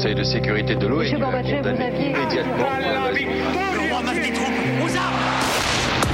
[0.00, 2.70] Conseil de sécurité de l'ONU a condamné immédiatement.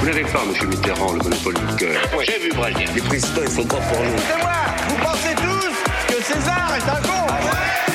[0.00, 2.00] Vous n'avez pas, monsieur Mitterrand, le monopole du cœur.
[2.12, 2.88] Moi, j'ai vu Brazil.
[2.96, 4.18] Les présidents, ils sont pas pour nous.
[4.18, 4.50] C'est moi
[4.88, 7.32] Vous pensez tous que César est un con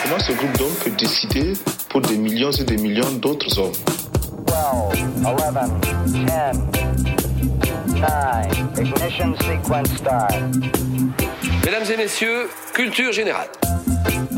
[0.04, 1.52] Comment ce groupe d'hommes peut décider
[1.90, 3.74] pour des millions et des millions d'autres hommes?
[4.48, 4.56] 12,
[5.26, 5.36] 11,
[6.14, 6.56] 10, 9,
[8.80, 10.36] ignition sequence start.
[11.66, 13.50] Mesdames et messieurs, culture générale.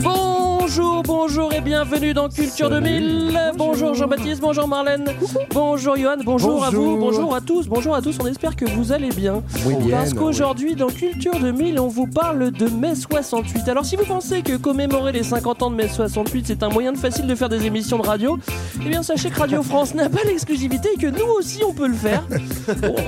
[0.03, 3.51] Bonjour, bonjour et bienvenue dans Culture 2000.
[3.57, 5.05] Bonjour, Jean-Baptiste, bonjour Marlène,
[5.51, 8.17] bonjour Johan, bonjour, à vous, bonjour à tous, bonjour à tous.
[8.21, 9.43] On espère que vous allez bien.
[9.91, 13.69] Parce qu'aujourd'hui dans Culture 2000, on vous parle de mai 68.
[13.69, 16.95] Alors si vous pensez que commémorer les 50 ans de mai 68 c'est un moyen
[16.95, 18.39] facile de faire des émissions de radio,
[18.83, 21.87] eh bien sachez que Radio France n'a pas l'exclusivité et que nous aussi on peut
[21.87, 22.23] le faire.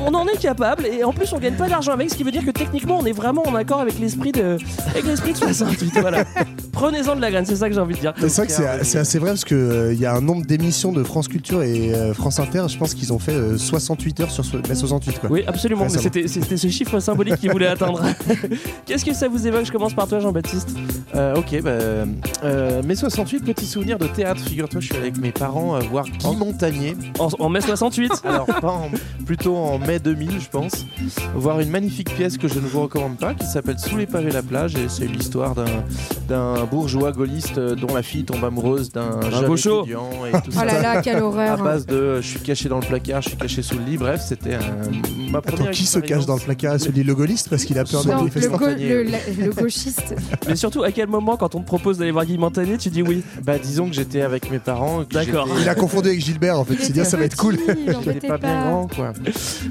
[0.05, 2.31] On en est capable et en plus on gagne pas d'argent avec, ce qui veut
[2.31, 4.57] dire que techniquement on est vraiment en accord avec l'esprit de,
[4.89, 5.93] avec l'esprit de 68.
[6.01, 6.25] Voilà.
[6.71, 8.13] Prenez-en de la graine, c'est ça que j'ai envie de dire.
[8.17, 11.03] C'est vrai que c'est- c'est assez vrai parce qu'il y a un nombre d'émissions de
[11.03, 14.43] France Culture et euh, France Inter, je pense qu'ils ont fait euh, 68 heures sur
[14.43, 15.19] ce- mai 68.
[15.19, 15.29] Quoi.
[15.31, 15.83] Oui, absolument.
[15.83, 16.01] Récemment.
[16.03, 18.01] C'était c'était ce chiffre symbolique qu'il voulait atteindre.
[18.85, 19.65] Qu'est-ce que ça vous évoque?
[19.65, 20.75] Je commence par toi, Jean-Baptiste.
[21.15, 21.69] Euh, ok, bah,
[22.43, 24.41] euh, mai 68, petit souvenir de théâtre.
[24.41, 26.97] Figure-toi, je suis avec mes parents euh, voir Guy Montagnier.
[27.19, 28.89] En, en mai 68 Alors, pas en-
[29.25, 30.85] plutôt en mai 2000, je pense.
[31.35, 34.31] Voir une magnifique pièce que je ne vous recommande pas, qui s'appelle Sous les pavés
[34.31, 34.75] la plage.
[34.75, 35.65] Et c'est l'histoire d'un-
[36.27, 39.81] d'un bourgeois gaulliste dont la fille tombe amoureuse d'un jeune gaucho.
[39.81, 40.09] étudiant.
[40.27, 40.65] Et tout Oh ça.
[40.65, 41.63] là là, quelle À horreur.
[41.63, 43.97] base de je suis caché dans le placard, je suis caché sous le lit.
[43.97, 44.59] Bref, c'était un-
[45.31, 47.83] ma Attends, première qui se cache dans le placard Celui le gaulliste parce qu'il a
[47.83, 48.57] peur des le, manifestants.
[48.59, 50.15] le- la- le gauchiste.
[50.47, 53.01] Mais surtout, à quel moment, quand on te propose d'aller voir Guy Montagnier, tu dis
[53.01, 53.21] oui?
[53.43, 55.03] Bah, disons que j'étais avec mes parents.
[55.11, 55.47] D'accord.
[55.61, 56.75] Il a confondu avec Gilbert en fait.
[56.87, 57.57] Il dire ça va être cool.
[57.67, 59.13] J'étais embêtait pas bien grand, quoi.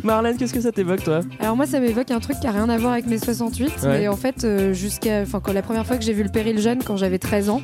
[0.03, 1.21] Marlène, qu'est-ce que ça t'évoque, toi?
[1.41, 3.89] Alors moi ça m'évoque un truc qui a rien à voir avec mes 68 Ouais.
[4.01, 6.61] mais en fait euh, jusqu'à enfin quand la première fois que j'ai vu le péril
[6.61, 7.63] jeune quand j'avais 13 ans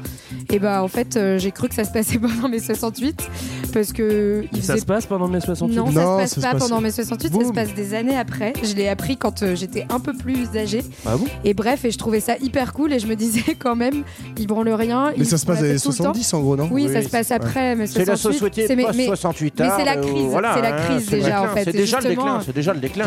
[0.51, 3.29] et bah en fait euh, j'ai cru que ça se passait pendant mes 68
[3.73, 6.31] parce que il Ça faisait se passe pendant mai 68 non, Non, ça se passe
[6.31, 8.53] ça se pas passe- pendant mes 68, ça se passe des années après.
[8.65, 10.83] Je l'ai appris quand euh, j'étais un peu plus âgée.
[11.07, 11.27] Ah bon?
[11.45, 14.03] Et bref, et je trouvais ça hyper cool et je me disais quand même,
[14.39, 15.13] ils branlent rien.
[15.17, 15.93] Mais ça se passe temps.
[15.93, 16.69] 70 en gros, non?
[16.73, 18.39] Oui, ça se passe après, mais C'est la 68.
[18.55, 21.43] société mais- mais- 68 mais c'est la euh, crise, voilà, c'est la hein, crise déjà,
[21.43, 21.65] en fait.
[21.65, 23.05] C'est déjà le justement- déclin, c'est déjà le déclin.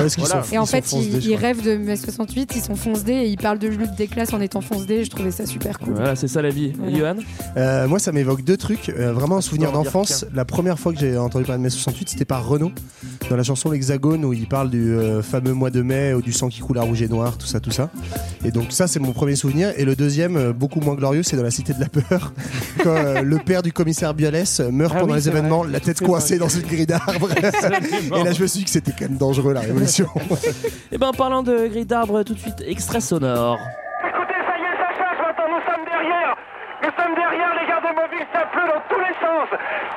[0.51, 3.59] Et en fait, ils, rêvent de mai 68, ils sont fonce dés et ils parlent
[3.59, 5.03] de lutte des classes en étant fonce dés.
[5.03, 5.94] Je trouvais ça super cool.
[5.94, 6.74] Voilà, c'est ça la vie.
[6.78, 6.97] Voilà.
[6.97, 7.16] Johan
[7.57, 8.90] Euh, moi, ça m'évoque deux trucs.
[8.90, 10.25] Euh, vraiment un souvenir d'enfance.
[10.34, 12.72] La première fois que j'ai entendu parler de mai 68, c'était par Renaud,
[13.29, 16.34] dans la chanson L'Hexagone, où il parle du euh, fameux mois de mai, ou du
[16.34, 17.90] sang qui coule à rouge et noir, tout ça, tout ça.
[18.46, 19.72] Et donc, ça, c'est mon premier souvenir.
[19.78, 22.34] Et le deuxième, beaucoup moins glorieux, c'est dans La Cité de la Peur,
[22.84, 25.40] quand euh, le père du commissaire Biolès meurt Ah pendant oui, les vrai.
[25.40, 27.30] événements, la tête coincée dans une grille d'arbre.
[27.38, 30.07] et là, je me suis dit que c'était quand même dangereux, la révolution.
[30.91, 33.57] Eh ben, en parlant de grille d'arbre, tout de suite, extrait sonore.
[34.06, 36.35] Écoutez, ça y est, ça change maintenant, nous sommes derrière
[36.84, 39.47] Nous sommes derrière, les gardes mobiles, ça pleut dans tous les sens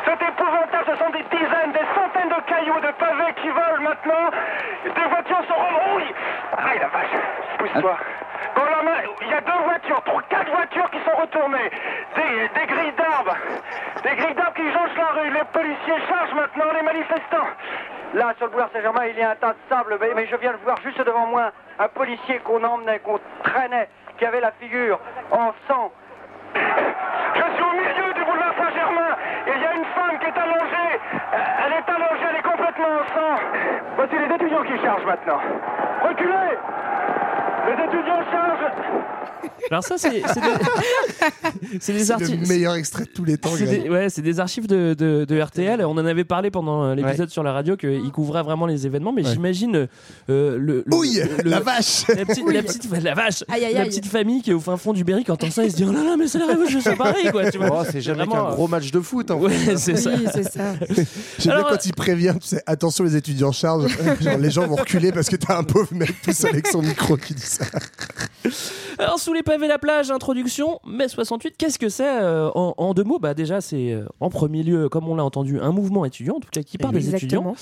[0.06, 4.30] C'est épouvantable, ce sont des dizaines, des centaines de cailloux, de pavés qui volent maintenant.
[4.84, 6.14] Des voitures se remrouillent
[6.56, 7.16] Aïe la vache,
[7.58, 7.96] pousse-toi.
[8.54, 11.70] Dans la main, il y a deux voitures, trois, quatre voitures qui sont retournées.
[12.16, 13.36] Des, des grilles d'arbres.
[14.02, 17.48] Des grilles d'arbres qui jonchent la rue, les policiers chargent maintenant les manifestants.
[18.14, 20.52] Là, sur le boulevard Saint-Germain, il y a un tas de sable, mais, je viens
[20.52, 23.88] de voir juste devant moi un policier qu'on emmenait, qu'on traînait,
[24.18, 24.98] qui avait la figure
[25.30, 25.92] en sang.
[26.54, 30.92] Je suis au milieu et il y a une femme qui est allongée.
[31.32, 31.36] Euh,
[31.66, 33.40] Elle est allongée, elle est complètement en sang.
[33.96, 35.40] Voici les étudiants qui chargent maintenant.
[36.02, 36.58] Reculez
[37.66, 38.72] Les étudiants chargent
[39.70, 43.50] Alors, ça, c'est c'est des, c'est des le meilleur extrait de tous les temps.
[43.56, 45.84] C'est des, ouais, c'est des archives de, de- de RTL.
[45.84, 49.12] On en avait parlé pendant euh, l'épisode sur la radio qu'ils couvraient vraiment les événements,
[49.12, 49.32] mais Ouais.
[49.32, 49.88] j'imagine
[50.30, 53.74] euh, le, le- Ouille, le- la vache la petite, la petite, la vache, Aïe, aïe,
[53.74, 55.76] la petite famille qui est au fin fond du Berry quand entend ça, il se
[55.76, 57.42] dit oh là là, mais c'est la révolution, c'est pareil quoi.
[57.70, 59.30] Oh, c'est jamais vraiment, qu'un gros match de foot.
[59.32, 59.76] En Ouais, fait.
[59.78, 60.10] c'est ça.
[60.14, 60.74] Oui, c'est ça.
[60.90, 61.04] J'aime
[61.38, 63.88] bien Alors, quand il prévient, tu sais, attention les étudiants chargent.
[64.20, 66.82] Genre, les gens vont reculer parce que t'as un pauvre mec tout seul avec son
[66.82, 67.55] micro qui dit ça.
[68.98, 72.94] Alors, sous les pavés la plage, introduction, mai 68, qu'est-ce que c'est euh, en, en
[72.94, 73.18] deux mots?
[73.18, 76.40] Bah déjà, c'est euh, en premier lieu, comme on l'a entendu, un mouvement étudiant, en
[76.40, 77.54] tout cas qui part des étudiants,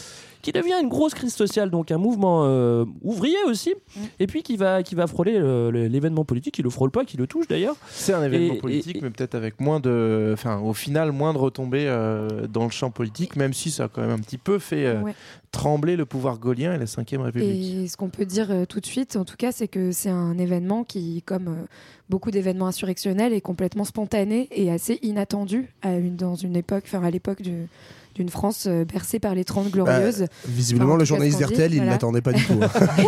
[0.43, 4.01] qui devient une grosse crise sociale, donc un mouvement euh, ouvrier aussi, Mm.
[4.21, 7.05] et puis qui va, qui va frôler euh, le- l'événement politique, qui le frôle pas,
[7.05, 7.77] qui le touche d'ailleurs.
[7.89, 10.31] C'est un événement Et- politique, et- mais peut-être avec moins de.
[10.35, 13.89] Enfin, au final, moins de retombées euh, dans le champ politique, même si ça a
[13.89, 15.15] quand même un petit peu fait euh, Ouais.
[15.55, 17.85] Trembler le pouvoir gaulien et la Ve République.
[17.85, 20.11] Et ce qu'on peut dire euh, tout de suite, en tout cas, c'est que c'est
[20.11, 21.67] un événement qui, comme euh,
[22.11, 27.03] beaucoup d'événements insurrectionnels, est complètement spontané et assez inattendu à une, dans une époque, enfin
[27.05, 27.67] à l'époque du,
[28.15, 30.21] d'une France euh, bercée par les 30 glorieuses.
[30.21, 31.93] Bah, visiblement, Enfin, en le journaliste d'RTL, il voilà.
[31.93, 32.61] l'attendait pas du tout.
[32.63, 32.69] hein.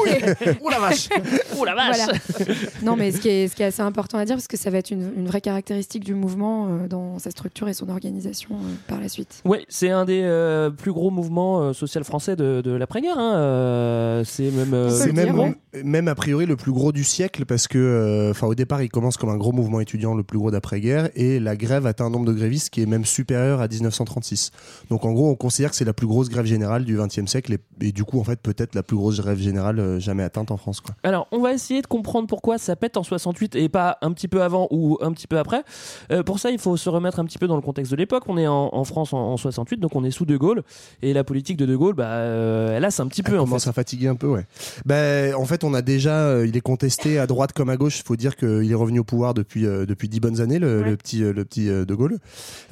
[0.65, 1.09] Ouh la vache
[1.65, 2.19] la vache Voilà.
[2.83, 4.71] Non, mais ce qui, est, ce qui est assez important à dire, parce que ça
[4.71, 8.51] va être une, une vraie caractéristique du mouvement euh, dans sa structure et son organisation
[8.55, 9.43] euh, par la suite.
[9.45, 13.19] Oui, c'est un des euh, plus gros mouvements euh, social français de, de l'après-guerre.
[13.19, 13.37] hein.
[13.37, 14.75] Euh, c'est même.
[14.75, 15.57] euh, même, dire, ouais.
[15.85, 18.91] même a priori le plus gros du siècle parce que, euh, enfin, au départ, il
[18.91, 22.11] commence comme un gros mouvement étudiant, le plus gros d'après-guerre, et la grève atteint un
[22.11, 24.51] nombre de grévistes qui est même supérieur à 1936.
[24.91, 27.53] Donc, en gros, on considère que c'est la plus grosse grève générale du XXe siècle
[27.55, 30.51] et, et du coup, en fait, peut-être la plus grosse grève générale euh, jamais atteinte
[30.51, 30.81] en France.
[30.81, 30.95] Quoi.
[31.03, 34.29] Alors, on va essayer de comprendre pourquoi ça pète en 68 et pas un petit
[34.29, 35.63] peu avant ou un petit peu après.
[36.13, 38.25] Euh, pour ça, il faut se remettre un petit peu dans le contexte de l'époque.
[38.29, 40.63] On est en, en France en, en 68, donc on est sous De Gaulle.
[41.03, 43.45] Et la politique de De Gaulle, bah, euh, elle a un petit peu Elle en
[43.45, 43.71] commence fait.
[43.71, 44.45] à fatiguer un peu, ouais.
[44.85, 47.99] Ben, en fait, on a déjà, euh, il est contesté à droite comme à gauche.
[47.99, 50.81] Il faut dire qu'il est revenu au pouvoir depuis euh, depuis dix bonnes années, le,
[50.83, 50.91] Ouais.
[50.91, 52.19] le petit euh, le petit euh, De Gaulle.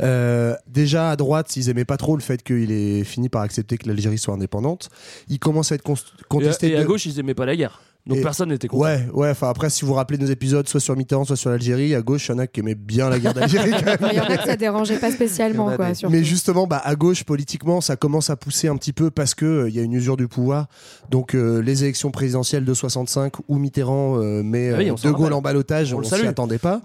[0.00, 3.78] Euh, déjà à droite, ils aimaient pas trop le fait qu'il ait fini par accepter
[3.78, 4.90] que l'Algérie soit indépendante.
[5.28, 6.68] Il commence à être cons- Et, contesté.
[6.70, 7.80] et à de- gauche, ils aimaient pas la guerre.
[8.06, 8.82] Donc Et- personne n'était content.
[8.82, 9.30] Ouais, ouais.
[9.30, 12.02] Enfin après, si vous vous rappelez nos épisodes, soit sur Mitterrand, soit sur l'Algérie, à
[12.02, 13.70] gauche, il y en a qui aimaient bien la guerre d'Algérie.
[14.12, 15.92] Il y en a que ça dérangeait pas spécialement, quoi.
[15.92, 16.08] des-.
[16.10, 19.46] Mais justement, bah, à gauche, politiquement, ça commence à pousser un petit peu parce que
[19.46, 20.66] euh, il y a une usure du pouvoir.
[21.10, 25.10] Donc, euh, les élections présidentielles de 65 où Mitterrand euh, met Ah oui, euh, De
[25.10, 26.82] Gaulle en balotage, On on, le s'y attendait pas.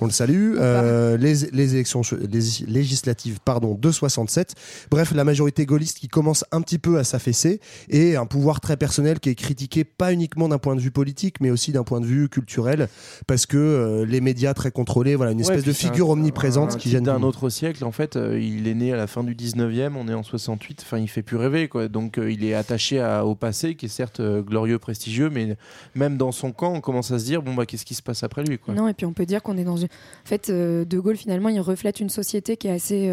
[0.00, 0.54] on le salue.
[0.58, 4.54] Euh, les, les élections les législatives, pardon, de 67.
[4.90, 8.76] Bref, la majorité gaulliste qui commence un petit peu à s'affaisser et un pouvoir très
[8.76, 12.00] personnel qui est critiqué pas uniquement d'un point de vue politique, mais aussi d'un point
[12.00, 12.88] de vue culturel,
[13.26, 16.74] parce que euh, les médias très contrôlés, voilà, une Ouais, espèce de un- figure omniprésente
[16.74, 17.84] un qui le d'un autre siècle.
[17.84, 20.82] En fait, euh, il est né à la fin du 19e, on est en 68.
[20.82, 21.88] Enfin, il fait plus rêver, quoi.
[21.88, 25.56] Donc, euh, il est attaché à- au passé, qui est certes euh, glorieux, prestigieux, mais
[25.94, 28.22] même dans son camp, on commence à se dire bon bah qu'est-ce qui se passe
[28.22, 28.74] après lui, quoi.
[28.74, 29.86] Non, et puis on peut dire qu'on est dans une.
[29.86, 33.08] En fait, euh, De Gaulle, finalement, il reflète une société qui est assez.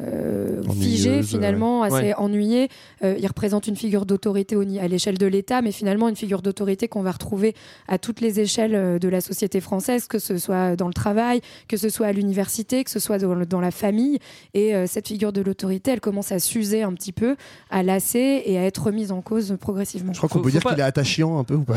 [0.00, 2.14] Euh, Ennuyeuse, finalement, assez Ouais.
[2.14, 2.68] ennuyée.
[3.02, 6.86] Euh, il représente une figure d'autorité à l'échelle de l'État, mais finalement une figure d'autorité
[6.88, 7.54] qu'on va retrouver
[7.88, 11.40] à toutes les échelles euh, de la société française, que ce soit dans le travail,
[11.66, 14.18] que ce soit à l'université, que ce soit dans, la famille.
[14.54, 17.34] Et euh, cette figure de l'autorité, elle commence à s'user un petit peu,
[17.70, 20.12] à lasser et à être remise en cause progressivement.
[20.12, 21.74] Je crois qu'on peut dire pas- qu'il est attachant un peu ou pas?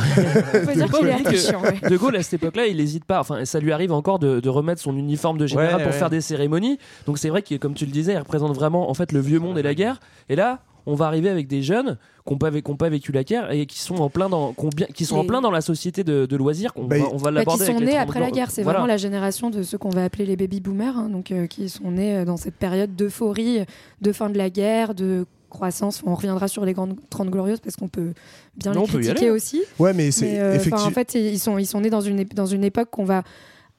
[0.53, 1.89] On peut dire qu'il est attachant, ouais.
[1.89, 3.19] De Gaulle à cette époque-là, il n'hésite pas.
[3.19, 5.97] Enfin, ça lui arrive encore de, de remettre son uniforme de général Ouais, pour ouais.
[5.97, 6.77] faire des cérémonies.
[7.06, 9.40] Donc c'est vrai que, comme tu le disais, il représente vraiment en fait le vieux
[9.40, 10.00] monde et la guerre.
[10.30, 11.98] Et là, on va arriver avec des jeunes
[12.28, 12.38] qui n'ont
[12.75, 15.18] pas, vécu la guerre et qui sont en plein dans, qui ont bien- qui sont
[15.18, 16.72] en Les- plein dans la société de, de loisirs.
[16.75, 18.50] On Bah, va, on va Bah, qui sont nés 30 après la guerre.
[18.50, 18.80] C'est Voilà.
[18.80, 21.69] vraiment la génération de ceux qu'on va appeler les baby boomers, hein, donc euh, qui
[21.69, 23.60] sont nés euh, dans cette période d'euphorie,
[24.02, 26.02] de fin de la guerre, de croissance.
[26.06, 28.13] On reviendra sur les grandes 30 glorieuses parce qu'on peut
[28.56, 29.62] bien Non, les peut critiquer aussi.
[29.80, 32.46] Ouais, mais c'est euh, en fait, ils sont, ils sont nés dans une, ép- dans
[32.48, 33.24] une époque qu'on va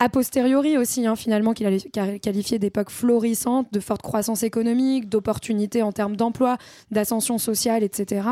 [0.04, 5.08] a posteriori aussi, hein, finalement, qu'il allait quali- qualifier d'époque florissante, de forte croissance économique,
[5.08, 6.56] d'opportunités en termes d'emploi,
[6.90, 8.26] d'ascension sociale, etc.,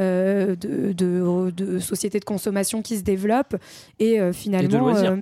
[0.00, 3.56] euh, de, de, de sociétés de consommation qui se développent
[3.98, 5.12] et euh, finalement loisirs.
[5.12, 5.16] euh,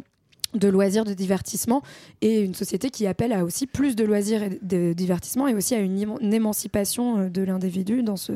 [0.55, 1.81] de loisirs, de divertissement,
[2.23, 5.75] et une société qui appelle à aussi plus de loisirs et de divertissement et aussi
[5.77, 8.33] à une, éman- une émancipation de l'individu dans ce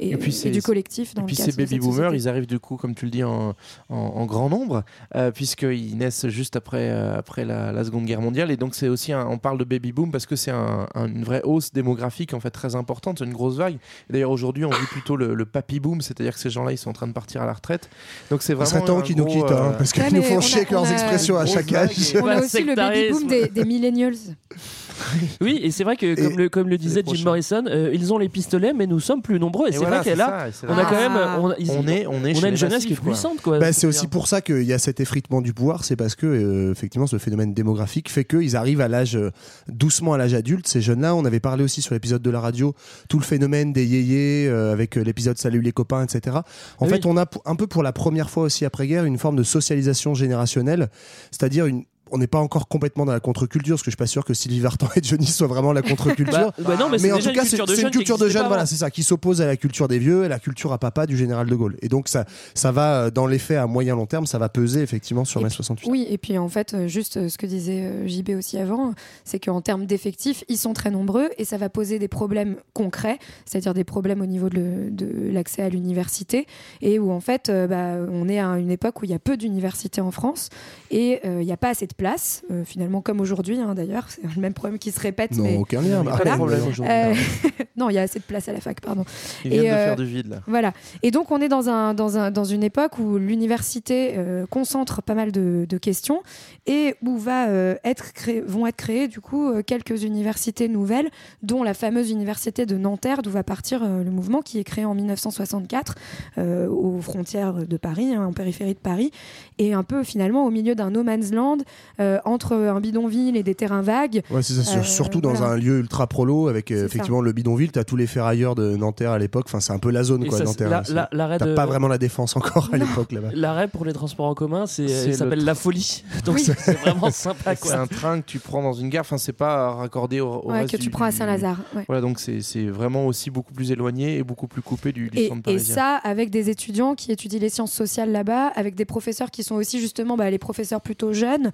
[0.00, 2.28] et, Et puis et c'est- du collectif dans Et puis le ces baby boomers, ils
[2.28, 3.54] arrivent du coup, comme tu le dis, en,
[3.88, 4.84] en- en grand nombre,
[5.16, 8.50] euh, puisqu'ils naissent juste après, euh, après la, la Seconde Guerre mondiale.
[8.50, 11.06] Et donc c'est aussi, un- on parle de baby boom parce que c'est un- un-
[11.08, 13.74] une vraie hausse démographique en fait très importante, c'est une grosse vague.
[14.08, 16.78] Et D'ailleurs aujourd'hui, on vit plutôt le, le papy boom, c'est-à-dire que ces gens-là, ils
[16.78, 17.90] sont en train de partir à la retraite.
[18.30, 20.22] Donc c'est vraiment serait temps un qu'ils nous quittent, hein, euh, parce qu'ils Ouais, nous
[20.22, 22.14] font on a- chier avec leurs expressions à chaque âge.
[22.14, 24.14] et- On a aussi le baby boom des, des millennials.
[25.40, 27.02] Oui, et c'est vrai que, Et- comme le, comme le disait.
[27.06, 29.66] Jim Morrison, euh, ils ont les pistolets, mais nous sommes plus nombreux.
[29.66, 30.48] Et, et c'est voilà, vrai qu'elle a.
[30.68, 31.12] On a quand même.
[31.14, 31.38] Ah.
[31.40, 33.58] On, a, ils- on est, on est on a une jeunesse qui est puissante, quoi.
[33.58, 36.26] Bah, c'est aussi pour ça qu'il y a cet effritement du pouvoir, c'est parce que
[36.26, 39.30] euh, effectivement ce phénomène démographique fait qu'ils arrivent à l'âge euh,
[39.68, 40.66] doucement à l'âge adulte.
[40.66, 42.74] Ces jeunes-là, on avait parlé aussi sur l'épisode de la radio,
[43.08, 46.38] tout le phénomène des yéyés euh, avec l'épisode Salut les copains, etc.
[46.78, 46.90] En Oui.
[46.92, 49.42] fait, on a un peu pour la première fois aussi après guerre une forme de
[49.42, 50.88] socialisation générationnelle,
[51.30, 54.06] c'est-à-dire une on n'est pas encore complètement dans la contre-culture, parce que je suis pas
[54.06, 56.28] sûr que Sylvie Vartan et Johnny soient vraiment la contre-culture.
[56.58, 58.18] Bah, bah non, mais, en tout cas, une c'est culture de c'est une jeunes culture
[58.18, 58.66] de jeunes, voilà, avant.
[58.66, 61.16] c'est ça, qui s'oppose à la culture des vieux et la culture à papa du
[61.16, 61.76] général de Gaulle.
[61.82, 62.24] Et donc, ça,
[62.54, 65.40] ça va, euh, dans les faits, à moyen long terme, ça va peser effectivement sur
[65.40, 65.88] mai puis- 68.
[65.90, 68.94] Oui, et puis en fait, euh, juste euh, ce que disait euh, JB aussi avant,
[69.24, 73.18] c'est qu'en termes d'effectifs, ils sont très nombreux et ça va poser des problèmes concrets,
[73.46, 74.90] c'est-à-dire des problèmes au niveau de
[75.32, 76.46] l'accès à l'université
[76.80, 79.18] et où en fait, euh, bah, on est à une époque où il y a
[79.18, 80.48] peu d'universités en France
[80.90, 84.06] et euh, il n'y a pas assez de place, euh, finalement comme aujourd'hui hein, d'ailleurs,
[84.08, 85.32] c'est le même problème qui se répète.
[85.36, 86.02] Non, mais aucun lien.
[86.04, 86.30] Pas Voilà.
[86.30, 86.94] de problème aujourd'hui.
[86.94, 87.14] Euh,
[87.76, 89.04] non, il y a assez de place à la fac, pardon.
[89.44, 90.40] Ils viennent et, de euh, faire du vide là.
[90.46, 90.72] Voilà.
[91.02, 95.02] Et donc, on est dans, un, dans, un, dans une époque où l'université euh, concentre
[95.02, 96.22] pas mal de, de questions
[96.66, 101.10] et où va, euh, être créé, vont être créées, du coup, quelques universités nouvelles,
[101.42, 104.84] dont la fameuse université de Nanterre, d'où va partir euh, le mouvement qui est créé
[104.84, 105.94] en 1964
[106.38, 109.10] euh, aux frontières de Paris, hein, en périphérie de Paris,
[109.58, 111.58] et un peu finalement au milieu d'un no man's land,
[112.00, 114.22] euh, entre un bidonville et des terrains vagues.
[114.30, 115.52] Ouais, c'est ça, Euh, surtout dans voilà.
[115.52, 116.86] un lieu ultra prolo avec euh, C'est ça.
[116.86, 117.72] effectivement le bidonville.
[117.72, 119.44] T'as tous les ferrailleurs de Nanterre à l'époque.
[119.48, 120.70] Enfin, c'est un peu la zone Et quoi, ça, Nanterre.
[120.70, 121.54] la- c'est- la- L'arrêt T'as de.
[121.54, 123.28] pas vraiment la défense encore à l'époque là-bas.
[123.34, 126.04] L'arrêt pour les transports en commun, c'est, C'est s'appelle La Folie.
[126.24, 126.42] Donc Oui.
[126.44, 127.76] c'est, c'est vraiment sympa C'est quoi.
[127.78, 129.00] un train que tu prends dans une gare.
[129.02, 131.58] Enfin, c'est pas raccordé au, au Ouais, reste que tu du- prends à Saint-Lazare.
[131.74, 131.84] ouais.
[131.86, 135.18] Voilà, donc c'est c'est vraiment aussi beaucoup plus éloigné et beaucoup plus coupé du, du
[135.18, 135.74] Et, centre et parisien.
[135.74, 139.54] ça, avec des étudiants qui étudient les sciences sociales là-bas, avec des professeurs qui sont
[139.56, 141.50] aussi justement bah, les professeurs plutôt jeunes,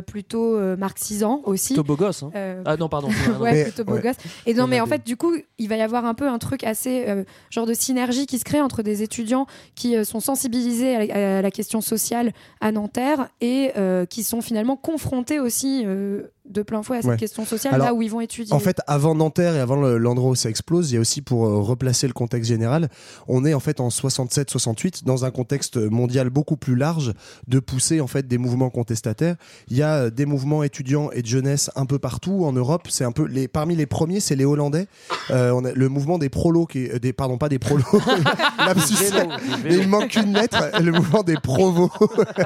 [0.00, 1.74] plutôt euh, marxisants aussi.
[1.74, 2.22] Plutôt beau gosse.
[2.22, 2.30] hein.
[2.34, 3.08] Euh, Ah non, pardon.
[3.40, 4.02] ouais, Mais- plutôt beau ouais.
[4.02, 4.16] gosse.
[4.46, 6.64] Et non, mais en fait, du coup, il va y avoir un peu un truc
[6.64, 10.96] assez euh, genre de synergie qui se crée entre des étudiants qui euh, sont sensibilisés
[10.96, 15.82] à la, à la question sociale à Nanterre et euh, qui sont finalement confrontés aussi
[15.86, 17.16] euh, de plein fouet à cette Ouais.
[17.16, 18.52] question sociale Alors, là où ils vont étudier.
[18.52, 21.22] En fait, avant Nanterre et avant le- l'endroit où ça explose, il y a aussi
[21.22, 22.88] pour euh, replacer le contexte général,
[23.28, 27.12] on est en fait en 67-68 dans un contexte mondial beaucoup plus large
[27.46, 29.36] de pousser en fait des mouvements contestataires.
[29.68, 32.88] Il y a euh, des mouvements étudiants et de jeunesse un peu partout en Europe.
[32.90, 34.88] C'est un peu les parmi les premiers, c'est les Hollandais.
[35.30, 37.84] Euh, on a le mouvement des prolos, qui euh, des pardon pas des prolos.
[39.64, 41.90] Mais il manque une lettre, le mouvement des provos.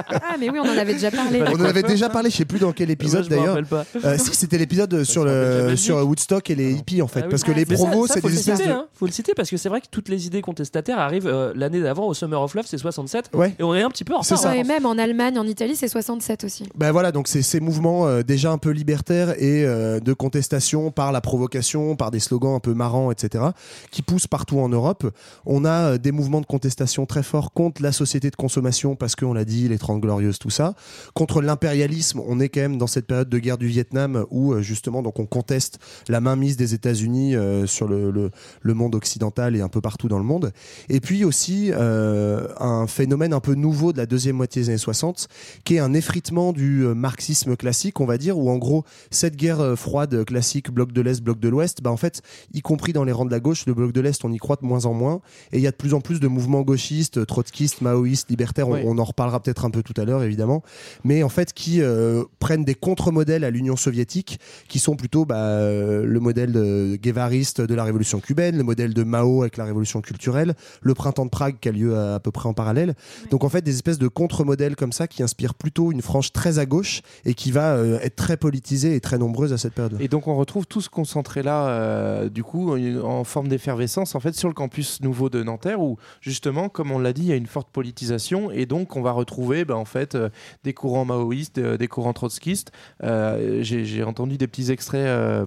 [0.09, 1.43] Ah, mais oui, on en avait déjà parlé.
[1.43, 3.59] On en avait déjà parlé, je sais plus dans quel épisode d'ailleurs.
[4.05, 7.31] Euh, si c'était l'épisode sur le Woodstock et les hippies en fait, Ah oui.
[7.31, 8.87] parce que Ah, les ça, c'est faut des le espèces citer, de hein.
[8.95, 11.81] Faut le citer parce que c'est vrai que toutes les idées contestataires arrivent euh, l'année
[11.81, 13.31] d'avant au Summer of Love, c'est 67.
[13.35, 13.55] Ouais.
[13.59, 14.53] Et on est un petit peu en C'est retard.
[14.53, 14.57] ça.
[14.59, 14.63] hein.
[14.63, 16.65] Ouais, même en Allemagne, en Italie, c'est 67 aussi.
[16.75, 20.91] Ben voilà, donc c'est ces mouvements euh, déjà un peu libertaires et euh, de contestation
[20.91, 23.45] par la provocation, par des slogans un peu marrants, etc.,
[23.91, 25.07] qui poussent partout en Europe.
[25.45, 29.15] On a euh, des mouvements de contestation très forts contre la société de consommation, parce
[29.17, 30.75] qu'on l'a dit, les 30 glorieuses, tout ça.
[31.15, 34.63] Contre l'impérialisme, on est quand même dans cette période de guerre du Vietnam où euh,
[34.63, 35.79] justement donc on conteste
[36.09, 38.31] la mainmise des États-Unis euh, sur le, le,
[38.63, 40.51] le monde occidental et un peu partout dans le monde.
[40.89, 44.79] Et puis aussi euh, un phénomène un peu nouveau de la deuxième moitié des années
[44.79, 45.29] 60,
[45.65, 49.75] qui est un effritement du marxisme classique, on va dire, où en gros, cette guerre
[49.77, 52.23] froide classique, bloc de l'Est, bloc de l'Ouest, bah en fait,
[52.55, 54.57] y compris dans les rangs de la gauche, le bloc de l'Est, on y croit
[54.61, 55.21] de moins en moins,
[55.53, 58.97] et il y a de plus en plus de mouvements gauchistes, trotskistes, maoïstes, libertaires, on-
[58.99, 60.63] en reparlera peut-être un peu tout à l'heure, évidemment,
[61.05, 65.37] mais en fait, qui euh, prennent des contre-modèles à l'Union soviétique, qui sont plutôt bah,
[65.39, 69.65] euh, le modèle de guévariste de la révolution cubaine, le modèle de Mao avec la
[69.65, 72.95] révolution culturelle, le printemps de Prague qui a lieu à, à peu près en parallèle.
[73.31, 76.59] Donc en fait des espèces de contre-modèles comme ça qui inspirent plutôt une frange très
[76.59, 79.97] à gauche et qui va euh, être très politisée et très nombreuse à cette période.
[80.01, 84.15] Et donc on retrouve tout ce concentré là, euh, du coup, en- en forme d'effervescence,
[84.15, 87.29] en fait, sur le campus nouveau de Nanterre, où justement, comme on l'a dit, il
[87.29, 90.29] y a une forte politisation, et donc on va retrouver, ben, en fait, euh,
[90.65, 92.73] des courants maoïstes, euh, des courants trotskistes.
[93.63, 95.45] J'ai entendu des petits extraits, euh,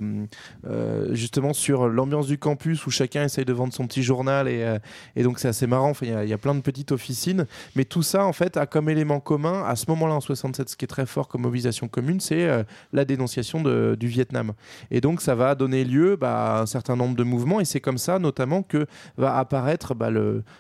[0.68, 4.64] euh, justement, sur l'ambiance du campus, où chacun essaye de vendre son petit journal, et,
[4.64, 5.94] euh, donc c'est assez marrant.
[6.02, 9.20] Il y a- plein de petites officines, mais tout ça, en fait, a comme élément
[9.20, 12.48] commun, à ce moment-là, en 67, ce qui est très fort comme mobilisation commune, c'est
[12.94, 14.54] la dénonciation du Vietnam.
[14.90, 17.60] Et donc, ça va donner lieu bah, à un certain nombre de mouvements.
[17.60, 18.86] Et c'est comme ça, notamment, que
[19.18, 20.10] va apparaître bah,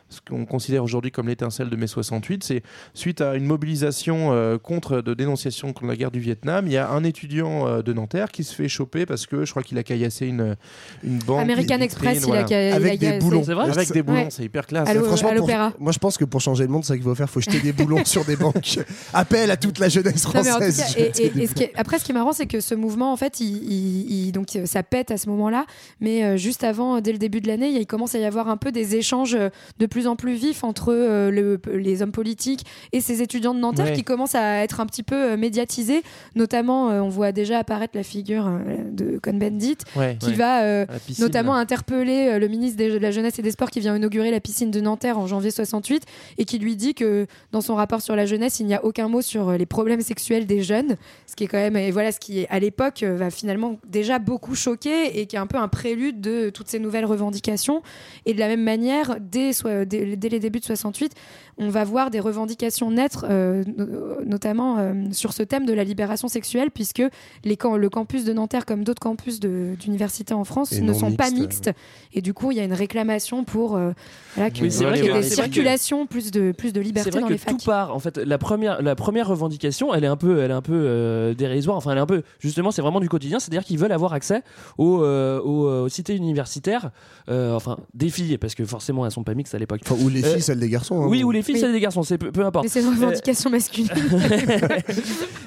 [0.09, 2.43] ce qu'on considère aujourd'hui comme l'étincelle de mai 68.
[2.43, 2.61] C'est
[2.93, 6.65] suite à une mobilisation contre, de dénonciation contre la guerre du Vietnam.
[6.67, 9.51] Il y a un étudiant euh, de Nanterre qui se fait choper parce que je
[9.51, 10.55] crois qu'il a caillassé une,
[11.03, 11.41] une banque.
[11.41, 13.43] American Express, il a, il Avec des boulons.
[13.43, 14.27] C'est vrai Avec des boulons, Ouais.
[14.29, 14.89] c'est hyper classe.
[14.89, 15.73] Allô, Franchement, à pour- l'opéra.
[15.79, 17.59] moi je pense que pour changer le monde, c'est ça qu'il faut faire, faut jeter
[17.59, 18.79] des boulons sur des banques.
[19.13, 20.77] Appel à toute la jeunesse Non, mais française.
[20.95, 22.75] cas, et- et- et ce qui est- après, ce qui est marrant, c'est que ce
[22.75, 25.65] mouvement, en fait, il, il- il- donc ça pète à ce moment-là,
[26.01, 28.49] mais euh, juste avant, euh, dès le début de l'année, il commence à y avoir
[28.49, 29.37] un peu des échanges
[29.79, 33.59] de plus en plus vifs entre euh, le- les hommes politiques et ces étudiants de
[33.59, 33.93] Nanterre Ouais.
[33.93, 36.03] qui commencent à être un petit peu euh, médiatisés.
[36.35, 38.59] Notamment, euh, on voit déjà apparaître la figure euh,
[38.91, 40.33] de Cohn-Bendit, Ouais, qui ouais.
[40.33, 41.59] va euh, piscine, notamment là.
[41.59, 44.71] interpeller euh, le ministre de la Jeunesse et des Sports qui vient inaugurer la piscine
[44.71, 46.03] de Nanterre en janvier 68
[46.37, 49.07] et qui lui dit que dans son rapport sur la jeunesse, il n'y a aucun
[49.07, 50.95] mot sur les problèmes sexuels des jeunes,
[51.27, 54.19] ce qui est quand même, et voilà, ce qui est à l'époque va finalement déjà
[54.19, 57.81] beaucoup choquer et qui est un peu un prélude de toutes ces nouvelles revendications.
[58.25, 59.51] Et de la même manière, dès,
[59.85, 61.13] dès, dès les débuts de 68,
[61.59, 65.83] on va voir des revendications naître, euh, no- notamment euh, sur ce thème de la
[65.83, 67.03] libération sexuelle, puisque
[67.43, 71.11] les camp- le campus de Nanterre, comme d'autres campus d'universités en France, Et ne sont
[71.11, 71.69] pas mixtes.
[72.13, 73.91] Et du coup, il y a une réclamation pour euh,
[74.35, 76.81] voilà, que- Oui, c'est vrai qu'il y ait des que- circulations, plus de, plus de
[76.81, 77.57] liberté vrai dans que les facs.
[77.57, 77.93] tout part.
[77.95, 80.73] En fait, la première, la première revendication, elle est un peu, elle est un peu
[80.73, 81.77] euh, dérisoire.
[81.77, 83.39] Enfin, elle est un peu, justement, c'est vraiment du quotidien.
[83.39, 84.43] C'est-à-dire qu'ils veulent avoir accès
[84.77, 86.91] aux, euh, aux, aux cités universitaires.
[87.29, 89.81] euh, enfin, des filles, parce que forcément, elles sont pas mixtes à l'époque.
[89.85, 91.01] Enfin, ou les Euh, filles, celles des garçons.
[91.03, 91.07] hein.
[91.07, 92.63] Oui, ou les filles, celles des garçons, c'est peu, peu importe.
[92.65, 93.89] Mais c'est une revendication masculine.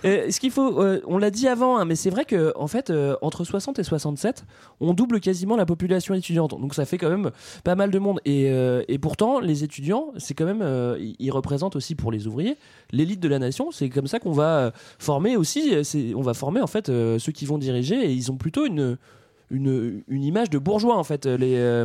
[0.04, 2.66] Euh, ce qu'il faut, euh, on l'a dit avant, hein, mais c'est vrai que en
[2.66, 4.44] fait, euh, entre 60 et 67,
[4.80, 6.50] on double quasiment la population étudiante.
[6.60, 7.30] Donc ça fait quand même
[7.62, 8.18] pas mal de monde.
[8.24, 12.26] Et, euh, et pourtant, les étudiants, c'est quand même, euh, ils- représentent aussi pour les
[12.26, 12.56] ouvriers
[12.90, 13.70] l'élite de la nation.
[13.70, 15.72] C'est comme ça qu'on va euh, former aussi.
[15.72, 18.36] euh, c'est- On va former en fait euh, ceux qui vont diriger, et ils ont
[18.36, 18.98] plutôt une
[19.52, 21.84] une, une image de bourgeois en fait les euh,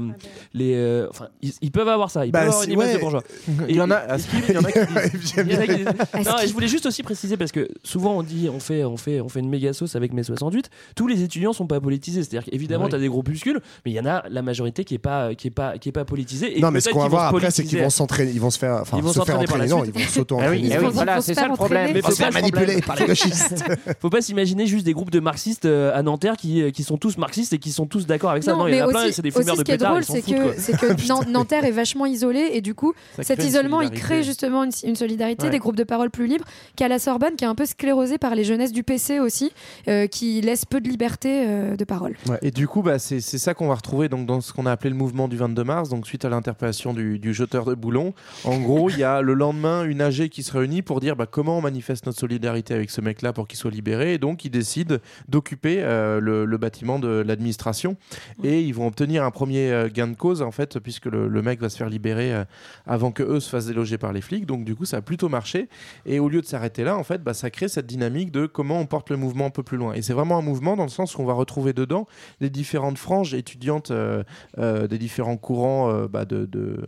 [0.53, 2.93] les euh, enfin ils, ils peuvent avoir ça ils Bah, peuvent avoir une image ouais.
[2.95, 3.23] de bourgeois
[3.69, 4.79] Il y en a, Skip, il y en a qui
[6.29, 8.97] non, et je voulais juste aussi préciser parce que souvent on dit on fait on
[8.97, 10.69] fait on fait une méga sauce avec mes 68.
[10.95, 12.89] Tous les étudiants sont pas politisés, c'est-à-dire qu'évidemment Oui.
[12.91, 15.47] tu as des groupuscules, mais il y en a la majorité qui est pas qui
[15.47, 16.57] est pas qui est pas politisée.
[16.57, 18.59] Et Non, mais ce qu'on va voir après, c'est qu'ils vont s'entraîner, ils vont se
[18.59, 19.95] faire, enfin, Ils vont se faire s'entraîner par la entraîner, non, suite.
[19.97, 20.67] ils vont s'auto-entraîner.
[20.77, 21.91] oui, oui, voilà, c'est ça le problème.
[21.93, 23.63] Mais faut pas, manipuler par les gauchistes.
[24.01, 27.17] faut pas s'imaginer juste des groupes de marxistes euh, à Nanterre qui, qui sont tous
[27.17, 28.53] marxistes et qui sont tous d'accord avec ça.
[28.55, 29.71] Non, il y en a mais plein, aussi, c'est des aussi, fumeurs ce de qui
[29.71, 33.23] est drôle, c'est que, c'est que Nan- Nanterre est vachement isolé et du coup, Ça
[33.23, 35.49] cet isolement, il crée justement une, une solidarité, Ouais.
[35.51, 36.45] des groupes de parole plus libres,
[36.75, 39.51] qu'à la Sorbonne, qui est un peu sclérosée par les jeunesses du PC aussi,
[39.87, 42.15] euh, qui laisse peu de liberté euh, de parole.
[42.41, 44.71] Et du coup, bah, c'est c'est ça qu'on va retrouver donc, dans ce qu'on a
[44.71, 48.13] appelé le mouvement du 22 mars, donc suite à l'interpellation du, du jeteur de boulons.
[48.45, 51.25] En gros, il y a le lendemain une AG qui se réunit pour dire bah,
[51.25, 54.13] comment on manifeste notre solidarité avec ce mec-là pour qu'il soit libéré.
[54.13, 54.97] Et donc, ils décident
[55.27, 57.23] d'occuper euh, le, le bâtiment de
[58.43, 61.41] Et ils vont obtenir un premier euh, gain de cause, en fait, puisque le, le
[61.41, 62.43] mec va se faire libérer euh,
[62.85, 64.45] avant que eux se fassent déloger par les flics.
[64.45, 65.69] Donc, du coup, ça a plutôt marché.
[66.05, 68.79] Et au lieu de s'arrêter là, en fait, bah, ça crée cette dynamique de comment
[68.79, 69.93] on porte le mouvement un peu plus loin.
[69.93, 72.05] Et c'est vraiment un mouvement dans le sens qu'on va retrouver dedans
[72.39, 74.23] les différentes franges étudiantes euh,
[74.57, 76.85] euh, des différents courants euh, bah, de, de,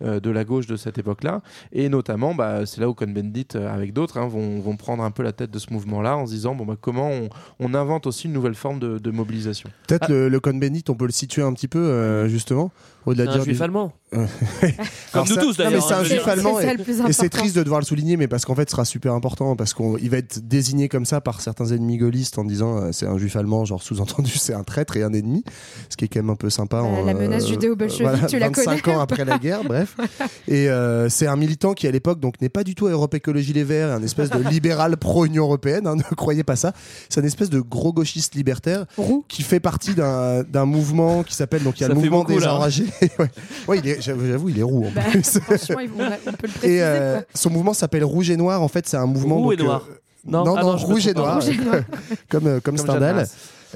[0.00, 1.42] de la gauche de cette époque-là.
[1.72, 5.22] Et notamment, bah, c'est là où Cohn-Bendit, avec d'autres, hein, vont, vont prendre un peu
[5.22, 7.28] la tête de ce mouvement-là en se disant bon, bah, comment on,
[7.60, 9.70] on invente aussi une nouvelle forme de, de mobilisation.
[9.86, 12.72] Peut-être le, le Cohn-Bendit, on peut le situer un petit peu, euh, justement,
[13.06, 13.92] au-delà de un dire juif du- allemand.
[14.14, 14.24] Euh,
[14.60, 14.70] Comme
[15.14, 15.86] Alors nous ça- tous d'ailleurs.
[15.86, 16.28] c'est un hein, veux juif dire.
[16.28, 18.54] allemand C'est et, le plus et c'est triste de devoir le souligner, mais parce qu'en
[18.54, 21.98] fait, ce sera super important parce qu'il va être désigné comme ça par certains ennemis
[21.98, 25.12] gaullistes en disant euh, c'est un juif allemand, genre sous-entendu c'est un traître et un
[25.12, 25.42] ennemi,
[25.90, 26.76] ce qui est quand même un peu sympa.
[26.78, 29.96] Euh, en, la menace judéo-bolchevique, tu la 25 connais ans après la guerre, bref.
[30.48, 33.12] Et euh, c'est un militant qui à l'époque donc n'est pas du tout à Europe
[33.14, 36.72] Écologie Les Verts, un espèce de libéral pro-Union européenne, hein, ne croyez pas ça.
[37.08, 39.24] C'est un espèce de gros gauchiste libertaire Roux.
[39.26, 42.18] qui fait partie d'un d'un mouvement qui s'appelle donc il y a Ça le mouvement
[42.20, 42.54] beaucoup, des là.
[42.54, 42.86] enragés.
[43.18, 43.30] ouais.
[43.66, 45.22] Ouais, il est- j'avoue, j'avoue, il est roux en Bah, plus.
[45.40, 46.76] franchement, il- on, a- on peut le préciser.
[46.76, 48.62] Et euh, son mouvement s'appelle Rouge et Noir.
[48.62, 49.36] En fait, c'est un mouvement.
[49.38, 49.82] Roux et donc, euh, Noir.
[50.26, 51.14] Non, Non, ah non, Rouge et.
[51.14, 51.34] Noir.
[51.36, 51.80] Rouge et Noir.
[52.28, 53.26] comme, euh, comme Comme Stendhal.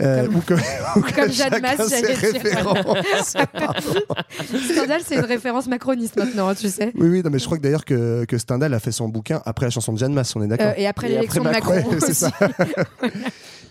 [0.01, 0.29] Jeanne Masse.
[0.29, 0.61] Euh, ou comme,
[0.97, 2.75] ou que Comme Jeanne Masse, j'allais dire.
[4.73, 6.93] Stendhal, c'est une référence macroniste maintenant, hein, tu sais.
[6.97, 9.41] oui, oui, non, mais je crois que d'ailleurs que, que Stendhal a fait son bouquin
[9.45, 11.83] après la chanson de Jeanne Masse, on est d'accord Euh, et après l'élection de Macron.
[12.01, 12.31] C'est ça.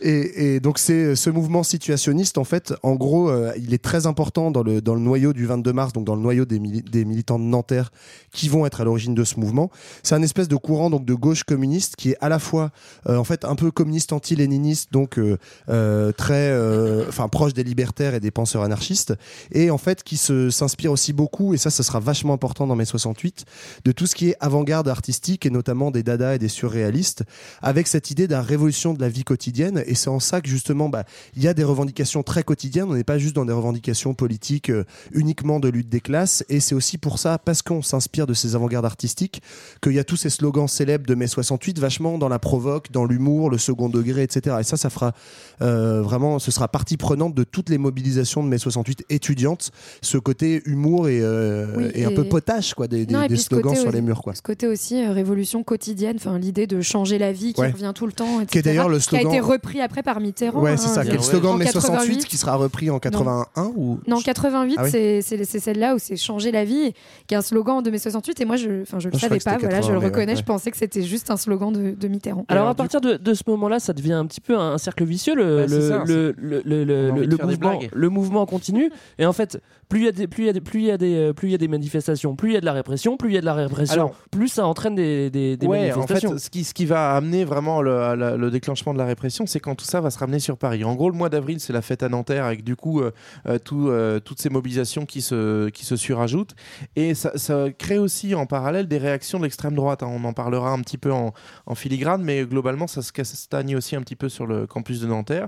[0.02, 4.08] Et, et donc c'est ce mouvement situationniste en fait, en gros, euh, il est très
[4.08, 6.84] important dans le dans le noyau du 22 mars, donc dans le noyau des, mili-
[6.90, 7.92] des militants de Nanterre
[8.32, 9.70] qui vont être à l'origine de ce mouvement.
[10.04, 12.72] C'est un espèce de courant donc de gauche communiste qui est à la fois
[13.10, 15.38] euh, en fait un peu communiste anti-léniniste, donc euh,
[15.68, 19.14] euh, très, euh, enfin proche des libertaires et des penseurs anarchistes,
[19.52, 22.86] et en fait qui s'inspire aussi beaucoup, et ça, ça sera vachement important dans mai
[22.86, 23.46] 68,
[23.86, 27.24] de tout ce qui est avant-garde artistique et notamment des dada et des surréalistes,
[27.62, 29.84] avec cette idée la révolution de la vie quotidienne.
[29.86, 31.04] Et c'est en ça que justement, bah,
[31.36, 32.88] il y a des revendications très quotidiennes.
[32.90, 36.44] On n'est pas juste dans des revendications politiques euh, uniquement de lutte des classes.
[36.50, 39.42] Et c'est aussi pour ça, parce qu'on s'inspire de ces avant-gardes artistiques,
[39.82, 43.06] qu'il y a tous ces slogans célèbres de mai 68, vachement dans la provoque, dans
[43.06, 44.58] l'humour, le second degré, etc.
[44.60, 45.14] Et ça, ça fera
[45.62, 50.18] euh, vraiment, ce sera partie prenante de toutes les mobilisations de mai 68 étudiantes, ce
[50.18, 53.96] côté humour et, euh, Oui, et un peu potache, quoi, des, Non, slogans sur aussi-
[53.96, 54.34] les murs, quoi.
[54.36, 57.72] Ce côté aussi euh, révolution quotidienne, enfin l'idée de changer la vie qui Ouais.
[57.72, 58.48] revient tout le temps, etc.
[58.52, 60.62] Qui est d'ailleurs le Qui a slogan- été repris après par Mitterrand.
[60.62, 61.24] Ouais, hein, c'est ça, qui est le ouais.
[61.24, 62.26] slogan de mai 68 88.
[62.26, 66.00] qui sera repris en 81 ou Non, 88, Ah oui c'est- c'est c'est celle-là où
[66.00, 66.94] c'est changer la vie,
[67.28, 68.40] qui est un slogan de mai 68.
[68.42, 70.32] Et moi, je, enfin, je le je savais pas, c'était voilà, je 80, le reconnais.
[70.34, 70.38] ouais.
[70.38, 72.46] Je pensais que c'était juste un slogan de, de Mitterrand.
[72.48, 75.04] Alors, alors, à partir de, de ce moment-là, ça devient un petit peu un, cercle
[75.06, 75.36] vicieux.
[75.36, 78.92] Le, Bah, le- le, le, le, le, mouvement, le mouvement continue.
[79.18, 80.86] Et en fait, plus il y a des, plus il y a des, plus il
[80.86, 82.66] y a des, euh, plus il y a des manifestations, plus il y a de
[82.66, 85.58] la répression, plus il y a de la répression, Alors- plus ça entraîne des, des,
[85.58, 86.32] des Ouais, en manifestations.
[86.34, 89.76] fait, ce qui, ce qui va amener vraiment le, déclenchement de la répression, c'est quand
[89.76, 90.84] tout ça va se ramener sur Paris.
[90.84, 93.12] En gros, le mois d'avril, c'est la fête à Nanterre, avec du coup euh,
[93.48, 96.54] euh, tout, euh, toutes ces mobilisations qui se, qui se surajoutent.
[96.96, 100.04] Et ça, ça crée aussi en parallèle des réactions de l'extrême droite.
[100.04, 100.10] hein.
[100.12, 101.34] On en parlera un petit peu en,
[101.66, 105.08] en filigrane, mais globalement, ça se castagne aussi un petit peu sur le campus de
[105.08, 105.48] Nanterre.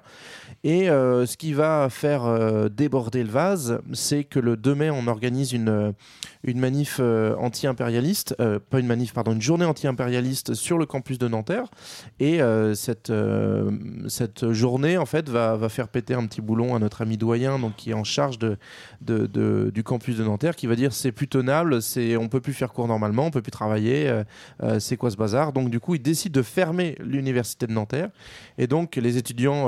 [0.63, 4.89] Et euh, ce qui va faire euh, déborder le vase, c'est que le 2 mai,
[4.89, 5.91] on organise une, euh,
[6.43, 11.19] une manif euh, anti-impérialiste, euh, pas une manif, pardon, une journée anti-impérialiste sur le campus
[11.19, 11.65] de Nanterre.
[12.19, 13.11] Et euh, cette,
[14.07, 17.59] cette journée, en fait, va, va faire péter un petit boulon à notre ami doyen,
[17.59, 18.57] donc qui est en charge de,
[19.01, 22.41] de- de- du campus de Nanterre, qui va dire c'est plus tenable, c'est, on peut
[22.41, 24.11] plus faire cours normalement, on peut plus travailler,
[24.79, 25.51] c'est quoi ce bazar?
[25.53, 28.09] Donc du coup, il décide de fermer l'université de Nanterre.
[28.57, 29.67] Et donc les étudiants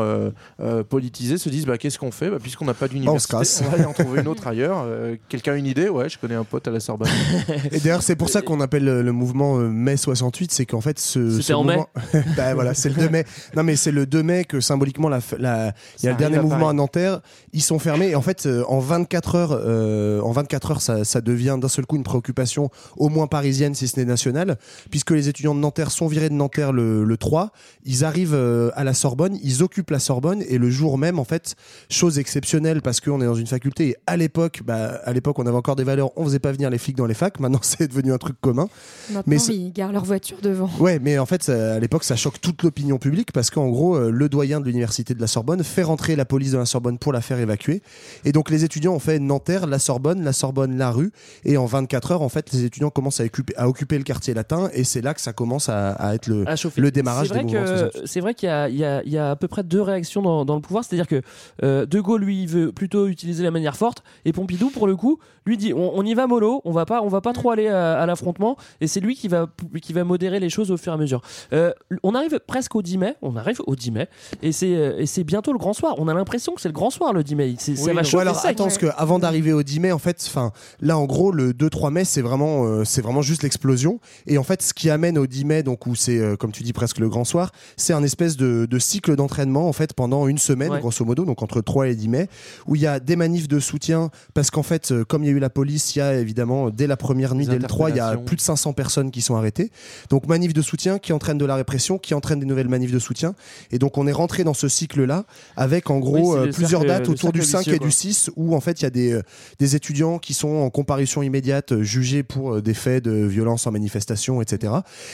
[0.89, 2.30] politisés se disent bah, qu'est-ce qu'on fait?
[2.30, 3.62] Bah, Puisqu'on n'a pas d'université, casse.
[3.65, 4.84] on va aller en trouver une autre ailleurs.
[4.86, 5.89] Euh, quelqu'un a une idée?
[5.89, 7.10] Ouais, je connais un pote à la Sorbonne.
[7.72, 10.82] Et d'ailleurs, c'est pour ça qu'on appelle le, le mouvement euh, mai 68, c'est qu'en
[10.82, 11.42] fait, ce.
[11.42, 11.78] C'était en mai?
[12.38, 13.26] Bah voilà, c'est le 2 mai.
[13.56, 16.16] Non, mais c'est le 2 mai que symboliquement, la, f- la- il y a le
[16.16, 16.70] arrive dernier à mouvement Paris.
[16.70, 17.22] à Nanterre.
[17.54, 18.10] Ils sont fermés.
[18.10, 21.68] Et en fait, euh, en 24 heures, euh, en 24 heures, ça, ça devient d'un
[21.68, 24.58] seul coup une préoccupation au moins parisienne, si ce n'est nationale,
[24.92, 27.52] puisque les étudiants de Nanterre sont virés de Nanterre le, le 3.
[27.86, 31.24] Ils arrivent euh, à la Sorbonne, ils occupent la Sorbonne, et le jour même, en
[31.24, 31.56] fait,
[31.89, 33.89] chose exceptionnelle parce qu'on est dans une faculté.
[33.89, 36.12] Et à l'époque, bah, à l'époque, on avait encore des valeurs.
[36.18, 37.40] On faisait pas venir les flics dans les facs.
[37.40, 38.68] Maintenant, c'est devenu un truc commun.
[39.10, 40.70] Maintenant, Mais c'est- ils garent leur voiture devant.
[40.80, 43.96] Ouais, mais en fait, ça- à l'époque, ça choque toute l'opinion publique parce qu'en gros,
[43.96, 46.98] euh, le doyen de l'université de la Sorbonne fait rentrer la police de la Sorbonne
[46.98, 47.82] pour la faire évacuer.
[48.26, 51.12] Et donc, les étudiants ont fait Nanterre, la Sorbonne, la Sorbonne, la rue.
[51.46, 54.34] Et en 24 heures, en fait, les étudiants commencent à occuper, à occuper le quartier
[54.34, 54.70] latin.
[54.74, 56.82] Et c'est là que ça commence à, à être le, à chauffer.
[56.82, 57.62] le démarrage des vrai mouvements.
[57.62, 58.02] que- 68.
[58.08, 60.62] C'est vrai qu'il y, y y a à peu près deux réactions dans, dans le
[60.62, 60.84] pouvoir.
[60.84, 61.22] C'est-à-dire que
[61.64, 64.04] euh, De Gaulle, lui, veut plutôt utiliser la manière forte.
[64.26, 67.02] Et Pompidou, pour le coup, lui dit on, on y va mollo, on va pas,
[67.02, 68.58] on va pas trop aller à, à l'affrontement.
[68.82, 69.48] Et c'est lui qui va,
[69.82, 71.22] qui va modérer les choses au fur et à mesure.
[71.54, 71.72] Euh,
[72.04, 73.15] on arrive presque au 10 mai.
[73.22, 74.08] On arrive au 10 mai.
[74.41, 75.96] Et c'est euh, et c'est bientôt le grand soir.
[75.98, 77.56] On a l'impression que c'est le grand soir le 10 mai.
[77.58, 78.52] C'est- ça Oui, va chauffer alors sec.
[78.52, 81.54] attends, parce que avant d'arriver au 10 mai, en fait, enfin, là, en gros, le
[81.54, 84.00] 2-3 mai, c'est vraiment, euh, c'est vraiment juste l'explosion.
[84.28, 86.63] Et en fait, ce qui amène au 10 mai, donc où c'est, euh, comme tu
[86.63, 90.28] dis, presque le grand soir, c'est un espèce de, de cycle d'entraînement, en fait, pendant
[90.28, 90.80] une semaine, Ouais.
[90.80, 92.28] grosso modo, donc entre 3 et 10 mai,
[92.67, 95.30] où il y a des manifs de soutien, parce qu'en fait, euh, comme il y
[95.30, 97.89] a eu la police, il y a évidemment, dès la première nuit, dès le 3,
[97.89, 99.71] il y a plus de 500 personnes qui sont arrêtées.
[100.10, 102.99] Donc, manifs de soutien qui entraînent de la répression, qui entraînent des nouvelles manifs de
[102.99, 103.36] soutien.
[103.71, 107.10] Et donc, on est rentré dans ce cycle-là, avec en gros euh, plusieurs cercle- dates
[107.10, 107.88] autour du cercle 5 vicieux, et quoi.
[107.88, 109.21] du 6 où en fait il y a des, euh,
[109.60, 113.65] des étudiants qui sont en comparution immédiate euh, jugés pour euh, des faits de violence
[113.67, 114.73] en manifestation, etc.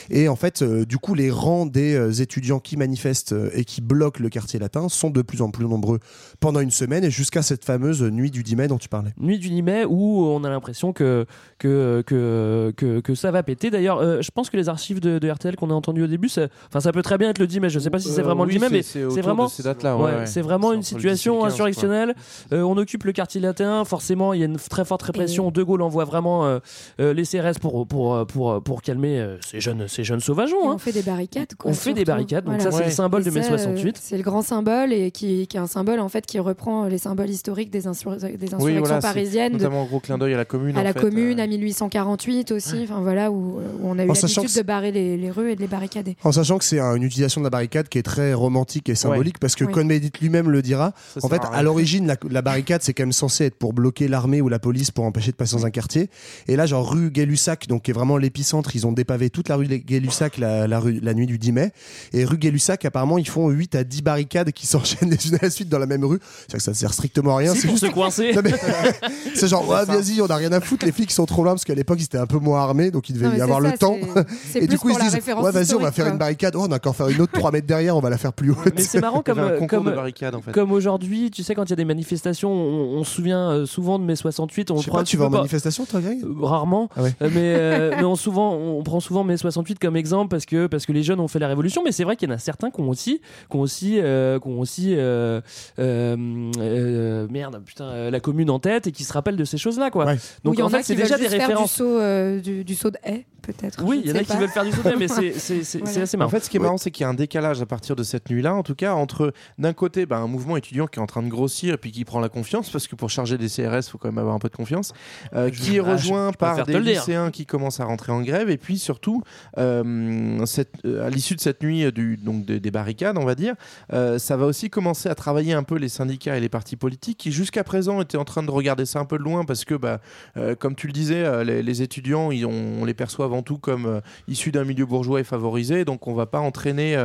[0.10, 3.66] Et en fait, euh, du coup, les rangs des euh, étudiants qui manifestent euh, et
[3.66, 6.00] qui bloquent le quartier latin sont de plus en plus nombreux
[6.40, 9.12] pendant une semaine et jusqu'à cette fameuse nuit du 10 mai dont tu parlais.
[9.20, 11.26] Nuit du 10 mai où on a l'impression que,
[11.58, 13.70] que, que, que, que ça va péter.
[13.70, 16.30] D'ailleurs, euh, je pense que les archives de, de RTL qu'on a entendues au début,
[16.30, 17.70] ça, enfin, ça peut très bien être le 10 mai.
[17.70, 19.48] Je sais pas si c'est Euh, vraiment oui, le 10 mai, c'est- mais c'est vraiment,
[19.48, 20.26] ces dates-là, ouais, ouais, ouais.
[20.26, 21.48] c'est vraiment une entre le 10 et le situation 15, quoi.
[21.50, 22.16] insurrectionnelle.
[22.54, 23.84] Euh, on occupe le quartier latin.
[23.86, 25.52] Forcément, il y a une très forte répression.
[25.52, 26.60] De Gaulle envoie vraiment euh,
[27.00, 30.58] euh, les CRS pour, pour, euh, pour, pour calmer euh, ces jeunes, ces jeunes sauvageons.
[30.64, 30.78] on hein.
[30.78, 31.54] fait des barricades.
[31.58, 32.72] Quoi, On fait des barricades, donc Voilà.
[32.72, 33.98] ça, c'est le symbole Et de mai ça, euh, 68.
[34.02, 36.98] C'est le grand symbole et qui, qui est un symbole en fait qui reprend les
[36.98, 40.46] symboles historiques des, insur- des insurrections Oui, voilà, Notamment un gros clin d'œil à la
[40.46, 40.76] commune.
[40.78, 41.44] à en la fait, commune, euh.
[41.44, 42.82] à 1848 aussi.
[42.84, 45.56] Enfin voilà où, où on a eu l'habitude que de barrer les, les rues et
[45.56, 46.16] de les barricader.
[46.24, 48.96] En sachant que c'est un- une utilisation de la barricade qui est très romantique et
[48.96, 49.72] symbolique parce que Oui.
[49.74, 50.94] Cohn-Bendit lui-même le dira.
[51.14, 54.08] Ça En fait, à l'origine, la, la barricade, c'est quand même censé être pour bloquer
[54.08, 56.10] l'armée ou la police pour empêcher de passer dans un quartier.
[56.48, 59.56] Et là, genre rue Gay-Lussac, donc qui est vraiment l'épicentre, ils ont dépavé toute la
[59.56, 61.72] rue Gay-Lussac la, la, rue- la nuit du 10 mai.
[62.14, 65.40] Et rue Gay-Lussac, apparemment, ils font 8 à 10 barricades qui s'enchaînent les unes à
[65.44, 66.20] la suite dans la même rue.
[66.48, 67.54] C'est que ça sert strictement à rien.
[67.54, 68.34] C'est pour juste se coincer.
[68.34, 68.52] Non, mais-
[69.36, 70.86] c'est genre, ouais, vas-y, on a rien à foutre.
[70.86, 73.10] Les flics sont trop loin parce qu'à l'époque, ils étaient un peu moins armés, donc
[73.10, 73.98] il devait Non, y avoir ça, le temps.
[74.56, 76.14] Et du coup, ils disent, référence ouais, vas-y, on va faire quoi.
[76.14, 76.56] une barricade.
[76.56, 78.52] Oh, on a encore faire une autre 3 mètres derrière, on va la faire plus
[78.52, 78.74] haute.
[78.76, 80.52] Mais c'est marrant comme, comme, de barricades en fait.
[80.52, 83.66] Comme aujourd'hui, tu sais, quand il y a des manifestations, on, on se souvient euh,
[83.66, 84.72] souvent de mai 68.
[84.72, 86.24] On Je le sais prend pas, tu vas en manifestation, toi, Greg?
[86.24, 87.14] Euh, Rarement, Ah ouais.
[87.22, 90.68] Euh, mais, euh, mais on, souvent, on prend souvent mai 68 comme exemple parce que,
[90.68, 91.82] parce que les jeunes ont fait la révolution.
[91.84, 94.40] Mais c'est vrai qu'il y en a certains qui ont aussi, qui ont aussi, euh,
[94.40, 95.42] qui ont aussi euh,
[95.80, 99.58] euh, euh, merde, putain, euh, la commune en tête et qui se rappellent de ces
[99.58, 99.90] choses-là.
[99.90, 100.06] Quoi.
[100.06, 100.18] Ouais.
[100.44, 101.72] Donc Ou il y en en a fait, c'est qui déjà veulent des références.
[101.72, 103.84] Du saut, euh, du, du saut de haie, peut-être.
[103.84, 106.02] Oui, il y en a qui veulent faire du sauté, mais c'est c'est- c'est- Voilà.
[106.02, 106.32] assez En marrant.
[106.32, 108.30] fait, ce qui est marrant, c'est qu'il y a un décalage à partir de cette
[108.30, 111.24] nuit-là, en tout cas, entre d'un côté bah, un mouvement étudiant qui est en train
[111.24, 113.90] de grossir et puis qui prend la confiance, parce que pour charger des CRS, il
[113.90, 114.94] faut quand même avoir un peu de confiance,
[115.34, 118.22] euh, qui est Ah, je- rejoint je par des lycéens qui commencent à rentrer en
[118.22, 119.24] grève, et puis surtout,
[119.58, 123.26] euh, cette- euh, à l'issue de cette nuit euh, du, donc des- des barricades, on
[123.26, 123.56] va dire,
[123.94, 127.18] euh, ça va aussi commencé à travailler un peu les syndicats et les partis politiques
[127.18, 129.76] qui jusqu'à présent étaient en train de regarder ça un peu de loin parce que,
[129.76, 130.00] bah,
[130.38, 133.42] euh, comme tu le disais, euh, les, les étudiants, ils ont- on les perçoit avant
[133.42, 136.98] tout comme euh, issus d'un milieu bourgeois et favorisé, donc on va pas entraîner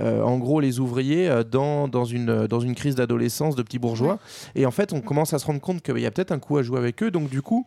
[0.00, 4.18] en gros les ouvriers dans, dans, une, dans une crise d'adolescence de petits bourgeois.
[4.54, 6.56] Et en fait, on commence à se rendre compte qu'il y a peut-être un coup
[6.58, 7.66] à jouer avec eux, donc du coup,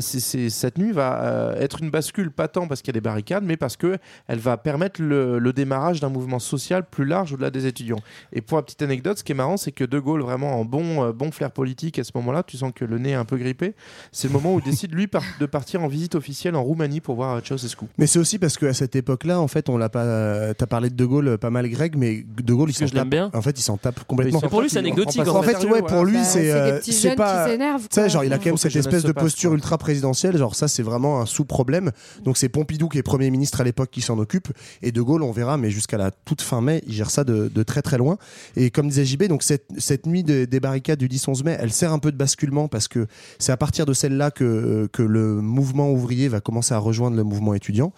[0.00, 3.56] cette nuit va être une bascule, pas tant parce qu'il y a des barricades, mais
[3.56, 7.66] parce que elle va permettre le, le démarrage d'un mouvement social plus large au-delà des
[7.66, 8.00] étudiants.
[8.32, 10.64] Et pour la petite anecdote, ce qui est marrant, c'est que De Gaulle, vraiment en
[10.64, 13.24] bon, euh, bon flair politique à ce moment-là, tu sens que le nez est un
[13.24, 13.74] peu grippé,
[14.12, 17.00] c'est le moment où il décide, lui, par- de partir en visite officielle en Roumanie
[17.00, 17.86] pour voir Ceausescu.
[17.98, 20.02] Mais c'est aussi parce qu'à cette époque-là, en fait, on l'a pas.
[20.04, 22.86] euh, T'as parlé de De Gaulle euh, pas mal, Greg, mais De Gaulle, il s'en
[22.86, 23.08] tape.
[23.08, 23.30] bien.
[23.34, 24.40] En fait, il s'en tape complètement.
[24.42, 26.80] Mais pour lui, c'est anecdotique, En en fait, ouais, pour lui, Bah, c'est c'est euh,
[26.82, 27.48] c'est pas.
[27.90, 30.36] Tu genre, il a quand même cette espèce de posture ultra présidentielle.
[30.36, 31.92] Genre, ça, c'est vraiment un sous-problème.
[32.24, 34.48] Donc, c'est Pompidou qui est Premier ministre à l'époque qui s'en occupe.
[34.82, 37.48] Et De Gaulle, on verra, mais jusqu'à la toute fin mai, il gère ça de,
[37.48, 38.18] de très très loin.
[38.56, 41.72] Et comme disait JB, donc cette, cette nuit de- des barricades du 10-11 mai, elle
[41.72, 42.16] sert un peu de
[42.48, 43.06] basculement parce que
[43.38, 47.24] c'est à partir de celle-là que, que le mouvement ouvrier va commencer à rejoindre le
[47.24, 47.92] mouvement étudiant.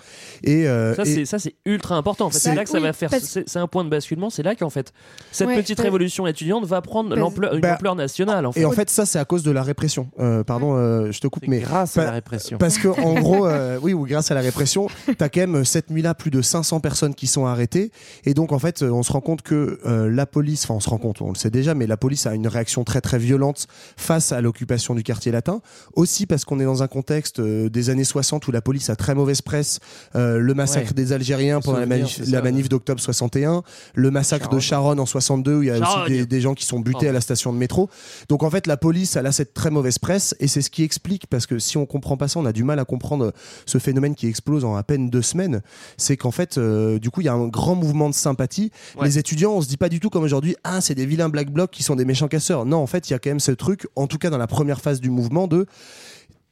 [0.44, 2.26] Et, euh, Ça, et- c'est, ça, c'est ultra important.
[2.26, 3.10] En fait, c'est là que ça oui, va faire.
[3.10, 4.30] parce- C'est, un point de basculement.
[4.30, 4.92] C'est là qu'en fait,
[5.32, 8.46] cette Ouais, petite révolution étudiante va prendre l'ampleur, une Bah, ampleur nationale.
[8.46, 8.60] En fait.
[8.60, 10.08] Et en fait, ça, c'est à cause de la répression.
[10.18, 12.58] Euh, pardon, euh, je te coupe, mais grâce à la répression.
[12.58, 15.64] Parce que en gros, euh, oui, ou grâce à la répression, t'as quand même euh,
[15.64, 17.90] cette nuit-là plus de 500 personnes qui sont arrêtées,
[18.24, 20.80] et donc en fait, euh, on se rend compte que euh, la police, enfin on
[20.80, 23.18] se rend compte, on le sait déjà, mais la police a une réaction très très
[23.18, 25.60] violente face à l'occupation du quartier latin.
[25.94, 28.96] Aussi parce qu'on est dans un contexte euh, des années 60 où la police a
[28.96, 29.80] très mauvaise presse,
[30.14, 30.94] euh, le massacre Ouais.
[30.94, 33.62] des Algériens pendant la manif, la manif d'octobre 61,
[33.94, 36.02] le massacre de Charonne en 62 où il y a Charonne.
[36.04, 37.10] aussi des, des gens qui sont butés Oh.
[37.10, 37.88] à la station de métro.
[38.28, 40.82] Donc en fait, la police, elle a cette très mauvaise presse et c'est ce qui
[40.82, 43.32] explique, parce que si on comprend pas ça, on a du mal à comprendre
[43.66, 45.60] ce phénomène qui explose en à peine deux semaines.
[45.96, 48.70] C'est qu'en fait, euh, du coup, il y a un grand mouvement de sympathie.
[48.98, 49.06] Ouais.
[49.06, 51.50] Les étudiants, on se dit pas du tout comme aujourd'hui, ah, c'est des vilains black
[51.50, 52.64] blocs qui sont des méchants casseurs.
[52.66, 54.46] Non, en fait, il y a quand même ce truc, en tout cas dans la
[54.46, 55.66] première phase du mouvement, de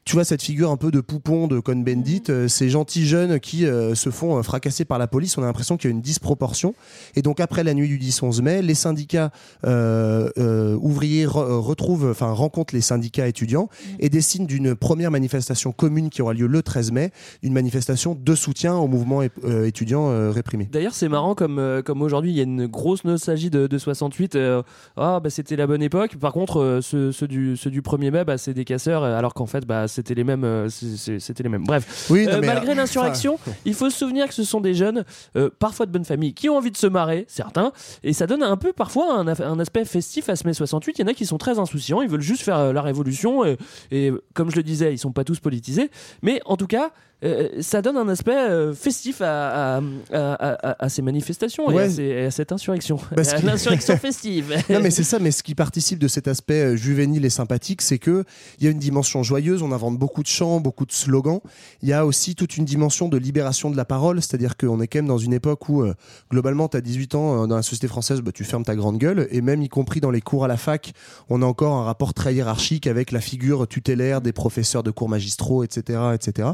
[0.08, 3.66] tu vois cette figure un peu de poupon de Cohn-Bendit, euh, ces gentils jeunes qui
[3.66, 6.00] euh, se font euh, fracasser par la police, on a l'impression qu'il y a une
[6.00, 6.74] disproportion.
[7.14, 9.30] Et donc après la nuit du 10-11 mai, les syndicats
[9.66, 13.68] euh, euh, ouvriers re- retrouvent, enfin rencontrent les syndicats étudiants
[13.98, 17.10] et décident d'une première manifestation commune qui aura lieu le 13 mai,
[17.42, 20.70] une manifestation de soutien au mouvement euh, étudiant euh, réprimé.
[20.72, 23.76] D'ailleurs, c'est marrant comme, euh, comme aujourd'hui, il y a une grosse nostalgie de, de
[23.76, 24.36] 68.
[24.36, 24.62] euh,
[24.96, 26.16] ah, bah, c'était la bonne époque.
[26.16, 29.34] Par contre, euh, ceux, ceux du, ceux du 1er mai, bah, c'est des casseurs, alors
[29.34, 30.44] qu'en fait, bah, c'était les mêmes.
[30.44, 31.64] euh, c'est- c'est- c'était les mêmes.
[31.64, 32.06] Bref.
[32.10, 34.74] Oui, non, Euh, mais, malgré euh, l'insurrection, il faut se souvenir que ce sont des
[34.74, 35.04] jeunes,
[35.36, 37.72] euh, parfois de bonne famille, qui ont envie de se marrer, certains,
[38.04, 40.98] et ça donne un peu parfois un, aff- un aspect festif à ce mai 68.
[40.98, 43.44] Il y en a qui sont très insouciants, ils veulent juste faire euh, la révolution,
[43.44, 43.56] et,
[43.90, 45.90] et, comme je le disais, ils sont pas tous politisés,
[46.22, 46.90] mais en tout cas,
[47.24, 49.80] euh, ça donne un aspect euh, festif à, à,
[50.12, 51.82] à- à- à ces manifestations et Ouais.
[51.82, 52.96] à, ces- et à cette insurrection.
[53.16, 54.54] Parce À que- L'insurrection festive.
[54.70, 57.82] Non mais c'est ça, mais ce qui participe de cet aspect euh, juvénile et sympathique,
[57.82, 58.24] c'est que
[58.60, 61.40] il y a une dimension joyeuse, on invente beaucoup de chants, beaucoup de slogans.
[61.82, 64.86] Il y a aussi toute une dimension de libération de la parole, c'est-à-dire qu'on est
[64.88, 65.94] quand même dans une époque où euh,
[66.30, 68.98] globalement tu as 18 ans euh, dans la société française, bah, tu fermes ta grande
[68.98, 70.92] gueule et même y compris dans les cours à la fac,
[71.28, 75.08] on a encore un rapport très hiérarchique avec la figure tutélaire des professeurs de cours
[75.08, 76.50] magistraux, etc., etc.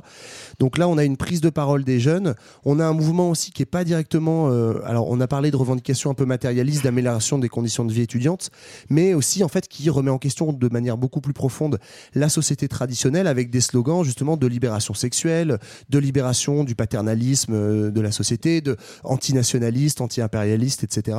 [0.58, 2.34] Donc là, on a une prise de parole des jeunes.
[2.64, 4.50] On a un mouvement aussi qui est pas directement.
[4.50, 8.02] euh, alors, on a parlé de revendications un peu matérialistes, d'amélioration des conditions de vie
[8.02, 8.50] étudiantes,
[8.90, 11.78] mais aussi en fait qui remet en question de manière beaucoup plus profonde
[12.14, 17.90] la société traditionnelle avec des slogans justement de libération sexuelle, de libération du paternalisme euh,
[17.90, 21.18] de la société, de antinationaliste, anti-impérialiste, etc.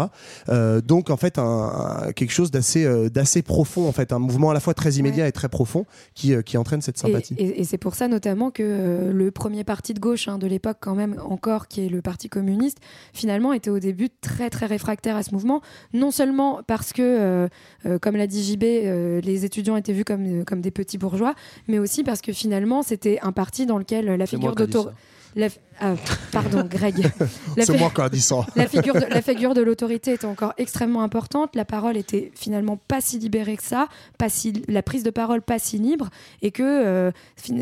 [0.50, 4.20] Euh, donc en fait, un, un- quelque chose d'assez euh, d'assez profond en fait, un
[4.20, 7.00] mouvement à la fois très immédiat et très profond qui euh, qui entraîne cette Et,
[7.00, 7.36] sympathie.
[7.38, 10.78] et- et c'est pour ça notamment que le premier parti de gauche hein, de l'époque
[10.82, 12.78] quand même encore, qui est le Parti communiste,
[13.14, 15.62] finalement était au début très très réfractaire à ce mouvement,
[15.94, 17.48] non seulement parce que,
[18.02, 18.64] comme l'a dit JB,
[19.24, 21.34] les étudiants étaient vus comme, comme des petits bourgeois,
[21.68, 24.74] mais aussi parce que finalement c'était un parti dans lequel la figure qui ai dit
[24.74, 24.90] d'auto...
[24.90, 24.96] ça.
[25.36, 25.48] la
[25.82, 25.94] ah,
[26.32, 27.12] pardon, Greg.
[27.60, 28.46] C'est moi qui ai dit ça.
[28.56, 31.56] la figure de, la figure de l'autorité était encore extrêmement importante.
[31.56, 35.42] La parole était finalement pas si libérée que ça, pas si, la prise de parole
[35.42, 36.10] pas si libre,
[36.42, 37.12] et que euh,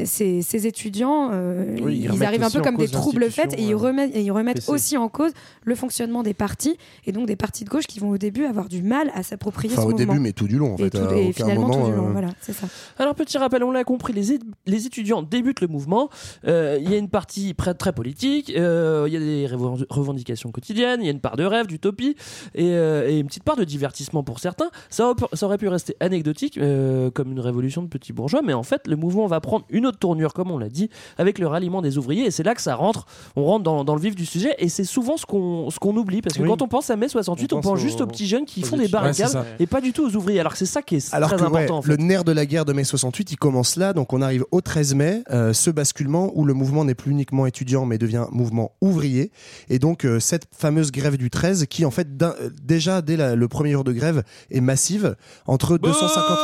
[0.05, 3.63] ces, ces étudiants, euh, Oui, ils arrivent un peu comme des cause troubles faits, et
[3.63, 4.71] ils euh, remettent, et ils remettent PC.
[4.71, 5.31] aussi en cause
[5.63, 8.69] le fonctionnement des partis, et donc des partis de gauche qui vont au début avoir
[8.69, 10.13] du mal à s'approprier Enfin, ce au mouvement.
[10.13, 10.89] début, mais tout du long en et, fait.
[10.91, 12.67] tout- à et aucun finalement moment, tout du long, euh, voilà, c'est ça.
[12.99, 16.09] Alors petit rappel, on l'a compris, les, étudiants débutent le mouvement.
[16.47, 19.47] Euh, Il y a une partie très, très politique, euh, il y a des
[19.89, 22.15] revendications quotidiennes, il y a une part de rêve, d'utopie
[22.55, 24.69] et, euh, et une petite part de divertissement pour certains.
[24.89, 28.41] Ça, aurait pu- ça aurait pu rester anecdotique, euh, comme une révolution de petits bourgeois,
[28.43, 31.39] mais en fait, le mouvement va prendre une autre tournure, comme on l'a dit, avec
[31.39, 33.05] le ralliement des ouvriers, et c'est là que ça rentre.
[33.35, 36.35] On rentre dans, dans le vif du sujet, et c'est souvent ce qu'on oublie, parce
[36.37, 36.49] que Oui.
[36.49, 38.45] quand on pense à mai 68, on, On pense pense juste aux- aux petits jeunes
[38.45, 38.83] qui font des.
[38.83, 40.39] Ouais, barricades, et pas du tout aux ouvriers.
[40.39, 41.77] Alors c'est ça qui est Alors très que ouais, important.
[41.77, 41.89] en fait.
[41.89, 43.93] le nerf de la guerre de mai 68, il commence là.
[43.93, 47.85] Donc on arrive au 13 mai, ce basculement où le mouvement n'est plus uniquement étudiant,
[47.85, 49.31] mais devient mouvement ouvrier.
[49.69, 53.35] Et donc euh, cette fameuse grève du 13, qui en fait euh, déjà dès la-
[53.35, 55.15] le premier jour de grève est massive,
[55.47, 56.37] entre 250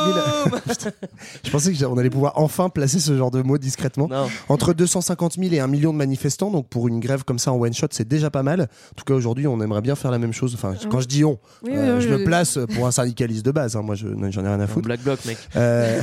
[0.44, 0.56] 000.
[0.68, 0.90] Putain,
[1.44, 4.08] Je pensais qu'on allait pouvoir enfin placer ce genre de mots discrètement.
[4.08, 4.28] Non.
[4.48, 6.50] Entre 250 000 et 1 million de manifestants.
[6.50, 8.62] Donc pour une grève comme ça en one shot, c'est déjà pas mal.
[8.62, 10.54] En tout cas aujourd'hui, on aimerait bien faire la même chose.
[10.54, 12.24] Enfin, quand je dis on, Oui, euh, oui, je oui, me oui.
[12.24, 13.76] place pour un syndicaliste de base.
[13.76, 13.82] hein.
[13.82, 14.86] Moi, je, j'en ai rien à Un foutre.
[14.86, 15.38] Black Bloc, mec.
[15.56, 16.00] Euh,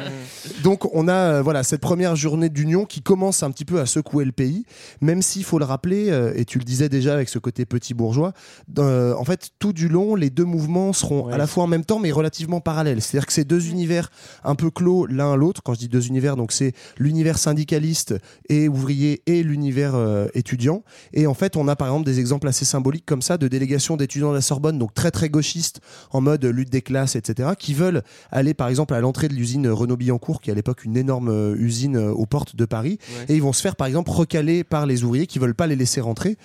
[0.62, 4.24] donc on a voilà cette première journée d'union qui commence un petit peu à secouer
[4.24, 4.64] le pays,
[5.00, 7.94] même s'il faut le rappeler euh, et tu le disais déjà avec ce côté petit
[7.94, 8.32] bourgeois.
[8.78, 11.32] euh, en fait, tout du long, les deux mouvements seront Ouais.
[11.34, 13.02] à la fois en même temps mais relativement parallèles.
[13.02, 14.10] C'est-à-dire que c'est deux univers
[14.44, 15.62] un peu clos l'un à l'autre.
[15.62, 18.14] Quand je dis deux univers, donc c'est l'univers syndicaliste
[18.48, 20.82] et ouvrier et l'univers euh, étudiant.
[21.12, 23.96] Et en fait, on a par exemple des exemples assez symboliques comme ça de délégations
[23.96, 25.80] d'étudiants de la Sorbonne, donc très très gauchistes
[26.12, 29.66] en mode lutte des classes, etc., qui veulent aller par exemple à l'entrée de l'usine
[29.68, 33.26] Renault-Billancourt, qui est à l'époque une énorme usine aux portes de Paris, Ouais.
[33.28, 35.76] et ils vont se faire par exemple recaler par les ouvriers qui veulent pas les
[35.76, 36.36] laisser rentrer,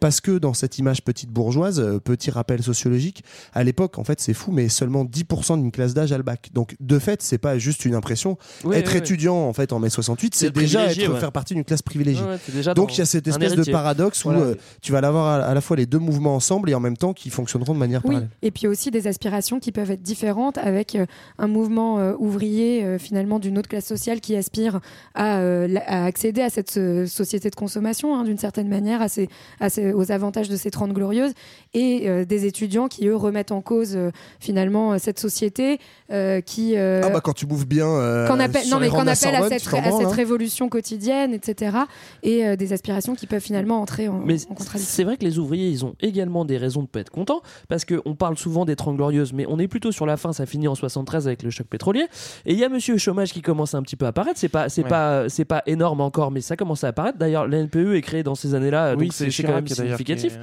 [0.00, 4.20] parce que dans cette image petite bourgeoise, euh, petit rappel sociologique, à l'époque, en fait,
[4.20, 6.50] c'est fou, mais seulement 10% d'une classe d'âge a le bac.
[6.54, 8.38] Donc de fait, c'est pas juste une impression.
[8.72, 11.20] Être étudiant en fait en mai 68, C'est déjà être ouais.
[11.20, 12.22] faire partie d'une classe privilégiée.
[12.24, 14.44] Ouais, ouais, t'es déjà Donc il y a cette espèce de paradoxe où Voilà.
[14.44, 16.96] euh, tu vas l'avoir à, à la fois les deux mouvements ensemble et en même
[16.96, 18.28] temps qui fonctionneront de manière Oui, parallèle.
[18.42, 21.06] et puis aussi des aspirations qui peuvent être différentes avec euh,
[21.38, 24.80] un mouvement euh, ouvrier euh, finalement d'une autre classe sociale qui aspire
[25.14, 29.28] à, euh, accéder à cette euh, société de consommation hein, d'une certaine manière, à ces-
[29.60, 31.32] à ces- aux avantages de ces 30 glorieuses,
[31.74, 35.78] et euh, des étudiants qui eux remettent en cause euh, finalement euh, cette société
[36.10, 37.86] euh, qui euh, Ah bah quand tu bouffes bien.
[37.86, 40.08] euh, qu'on appelle, non, mais qu'on appelle à cette, à cette hein.
[40.10, 41.76] révolution quotidienne, etc.
[42.22, 44.78] Et euh, des aspirations qui peuvent finalement entrer en, Mais en contradiction.
[44.94, 47.84] c'est vrai que les ouvriers, ils ont également des raisons de pas être contents, parce
[47.84, 50.68] qu'on parle souvent des 30 glorieuses, mais on est plutôt sur la fin, ça finit
[50.68, 52.06] en 73 avec le choc pétrolier.
[52.46, 54.68] Et il y a Monsieur Chômage qui commence un petit peu à apparaître, c'est pas,
[54.68, 54.88] c'est Ouais.
[54.88, 57.18] pas, c'est pas énorme encore, mais ça commence à apparaître.
[57.18, 60.38] D'ailleurs, la NPE est créée dans ces années-là, Oui, donc c'est quand même est significatif.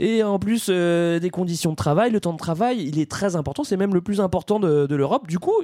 [0.00, 3.36] Et en plus, euh, des conditions de travail, le temps de travail, il est très
[3.36, 5.28] important, c'est même le plus important de, de l'Europe.
[5.28, 5.54] Du coup,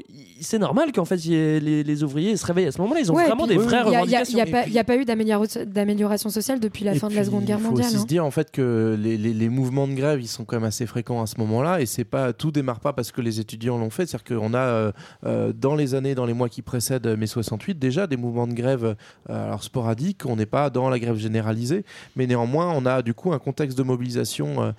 [0.41, 3.27] c'est normal qu'en fait, les, les ouvriers se réveillent à ce moment-là, ils ont Ouais,
[3.27, 4.39] vraiment puis des vraies y a- revendications.
[4.39, 7.45] Il n'y a, pas- a eu d'amélioration sociale depuis la Et fin de la Seconde
[7.45, 7.89] Guerre Il faut mondiale.
[7.89, 8.01] aussi hein.
[8.03, 10.65] se dire en fait que les, les- les mouvements de grève ils sont quand même
[10.65, 13.79] assez fréquents à ce moment-là et c'est pas tout démarre pas parce que les étudiants
[13.79, 14.93] l'ont fait, c'est-à-dire qu'on a euh,
[15.27, 18.55] euh, dans les années, dans les mois qui précèdent mai 68 déjà des mouvements de
[18.55, 18.85] grève
[19.29, 21.85] euh, alors sporadiques, on n'est pas dans la grève généralisée,
[22.17, 24.73] mais néanmoins on a du coup un contexte de mobilisation euh,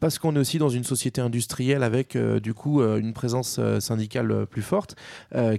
[0.00, 3.56] parce qu'on est aussi dans une société industrielle avec euh, du coup euh, une présence
[3.58, 4.94] euh, syndicale plus forte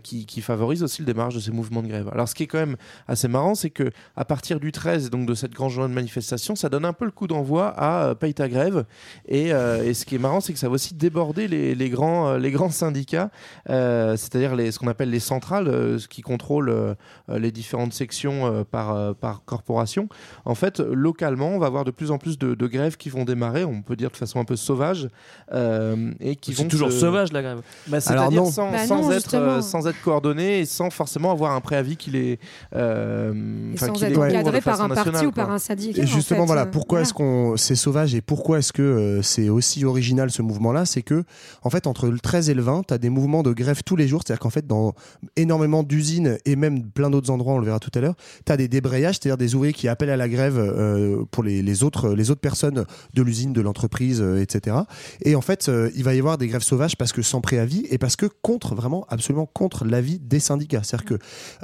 [0.03, 2.09] qui, favorise aussi le démarrage de ces mouvements de grève.
[2.13, 5.27] Alors ce qui est quand même assez marrant, c'est que à partir du 13, donc
[5.27, 8.33] de cette grande journée de manifestation, ça donne un peu le coup d'envoi à Paye
[8.33, 8.85] ta grève.
[9.27, 13.31] Et, ce qui est marrant, c'est que ça va aussi déborder les, grands, syndicats,
[13.67, 16.95] c'est-à-dire ce qu'on appelle les centrales, ce qui contrôlent euh,
[17.29, 20.07] les différentes sections par, par corporation.
[20.45, 23.25] En fait, localement, on va avoir de plus en plus de, de grèves qui vont
[23.25, 25.07] démarrer, on peut dire de façon un peu sauvage,
[25.53, 27.61] euh, et qui vont toujours se- sauvage la grève.
[27.87, 28.51] bah, Alors C'est-à-dire non.
[28.51, 29.41] sans, Bah sans non, être, justement.
[29.43, 32.39] euh, sans être coordonné et sans forcément avoir un préavis qui est,
[32.75, 36.01] euh, Et sans qui être les encadré par façon un parti ou par un syndicat.
[36.01, 36.47] Et en justement, fait.
[36.47, 40.41] voilà, pourquoi est-ce qu'on c'est sauvage et pourquoi est-ce que euh, c'est aussi original ce
[40.41, 41.23] mouvement-là C'est que,
[41.63, 43.95] en fait, entre le 13 et le 20, tu as des mouvements de grève tous
[43.95, 44.21] les jours.
[44.25, 44.93] C'est-à-dire qu'en fait, dans
[45.35, 48.57] énormément d'usines et même plein d'autres endroits, on le verra tout à l'heure, tu as
[48.57, 52.09] des débrayages, c'est-à-dire des ouvriers qui appellent à la grève euh, pour les, les autres,
[52.13, 54.77] les autres personnes de l'usine, de l'entreprise, euh, etc.
[55.21, 57.85] Et en fait, euh, il va y avoir des grèves sauvages parce que sans préavis
[57.89, 60.81] et parce que contre, vraiment, absolument contre l'avis des syndicats.
[60.83, 61.19] C'est-à-dire que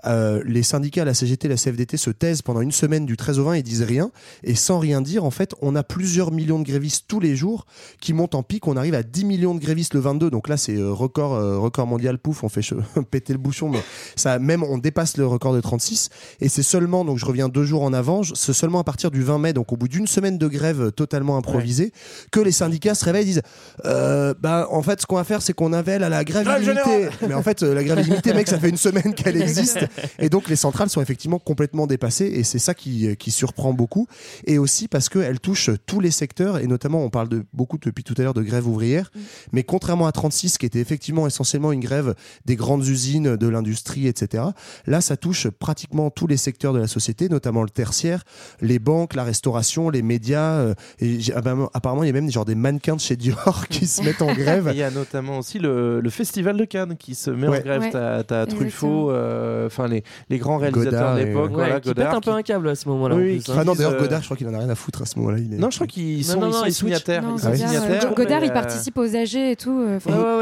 [0.05, 3.45] euh, les syndicats, la CGT, la CFDT se taisent pendant une semaine du 13 au
[3.45, 4.11] 20 et disent rien.
[4.43, 7.65] Et sans rien dire, en fait, on a plusieurs millions de grévistes tous les jours
[7.99, 8.67] qui montent en pic.
[8.67, 10.29] On arrive à 10 millions de grévistes le 22.
[10.29, 12.17] Donc là, c'est record, record mondial.
[12.17, 12.61] Pouf, on fait
[13.11, 13.69] péter le bouchon.
[13.69, 13.81] Mais
[14.15, 16.09] ça, même, on dépasse le record de 36.
[16.41, 19.23] Et c'est seulement, donc je reviens deux jours en avant, c'est seulement à partir du
[19.23, 21.91] 20 mai, donc au bout d'une semaine de grève totalement improvisée,
[22.31, 23.41] que les syndicats se réveillent et disent
[23.85, 26.63] euh, bah en fait ce qu'on va faire c'est qu'on appelle à la grève Grève
[26.63, 26.83] illimitée.
[26.83, 27.11] générale.
[27.27, 29.79] Mais en fait euh, la grève illimitée mec ça fait une semaine qu'elle existe
[30.19, 34.07] et donc les centrales sont effectivement complètement dépassées et c'est ça qui, qui surprend beaucoup
[34.45, 38.03] et aussi parce qu'elles touchent tous les secteurs et notamment on parle de beaucoup depuis
[38.03, 39.11] tout à l'heure de grève ouvrière
[39.51, 44.07] mais contrairement à 36 qui était effectivement essentiellement une grève des grandes usines de l'industrie
[44.07, 44.43] etc
[44.85, 48.23] là ça touche pratiquement tous les secteurs de la société notamment le tertiaire
[48.61, 52.55] les banques la restauration les médias euh, et apparemment, il y a même genre des
[52.55, 56.01] mannequins de chez Dior qui se mettent en grève Il y a notamment aussi le,
[56.01, 57.59] le festival de Cannes qui se met Ouais.
[57.59, 57.81] en grève.
[57.81, 57.91] Ouais.
[57.91, 58.45] T'as.
[58.45, 62.15] Truffaut, euh, enfin les, les grands réalisateurs Godard de l'époque, Ouais, voilà, qui pète Godard.
[62.15, 63.15] un peu qui- un câble à ce moment-là.
[63.15, 63.53] Oui, hein.
[63.57, 65.17] Ah non, d'ailleurs, euh, Godard, je crois qu'il en a rien à foutre à ce
[65.19, 65.37] moment-là.
[65.39, 66.87] il est- Non, je crois qu'ils sont, non, ils non, sont ils switchent.
[66.97, 67.23] signataires.
[67.23, 69.81] Non, ils sont Godard, signataires, euh, Godard, il participe aux AG et tout.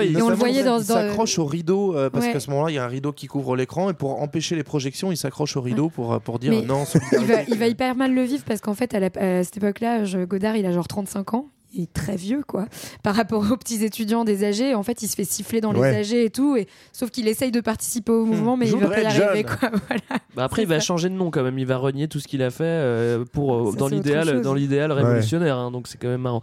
[0.01, 2.79] Et on le voyait dans- il s'accroche au rideau parce qu'à ce moment-là, il y
[2.79, 5.89] a un rideau qui couvre l'écran et pour empêcher les projections, il s'accroche au rideau
[5.89, 6.85] pour, pour dire non.
[7.49, 10.71] il va, hyper mal le vivre parce qu'en fait, à, cette époque-là, Godard, il a
[10.71, 11.47] genre 35 ans.
[11.73, 12.65] Il est très vieux, quoi,
[13.03, 14.75] par rapport aux petits étudiants des AG.
[14.75, 15.81] En fait, il se fait siffler dans les.
[15.81, 16.55] AG et tout.
[16.57, 19.25] Et, sauf qu'il essaye de participer au mouvement, mais je il va pas y arriver,
[19.35, 19.43] jeune.
[19.45, 19.69] quoi.
[19.87, 20.21] Voilà.
[20.35, 20.85] Bah après, il va ça.
[20.85, 21.57] changer de nom quand même.
[21.59, 24.41] Il va renier tout ce qu'il a fait euh, pour euh, Ça, dans l'idéal, chose.
[24.41, 25.57] dans l'idéal révolutionnaire.
[25.57, 26.41] hein, donc c'est quand même marrant.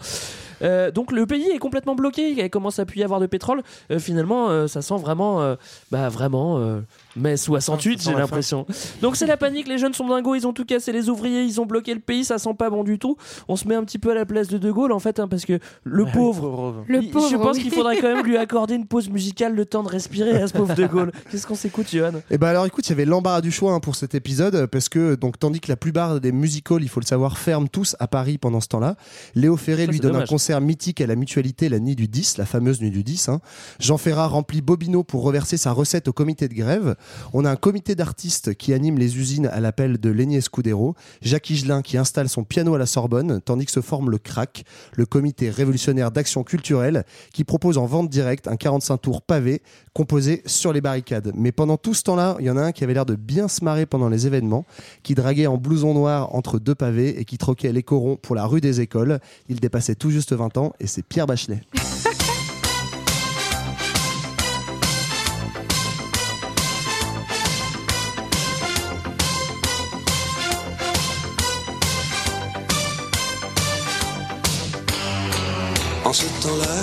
[0.62, 2.30] Euh, donc le pays est complètement bloqué.
[2.30, 3.62] Il commence à plus y avoir de pétrole.
[3.90, 5.55] Euh, finalement, euh, ça sent vraiment, euh,
[5.90, 6.80] bah vraiment euh,
[7.18, 8.66] mai 68, Ça sent j'ai l'impression.
[9.02, 9.68] Donc c'est la panique.
[9.68, 10.34] Les jeunes sont dingos.
[10.34, 10.92] Ils ont tout cassé.
[10.92, 12.24] Les ouvriers, ils ont bloqué le pays.
[12.24, 13.16] Ça sent pas bon du tout.
[13.48, 15.28] On se met un petit peu à la place de De Gaulle en fait, hein,
[15.28, 16.84] parce que le Ouais, pauvre.
[16.88, 17.28] Le il- pauvre.
[17.30, 17.62] je pense oui.
[17.64, 20.52] qu'il faudrait quand même lui accorder une pause musicale, le temps de respirer à ce
[20.52, 21.12] pauvre De Gaulle.
[21.30, 22.12] Qu'est-ce qu'on s'écoute, Johan?
[22.30, 24.88] Eh ben alors écoute, il y avait l'embarras du choix hein, pour cet épisode parce
[24.88, 28.06] que donc tandis que la plupart des musicals, il faut le savoir, ferment tous à
[28.08, 28.96] Paris pendant ce temps-là,
[29.34, 30.28] Léo Ferré Ça, lui donne dommage.
[30.28, 33.28] un concert mythique à la Mutualité la nuit du 10, la fameuse nuit du 10.
[33.28, 33.40] hein.
[33.80, 36.94] Jean Ferrat remplit Bobino pour reverser sa recette au comité de grève.
[37.32, 41.50] On a un comité d'artistes qui anime les usines à l'appel de Lénier Scudero, Jacques
[41.50, 45.06] Higelin qui installe son piano à la Sorbonne, tandis que se forme le CRAC, le
[45.06, 50.72] comité révolutionnaire d'action culturelle, qui propose en vente directe un 45 tours pavé composé sur
[50.72, 51.32] les barricades.
[51.34, 53.48] Mais pendant tout ce temps-là, il y en a un qui avait l'air de bien
[53.48, 54.64] se marrer pendant les événements,
[55.02, 58.46] qui draguait en blouson noir entre deux pavés et qui troquait les corons pour la
[58.46, 59.18] rue des écoles.
[59.48, 61.62] Il dépassait tout juste 20 ans et c'est Pierre Bachelet.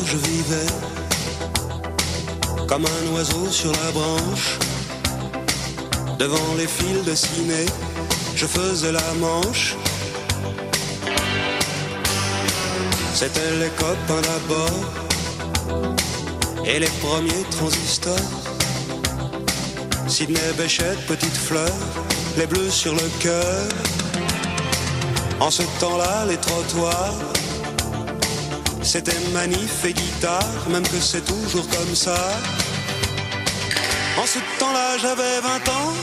[0.06, 0.72] je vivais
[2.68, 4.60] comme un oiseau sur la branche.
[6.20, 7.66] Devant les fils de ciné,
[8.36, 9.76] je faisais la manche.
[13.14, 14.82] C'était les copains d'abord
[16.66, 18.32] et les premiers transistors.
[20.08, 21.76] Sidney Béchette, petite fleur,
[22.38, 23.68] les bleus sur le cœur.
[25.40, 27.16] En ce temps-là, les trottoirs
[28.86, 32.16] c'était manif et guitare, même que c'est toujours comme ça.
[34.18, 35.94] En ce temps-là, j'avais 20 ans.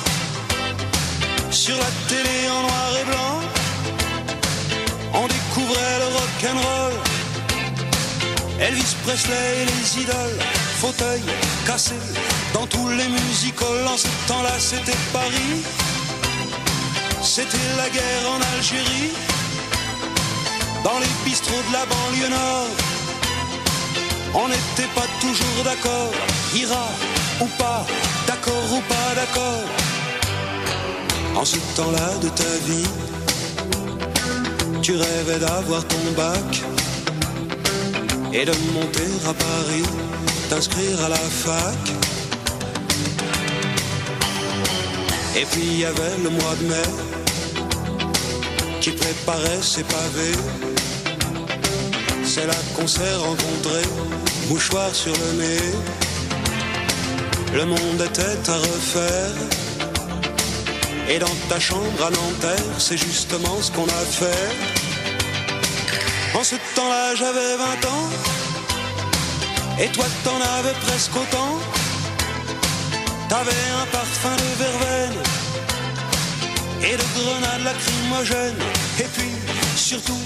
[1.50, 3.40] Sur la télé en noir et blanc,
[5.14, 6.92] on découvrait le rock'n'roll.
[8.60, 10.38] Elvis Presley et les idoles,
[10.80, 11.22] fauteuils
[11.66, 11.94] cassés
[12.52, 13.86] dans tous les musicals.
[13.86, 15.62] En ce temps-là, c'était Paris.
[17.22, 19.12] C'était la guerre en Algérie
[20.84, 22.68] dans les bistrots de la banlieue nord.
[24.34, 26.12] On n'était pas toujours d'accord,
[26.54, 26.88] ira
[27.40, 27.86] ou pas,
[28.26, 29.64] d'accord ou pas d'accord.
[31.36, 32.88] En ce temps-là de ta vie,
[34.82, 36.62] tu rêvais d'avoir ton bac
[38.32, 39.86] et de monter à Paris,
[40.48, 41.82] t'inscrire à la fac.
[45.36, 46.88] Et puis il y avait le mois de mai
[48.80, 50.71] qui préparait ses pavés.
[52.34, 53.88] C'est là qu'on s'est rencontrés,
[54.48, 55.74] mouchoir sur le nez.
[57.52, 59.34] Le monde était à refaire.
[61.10, 64.48] Et dans ta chambre à Nanterre, c'est justement ce qu'on a fait.
[66.34, 67.64] En ce temps-là, j'avais 20
[67.96, 68.08] ans.
[69.78, 71.58] Et toi, t'en avais presque autant.
[73.28, 75.18] T'avais un parfum de verveine
[76.80, 78.62] et de grenades lacrymogènes.
[79.00, 79.32] Et puis,
[79.76, 80.22] surtout,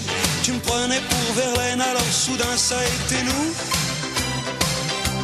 [0.47, 3.49] tu me prenais pour Verlaine, alors soudain ça a été nous.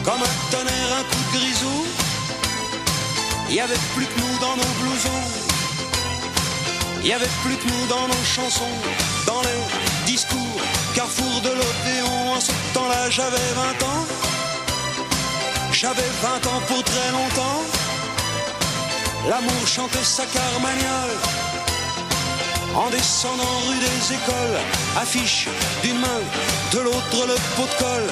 [0.03, 1.87] Comme un tonnerre, un coup de grisou.
[3.49, 5.25] Il avait plus que nous dans nos blousons.
[7.05, 8.75] Il avait plus que nous dans nos chansons,
[9.25, 10.61] dans les discours,
[10.97, 12.33] carrefour de l'Odéon.
[12.35, 14.05] En ce temps-là, j'avais 20 ans.
[15.71, 17.63] J'avais 20 ans pour très longtemps.
[19.29, 21.42] L'amour chantait sa carmagnole.
[22.75, 24.59] En descendant rue des écoles,
[24.97, 25.49] affiche
[25.83, 26.21] d'une main,
[26.73, 28.11] de l'autre le pot de colle.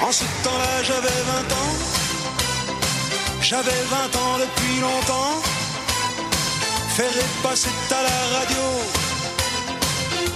[0.00, 1.72] En ce temps-là, j'avais 20 ans.
[3.40, 5.42] J'avais 20 ans depuis longtemps.
[6.94, 7.08] Faire
[7.42, 9.11] passer à la radio.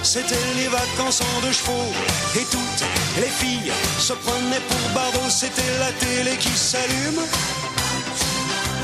[0.06, 1.92] C'était les vacances en deux chevaux.
[2.36, 2.84] Et toutes
[3.16, 5.28] les filles se prenaient pour Bardot.
[5.28, 7.20] C'était la télé qui s'allume.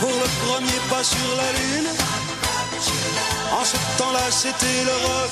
[0.00, 1.90] Pour le premier pas sur la lune.
[3.52, 5.30] En ce temps-là, c'était le rock.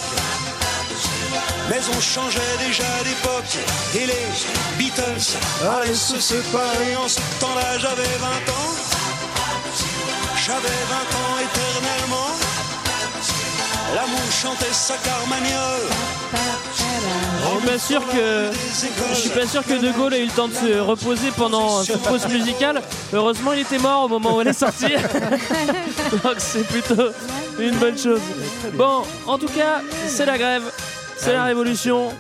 [1.69, 3.59] Mais on changeait déjà d'époque
[3.95, 4.27] Et les
[4.77, 8.75] Beatles allaient se séparer En ce temps-là j'avais 20 ans
[10.45, 11.70] J'avais 20 ans éternellement
[13.95, 15.89] L'amour chantait sa carmagnole
[17.43, 18.51] Je suis pas sûr que
[19.11, 21.83] je suis pas sûr que De Gaulle ait eu le temps de se reposer pendant
[21.83, 22.83] cette pause musicale.
[23.13, 24.95] Heureusement, il était mort au moment où elle est sortie.
[26.25, 27.09] Donc c'est plutôt
[27.59, 28.21] une bonne chose.
[28.75, 30.63] Bon, en tout cas, c'est la grève,
[31.17, 32.11] c'est la révolution.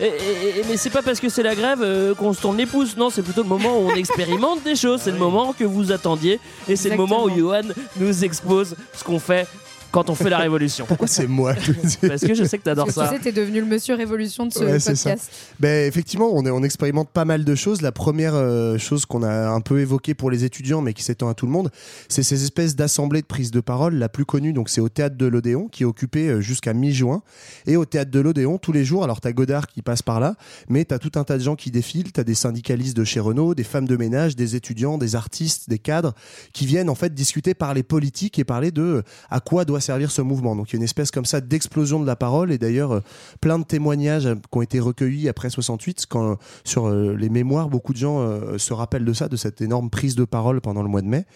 [0.00, 2.56] Et, et- et- mais c'est pas parce que c'est la grève euh, qu'on se tourne
[2.56, 5.54] les pouces, non, c'est plutôt le moment où on expérimente des choses, c'est le moment
[5.56, 7.60] que vous attendiez, et c'est le moment où Johan
[7.98, 9.46] nous expose ce qu'on fait
[9.92, 10.84] quand on fait la révolution.
[10.86, 11.54] Pourquoi c'est moi
[12.08, 13.08] Parce que je sais que t'adores ça.
[13.08, 14.92] tu sais, t'es devenu le monsieur révolution de ce Ouais, ça.
[14.92, 15.30] podcast.
[15.60, 17.82] Ben, effectivement, on, est- on expérimente pas mal de choses.
[17.82, 21.28] La première euh, chose qu'on a un peu évoquée pour les étudiants, mais qui s'étend
[21.28, 21.70] à tout le monde,
[22.08, 23.94] c'est ces espèces d'assemblées de prise de parole.
[23.94, 27.22] La plus connue, donc, c'est au théâtre de l'Odéon, qui est occupé euh, jusqu'à mi-juin.
[27.66, 30.34] Et au théâtre de l'Odéon, tous les jours, alors t'as Godard qui passe par là,
[30.68, 32.12] mais t'as tout un tas de gens qui défilent.
[32.12, 35.78] T'as des syndicalistes de chez Renault, des femmes de ménage, des étudiants, des artistes, des
[35.78, 36.14] cadres,
[36.54, 40.10] qui viennent en fait discuter parler politique et parler de euh, à quoi doit servir
[40.10, 40.56] ce mouvement.
[40.56, 42.50] Donc il y a une espèce comme ça d'explosion de la parole.
[42.52, 43.00] Et d'ailleurs euh,
[43.42, 47.68] plein de témoignages euh, qui ont été recueillis après 68 quand sur euh, les mémoires
[47.68, 48.12] beaucoup de gens
[48.58, 51.26] se rappellent de ça de cette énorme prise de parole pendant le mois de mai.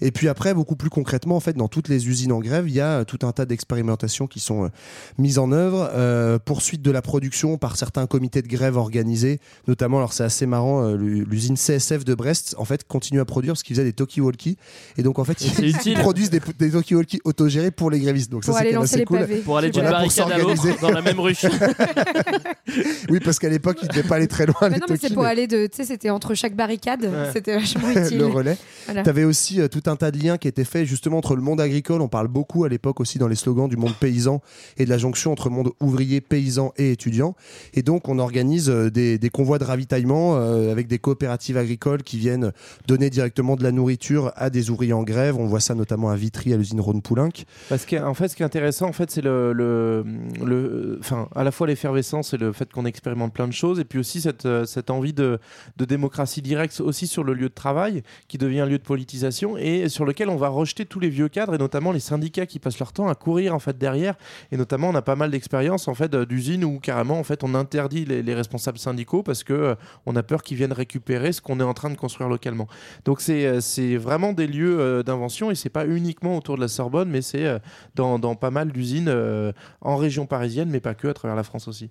[0.00, 2.74] Et puis après beaucoup plus concrètement en fait dans toutes les usines en grève il
[2.74, 4.70] y a tout un tas d'expérimentations qui sont
[5.18, 5.88] mises en œuvre.
[5.94, 9.40] Euh, poursuite de la production par certains comités de grève organisés.
[9.68, 13.52] Notamment alors c'est assez marrant l'u- l'usine CSF de Brest en fait continue à produire
[13.54, 14.56] parce qu'ils faisaient des talkie-walkie.
[14.96, 18.54] Et donc en fait ils, produisent des, des talkie-walkie autogérés pour les grévistes donc Pour
[18.54, 19.18] ça, aller lancer assez les cool.
[19.20, 19.36] pavés.
[19.38, 21.34] Pour aller d'une Voilà, barricade à l'autre dans la même rue.
[23.10, 24.56] oui, parce qu'à l'époque, il ne devait pas aller très loin.
[24.62, 25.66] Mais les non, mais c'est pour aller de.
[25.66, 27.02] Tu sais, c'était entre chaque barricade.
[27.04, 27.30] Ouais.
[27.32, 28.18] C'était vachement utile.
[28.18, 28.56] le relais.
[28.86, 29.02] Voilà.
[29.02, 31.42] Tu avais aussi euh, tout un tas de liens qui étaient faits justement entre le
[31.42, 32.00] monde agricole.
[32.00, 34.40] On parle beaucoup à l'époque aussi dans les slogans du monde paysan
[34.78, 37.34] et de la jonction entre monde ouvrier, paysan et étudiant.
[37.74, 42.02] Et donc, on organise euh, des, des convois de ravitaillement euh, avec des coopératives agricoles
[42.02, 42.52] qui viennent
[42.86, 45.36] donner directement de la nourriture à des ouvriers en grève.
[45.38, 47.44] On voit ça notamment à Vitry, à l'usine Rhône-Poulenc.
[47.82, 51.50] Parce qu'en fait, ce qui est intéressant, en fait, c'est le, le, enfin, à la
[51.50, 54.64] fois l'effervescence et le fait qu'on expérimente plein de choses, et puis aussi cette, euh,
[54.64, 55.40] cette envie de,
[55.78, 59.56] de démocratie directe aussi sur le lieu de travail, qui devient un lieu de politisation,
[59.56, 62.60] et sur lequel on va rejeter tous les vieux cadres, et notamment les syndicats qui
[62.60, 64.14] passent leur temps à courir en fait derrière.
[64.52, 67.54] Et notamment, on a pas mal d'expériences en fait d'usines où carrément en fait on
[67.54, 69.74] interdit les, les responsables syndicaux parce que euh,
[70.06, 72.68] on a peur qu'ils viennent récupérer ce qu'on est en train de construire localement.
[73.04, 76.60] Donc c'est euh, c'est vraiment des lieux euh, d'invention et c'est pas uniquement autour de
[76.60, 77.60] la Sorbonne, mais c'est
[77.94, 81.44] dans, dans pas mal d'usines euh, en région parisienne, mais pas que, à travers la
[81.44, 81.90] France aussi.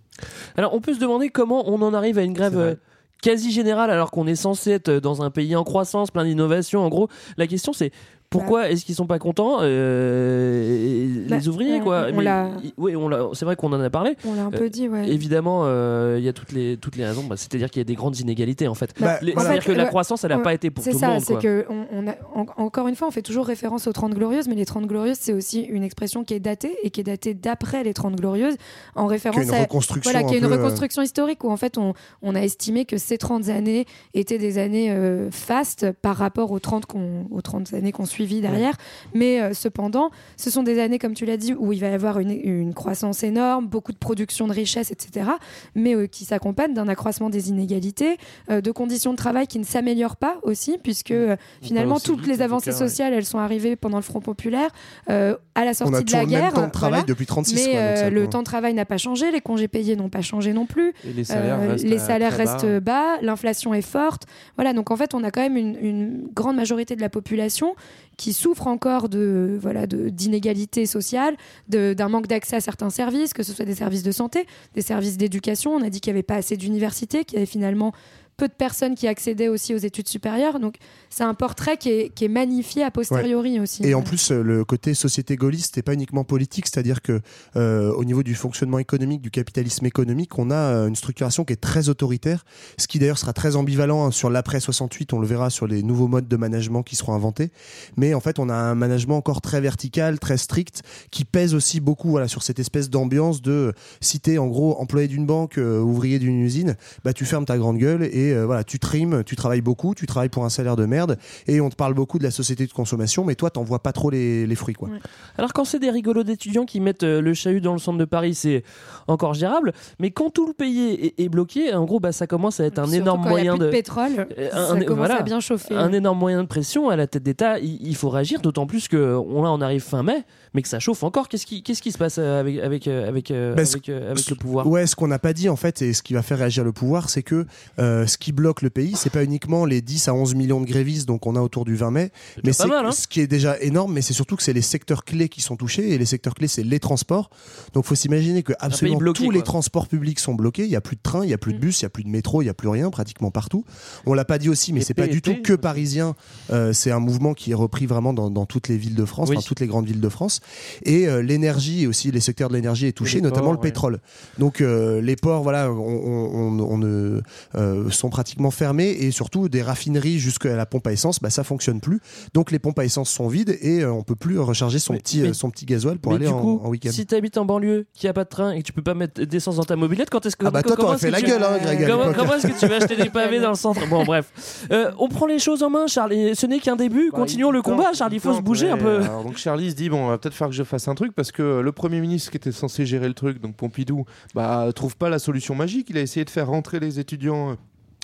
[0.58, 2.76] Alors, on peut se demander comment on en arrive à une grève euh,
[3.22, 6.82] quasi générale alors qu'on est censé être dans un pays en croissance, plein d'innovations.
[6.84, 7.08] En gros,
[7.38, 7.92] la question c'est
[8.32, 12.08] pourquoi est-ce qu'ils sont pas contents euh, Bah, les ouvriers on- quoi?
[12.14, 14.16] on Mais- oui, on l'a- c'est vrai qu'on en a parlé.
[14.26, 15.08] On l'a un peu dit, ouais.
[15.10, 17.24] Évidemment, euh, il y a toutes les toutes les raisons.
[17.26, 18.92] Bah, C'est-à-dire qu'il y a des grandes inégalités en fait.
[19.00, 21.22] Bah, C'est-à-dire que la croissance, elle n'a pas été pour tout C'est le ça, monde.
[21.22, 21.42] c'est quoi.
[21.42, 24.48] que on, on a, en- encore une fois, on fait toujours référence aux 30 glorieuses,
[24.48, 27.34] mais les 30 glorieuses, c'est aussi une expression qui est datée et qui est datée
[27.34, 28.56] d'après les 30 glorieuses,
[28.96, 31.78] en référence une à reconstruction voilà, qui est une euh, reconstruction historique où en fait
[31.78, 36.52] on, on a estimé que ces 30 années étaient des années euh, fastes par rapport
[36.52, 38.76] aux 30 qu'on- aux 30 années qu'on suivit derrière,
[39.14, 41.94] mais euh, cependant, ce sont des années comme tu l'as dit où il va y
[41.94, 45.32] avoir une, une croissance énorme, beaucoup de production de richesses, etc.,
[45.76, 48.18] mais euh, qui s'accompagne d'un accroissement des inégalités,
[48.50, 51.14] euh, de conditions de travail qui ne s'améliorent pas aussi, puisque
[51.62, 52.88] finalement toutes vite, les avancées cas, ouais.
[52.90, 54.70] sociales, elles sont arrivées pendant le Front populaire,
[55.08, 56.54] à la sortie On a de la toujours le même guerre.
[56.54, 57.06] temps de travail voilà.
[57.06, 59.68] depuis 36, Mais quoi, donc ça, le temps de travail n'a pas changé, les congés
[59.68, 60.94] payés n'ont pas changé non plus.
[61.08, 63.18] Et les salaires restent, les salaires très bas.
[63.22, 64.24] l'inflation est forte.
[64.56, 67.76] Voilà, donc en fait, on a quand même une, une grande majorité de la population
[68.18, 71.36] qui souffre encore de voilà d'inégalités sociales,
[71.70, 74.46] de- d'un manque d'accès à certains services, que ce soit des services de santé,
[74.76, 75.72] des services d'éducation.
[75.74, 77.94] On a dit qu'il n'y avait pas assez d'universités, qu'il y avait finalement
[78.42, 80.60] peu de personnes qui accédaient aussi aux études supérieures.
[80.60, 80.78] Donc
[81.12, 83.86] c'est un portrait qui est, qui est magnifié a posteriori aussi.
[83.86, 87.22] Et en plus, euh, le côté société gaulliste n'est pas uniquement politique, c'est-à-dire que
[87.56, 91.54] euh, au niveau du fonctionnement économique, du capitalisme économique, on a euh, une structuration qui
[91.54, 92.44] est très autoritaire,
[92.80, 95.14] ce qui d'ailleurs sera très ambivalent hein, sur l'après 68.
[95.14, 97.52] On le verra sur les nouveaux modes de management qui seront inventés.
[97.96, 100.82] Mais en fait, on a un management encore très vertical, très strict,
[101.12, 105.08] qui pèse aussi beaucoup voilà, sur cette espèce d'ambiance de si t'es en gros employé
[105.08, 108.64] d'une banque, euh, ouvrier d'une usine, bah tu fermes ta grande gueule et euh, voilà,
[108.64, 111.18] tu trimes, tu travailles beaucoup, tu travailles pour un salaire de merde
[111.48, 113.92] et on te parle beaucoup de la société de consommation, mais toi t'en vois pas
[113.94, 114.90] trop les, les fruits quoi.
[115.38, 118.06] Alors quand c'est des rigolos d'étudiants qui mettent euh, le chahut dans le centre de
[118.06, 118.64] Paris, c'est
[119.08, 119.74] encore gérable.
[120.00, 122.80] Mais quand tout le pays est, est bloqué, en gros, bah, ça commence à être
[122.80, 125.10] un Surtout énorme quand il y a moyen plus de de pétrole, Euh, ça commence
[125.10, 125.76] à bien chauffer.
[125.76, 127.60] Un énorme moyen de pression à la tête d'État.
[127.60, 130.24] Il, il faut réagir, d'autant plus que on, là, on arrive fin mai,
[130.54, 131.28] mais que ça chauffe encore.
[131.30, 134.68] Qu'est-ce qui, qu'est-ce qui se passe avec avec avec Bah, avec, euh, avec le pouvoir?
[134.68, 136.72] Ouais, ce qu'on n'a pas dit en fait, et ce qui va faire réagir le
[136.72, 137.46] pouvoir, c'est que
[137.80, 140.66] euh, ce qui bloque le pays, c'est pas uniquement les 10 à 11 millions de
[140.66, 142.12] grévistes donc on a autour du 20 mai,
[142.44, 142.92] mais c'est hein.
[142.92, 145.56] ce qui est déjà énorme, mais c'est surtout que c'est les secteurs clés qui sont
[145.56, 147.30] touchés, et les secteurs clés, c'est les transports.
[147.74, 150.82] Donc faut s'imaginer que absolument bloqué, tous les transports publics sont bloqués, il y a
[150.82, 152.42] plus de trains, il y a plus de bus, il y a plus de métro,
[152.42, 153.64] il y a plus rien pratiquement partout.
[154.06, 156.16] On l'a pas dit aussi, mais c'est pas du tout que parisien,
[156.52, 159.30] euh, c'est un mouvement qui est repris vraiment dans, dans toutes les villes de France,
[159.30, 159.38] Oui.
[159.38, 160.42] enfin toutes les grandes villes de France,
[160.84, 163.64] et euh, l'énergie aussi les secteurs de l'énergie est touché, notamment ports, le ouais.
[163.64, 164.00] pétrole.
[164.38, 167.22] Donc euh, les ports, voilà, on, on, on- on ne
[167.56, 171.44] euh, sont pratiquement fermés et surtout des raffineries jusqu'à la pompe à essence, bah ça
[171.44, 172.00] fonctionne plus.
[172.34, 175.00] Donc les pompes à essence sont vides et euh, on peut plus recharger son Mais-
[175.00, 176.90] petit mais- euh, son petit gasoil pour mais aller du en, coup, en week-end.
[176.92, 178.94] si t'habites en banlieue, qu'il n'y a pas de train et que tu peux pas
[178.94, 181.20] mettre d'essence dans ta mobilette, quand est-ce que Ah bah toi, t'aurais fait que la
[181.20, 182.18] tu- gueule, hein, Greg, à Comment, l'époque.
[182.18, 183.88] comment est-ce que tu vas acheter des pavés dans le centre?
[183.88, 184.66] Bon, bref.
[184.72, 186.14] Euh, on prend les choses en main, Charles.
[186.14, 187.10] Et ce n'est qu'un début.
[187.12, 188.14] Bah, Continuons le combat, Charles.
[188.14, 189.02] Il faut se bouger un peu.
[189.04, 191.14] Alors, donc Charlie se dit bon, on va peut-être faire que je fasse un truc
[191.14, 194.96] parce que le premier ministre qui était censé gérer le truc, donc Pompidou, bah trouve
[194.98, 195.88] pas la solution magique.
[195.90, 197.58] Il a essayé de faire rentrer les étudiants.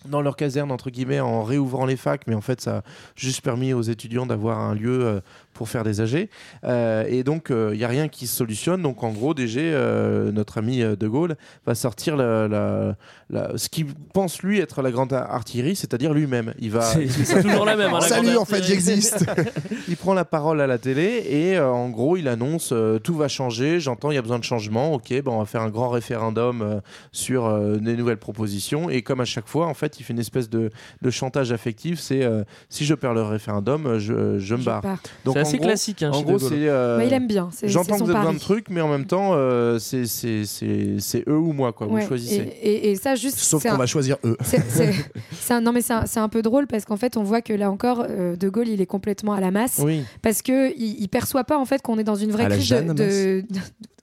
[0.06, 2.84] Dans leur caserne, entre guillemets, en réouvrant les facs, mais en fait, ça a
[3.16, 5.20] juste permis aux étudiants d'avoir un lieu euh,
[5.58, 6.30] pour faire des AG.
[6.64, 8.82] Euh, et donc, il n'y a rien qui se solutionne.
[8.82, 11.36] Donc, en gros, DG, euh, notre ami euh, De Gaulle,
[11.66, 12.96] va sortir la, la-
[13.30, 16.54] la- ce qu'il pense, lui, être la grande artillerie, c'est-à-dire lui-même.
[16.60, 16.82] Il va.
[16.82, 19.26] C'est- toujours la même, hein, la Salut, en fait, j'existe.
[19.88, 23.16] il prend la parole à la télé et euh, en gros il annonce euh, tout
[23.16, 25.70] va changer, j'entends il y a besoin de changement, ok ben on va faire un
[25.70, 26.80] grand référendum euh,
[27.12, 30.20] sur euh, des nouvelles propositions et comme à chaque fois en fait il fait une
[30.20, 30.70] espèce de,
[31.02, 34.84] de chantage affectif, c'est euh, si je perds le référendum euh, je, je me barre.
[35.26, 36.50] Donc, assez gros- classique, hein, en gros c'est...
[36.54, 37.50] euh, il aime bien.
[37.64, 38.36] J'entends que vous avez besoin pari.
[38.36, 41.88] de trucs, mais en même temps, euh, c'est- c'est c'est- c'est eux ou moi, quoi.
[41.88, 42.36] Ouais, Vous choisissez.
[42.62, 43.38] Et, et- et ça, juste.
[43.38, 44.38] Sauf qu'on un- va choisir eux.
[44.44, 47.42] c'est- un- non, mais c'est un, c'est un peu drôle parce qu'en fait, on voit
[47.42, 49.80] que là encore, euh, De Gaulle, il est complètement à la masse.
[49.84, 50.04] Oui.
[50.22, 52.70] Parce que il, perçoit pas en fait qu'on est dans une vraie À la crise
[52.70, 53.44] de, de-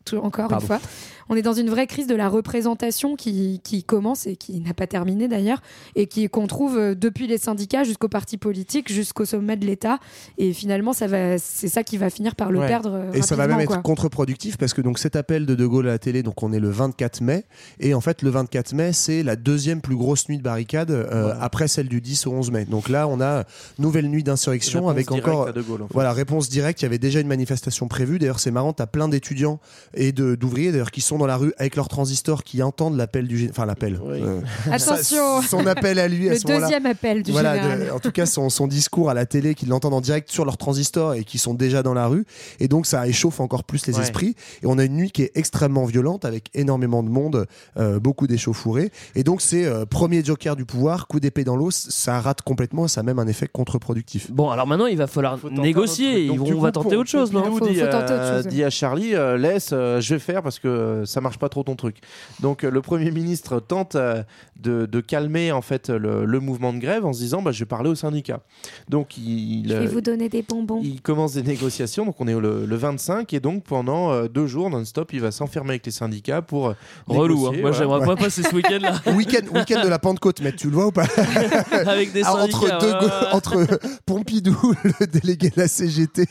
[0.04, 0.62] tout- encore Pardon.
[0.64, 0.80] une fois,
[1.28, 4.74] on est dans une vraie crise de la représentation qui, qui commence et qui n'a
[4.74, 5.62] pas terminé d'ailleurs
[5.96, 9.98] et qui qu'on trouve euh, depuis les syndicats jusqu'aux partis politiques jusqu'au sommet de l'État
[10.38, 12.68] et finalement ça va c'est ça qui va finir par le Ouais.
[12.68, 15.88] perdre Et ça va même être contre-productif parce que donc cet appel de De Gaulle
[15.88, 17.44] à la télé, donc on est le 24 mai,
[17.80, 21.34] et en fait le 24 mai c'est la deuxième plus grosse nuit de barricade euh,
[21.40, 22.64] après celle du 10 au 11 mai.
[22.64, 23.44] Donc là on a
[23.78, 25.94] nouvelle nuit d'insurrection Réponse avec encore à De Gaulle, en fait.
[25.94, 26.80] voilà réponse directe.
[26.82, 28.18] Il y avait déjà une manifestation prévue.
[28.18, 29.58] D'ailleurs c'est marrant, t'as plein d'étudiants
[29.94, 33.26] et de d'ouvriers d'ailleurs qui sont dans la rue avec leurs transistors qui entendent l'appel
[33.26, 33.98] du enfin l'appel.
[34.06, 34.40] Euh,
[34.70, 35.42] Attention.
[35.42, 37.86] son appel à lui à Le ce deuxième appel du Voilà, général.
[37.86, 40.44] de- en tout cas son, son discours à la télé qu'ils l'entendent en direct sur
[40.44, 42.24] leur transistor et qui sont déjà dans la rue
[42.60, 44.02] et donc ça échauffe encore plus les Ouais.
[44.02, 47.46] esprits et on a une nuit qui est extrêmement violente avec énormément de monde
[47.76, 51.70] euh, beaucoup d'échauffourées et donc c'est euh, premier joker du pouvoir coup d'épée dans l'eau
[51.70, 55.06] ça rate complètement et ça a même un effet contre-productif Bon, alors maintenant, il va
[55.06, 56.26] falloir Faut négocier.
[56.28, 58.46] Donc, on va coup, tenter autre chose, non Faut- dit, faut tenter autre chose.
[58.48, 61.62] dit à Charlie, euh, laisse, euh, je vais faire parce que ça marche pas trop
[61.62, 61.98] ton truc.
[62.40, 64.22] Donc euh, le Premier ministre tente euh,
[64.60, 67.60] de, de calmer en fait le, le mouvement de grève en se disant, bah, je
[67.60, 68.40] vais parler au syndicat.
[68.88, 70.80] Donc il, Je vais euh, vous donner des bonbons.
[70.82, 74.46] il commence des négociations, donc on est le, le 25 et donc pendant euh, deux
[74.46, 76.74] jours non-stop, il va s'enfermer avec les syndicats pour
[77.06, 77.50] Relou, hein.
[77.52, 77.76] Moi, voilà.
[77.78, 80.92] j'aimerais pas passer ce week-end-là week-end week-end de la Pentecôte mais tu le vois ou
[80.92, 81.04] pas?
[81.86, 82.76] Avec des Ah, syndicats.
[82.76, 83.00] entre deux ouais.
[83.00, 84.56] go- entre Pompidou
[85.00, 86.26] le délégué de la CGT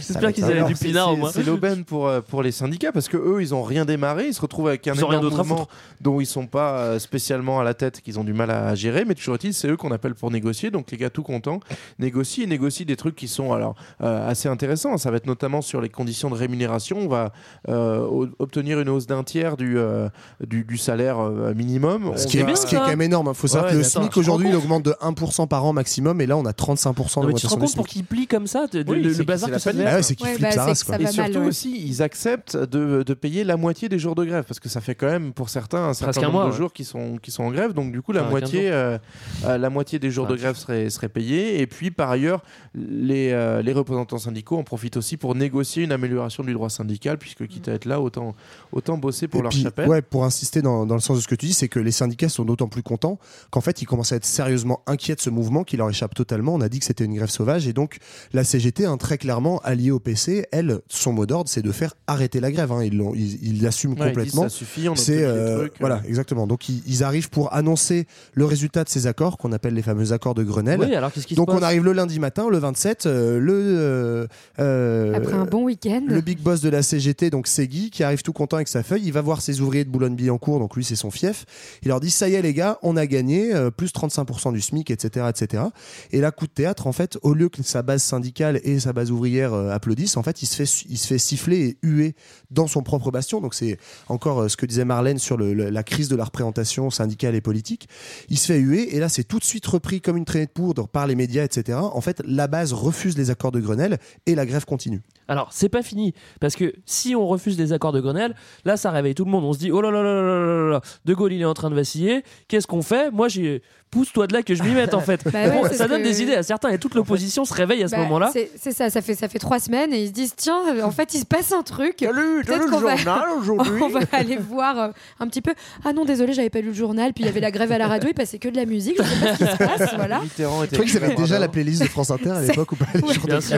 [0.00, 1.30] J'espère qu'ils avaient du pinard au moins.
[1.32, 4.40] C'est l'aubaine pour, pour les syndicats parce que eux ils ont rien démarré, ils se
[4.40, 5.68] retrouvent avec un énorme mouvement
[6.00, 9.04] dont ils sont pas euh, spécialement à la tête, qu'ils ont du mal à gérer,
[9.04, 10.70] mais toujours est-il c'est eux qu'on appelle pour négocier.
[10.70, 11.60] Donc les gars tout contents
[11.98, 14.96] négocient et négocient des trucs qui sont alors euh, assez intéressants.
[14.98, 16.98] Ça va être notamment sur les conditions de rémunération.
[17.00, 17.32] On va
[17.68, 20.08] euh, obtenir une hausse d'un tiers du, euh,
[20.46, 21.18] du, du salaire
[21.54, 22.12] minimum.
[22.16, 23.28] ce On qui, est, ce qui est quand même énorme.
[23.30, 26.20] Il faut savoir Ouais, que le SMIC aujourd'hui, il augmente de 1% par an maximum,
[26.20, 27.86] et là, on a 35% Non, de mais tu te rends compte pour SMIC.
[27.88, 29.84] qu'il plie comme ça, de- de- Oui, le, c'est le que bazar c'est que la
[29.84, 30.84] ça Ah être c'est qu'il Ouais, flippe bah, sa race.
[30.84, 31.46] que Et surtout mal, ouais.
[31.48, 34.80] aussi, ils acceptent de, de payer la moitié des jours de grève parce que ça
[34.80, 36.56] fait quand même pour certains un certain Presque un nombre mois, de ouais.
[36.56, 37.72] jours qui sont qui sont en grève.
[37.74, 38.98] Donc du coup, la moitié 15 euh,
[39.44, 41.60] euh, la moitié des jours de grève serait serait payée.
[41.60, 42.42] Et puis par ailleurs,
[42.74, 47.18] les euh, les représentants syndicaux en profitent aussi pour négocier une amélioration du droit syndical
[47.18, 48.34] puisque quitte à être là, autant
[48.72, 49.88] autant bosser pour Et leur puis, chapelle.
[49.88, 51.92] ouais, pour insister dans, dans le sens de ce que tu dis, c'est que les
[51.92, 53.18] syndicats sont d'autant plus contents
[53.50, 56.54] qu'en fait, ils commencent à être sérieusement inquiets de ce mouvement qui leur échappe totalement.
[56.54, 57.98] On a dit que c'était une grève sauvage et donc
[58.32, 61.94] la CGT, hein, très clairement alliée au PC, elle, son mot d'ordre, c'est de faire
[62.06, 62.72] arrêter la grève.
[62.72, 62.82] hein.
[62.82, 64.42] Ils l'ont- ils ils l'assument Ouais, ils disent, complètement.
[64.42, 66.08] ça suffit, on a C'est euh, trucs, voilà, euh.
[66.08, 66.46] exactement.
[66.46, 70.12] Donc ils, ils arrivent pour annoncer le résultat de ces accords qu'on appelle les fameux
[70.12, 70.80] accords de Grenelle.
[70.80, 74.28] Oui, alors qu'est-ce qui se Donc on arrive le lundi matin, le 27, euh, le
[74.58, 76.02] euh, Après un bon week-end.
[76.06, 79.02] le big boss de la CGT, donc Guy, qui arrive tout content avec sa feuille.
[79.04, 81.44] Il va voir ses ouvriers de Boulogne-Billancourt, donc lui c'est son fief.
[81.82, 84.60] Il leur dit ça y est les gars, on a gagné, euh, plus 35% du
[84.60, 85.64] SMIC, etc., etc.
[86.10, 88.92] Et là coup de théâtre, en fait, au lieu que sa base syndicale et sa
[88.92, 92.14] base ouvrière euh, applaudissent, en fait, il se fait il se fait siffler et huer
[92.50, 93.40] dans son propre bastion.
[93.40, 93.71] Donc c'est
[94.08, 97.40] encore euh, ce que disait Marlène sur le- la crise de la représentation syndicale et
[97.40, 97.88] politique.
[98.28, 100.50] Il se fait huer et là c'est tout de suite repris comme une traînée de
[100.50, 101.78] poudre par les médias, etc.
[101.80, 105.00] En fait, la base refuse les accords de Grenelle et la grève continue.
[105.28, 106.12] Alors, c'est pas fini.
[106.40, 109.44] Parce que si on refuse les accords de Grenelle, là, ça réveille tout le monde.
[109.44, 111.44] On se dit, oh là là là là là là là, De Gaulle, il est
[111.46, 112.22] en train de vaciller.
[112.48, 113.10] Qu'est-ce qu'on fait?
[113.10, 113.62] Moi, j'ai.
[113.92, 115.20] Pousse-toi de là que je m'y mette, en fait.
[115.32, 117.52] Bah ouais, Bon, c'est ça donne que- des idées à certains et toute l'opposition se
[117.54, 118.30] réveille à ce Bah, moment-là.
[118.32, 120.90] c'est- ça, ça fait, ça fait trois semaines et ils se disent tiens, euh, en
[120.90, 121.98] fait, il se passe un truc.
[121.98, 122.94] Peut-être qu'on va,
[123.84, 124.88] on va aller voir euh,
[125.20, 125.52] un petit peu.
[125.84, 127.12] Ah non, désolé, j'avais pas lu le journal.
[127.12, 128.96] Puis il y avait la grève à la radio, il passait que de la musique.
[128.98, 129.94] Je sais pas ce qui se passe.
[129.96, 130.20] Voilà.
[130.20, 132.86] Mitterrand Je crois déjà la playlist de France Inter à l'époque ou pas.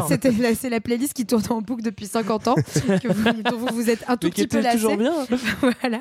[0.09, 3.57] C'était la- C'est la playlist qui tourne en boucle depuis 50 ans, que vous, dont
[3.59, 4.77] vous vous êtes un tout Mais qui petit peu était lassé.
[4.79, 5.13] toujours bien.
[5.81, 6.01] voilà.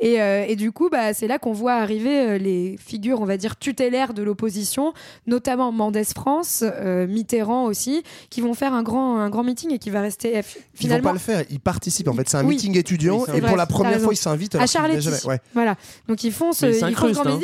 [0.00, 3.36] Et, euh, et du coup, bah, c'est là qu'on voit arriver les figures, on va
[3.36, 4.92] dire, tutélaires de l'opposition,
[5.26, 9.78] notamment Mendès France, euh, Mitterrand aussi, qui vont faire un grand, un grand meeting et
[9.78, 12.08] qui va rester euh, Ils vont finalement pas le faire, ils participent.
[12.08, 12.54] En fait, c'est un Oui.
[12.56, 14.56] meeting étudiant Oui, et vrai, pour la première fois, ils s'invitent.
[14.56, 15.02] à Charletti.
[15.02, 15.38] jamais- ouais.
[15.54, 15.76] Voilà.
[16.08, 17.38] Donc ils font ce, ils ils font grand hein.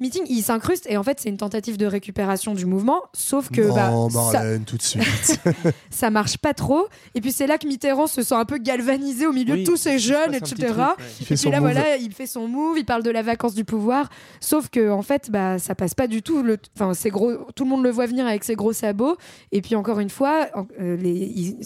[0.00, 3.62] meeting- ils s'incrustent et en fait c'est une tentative de récupération du mouvement, sauf que
[3.62, 5.02] Non, bah, ça, Marlène, tout de suite.
[5.90, 6.86] ça marche pas trop.
[7.14, 9.66] Et puis c'est là que Mitterrand se sent un peu galvanisé au milieu Oui, de
[9.66, 10.54] tous ces jeunes, etc.
[10.66, 10.84] truc, ouais.
[11.20, 11.72] Il fait Et son puis là, move.
[11.72, 14.08] voilà, il fait son move, il parle de la vacance du pouvoir.
[14.40, 16.42] Sauf que, en fait, bah, ça passe pas du tout.
[16.42, 16.58] Le...
[16.76, 17.32] Enfin, c'est gros.
[17.54, 19.16] Tout le monde le voit venir avec ses gros sabots.
[19.52, 20.48] Et puis, encore une fois,
[20.80, 21.10] euh, les...
[21.12, 21.56] ils-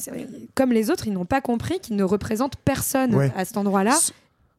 [0.54, 3.32] comme les autres, ils n'ont pas compris qu'ils ne représentent personne Ouais.
[3.36, 3.94] à cet endroit-là.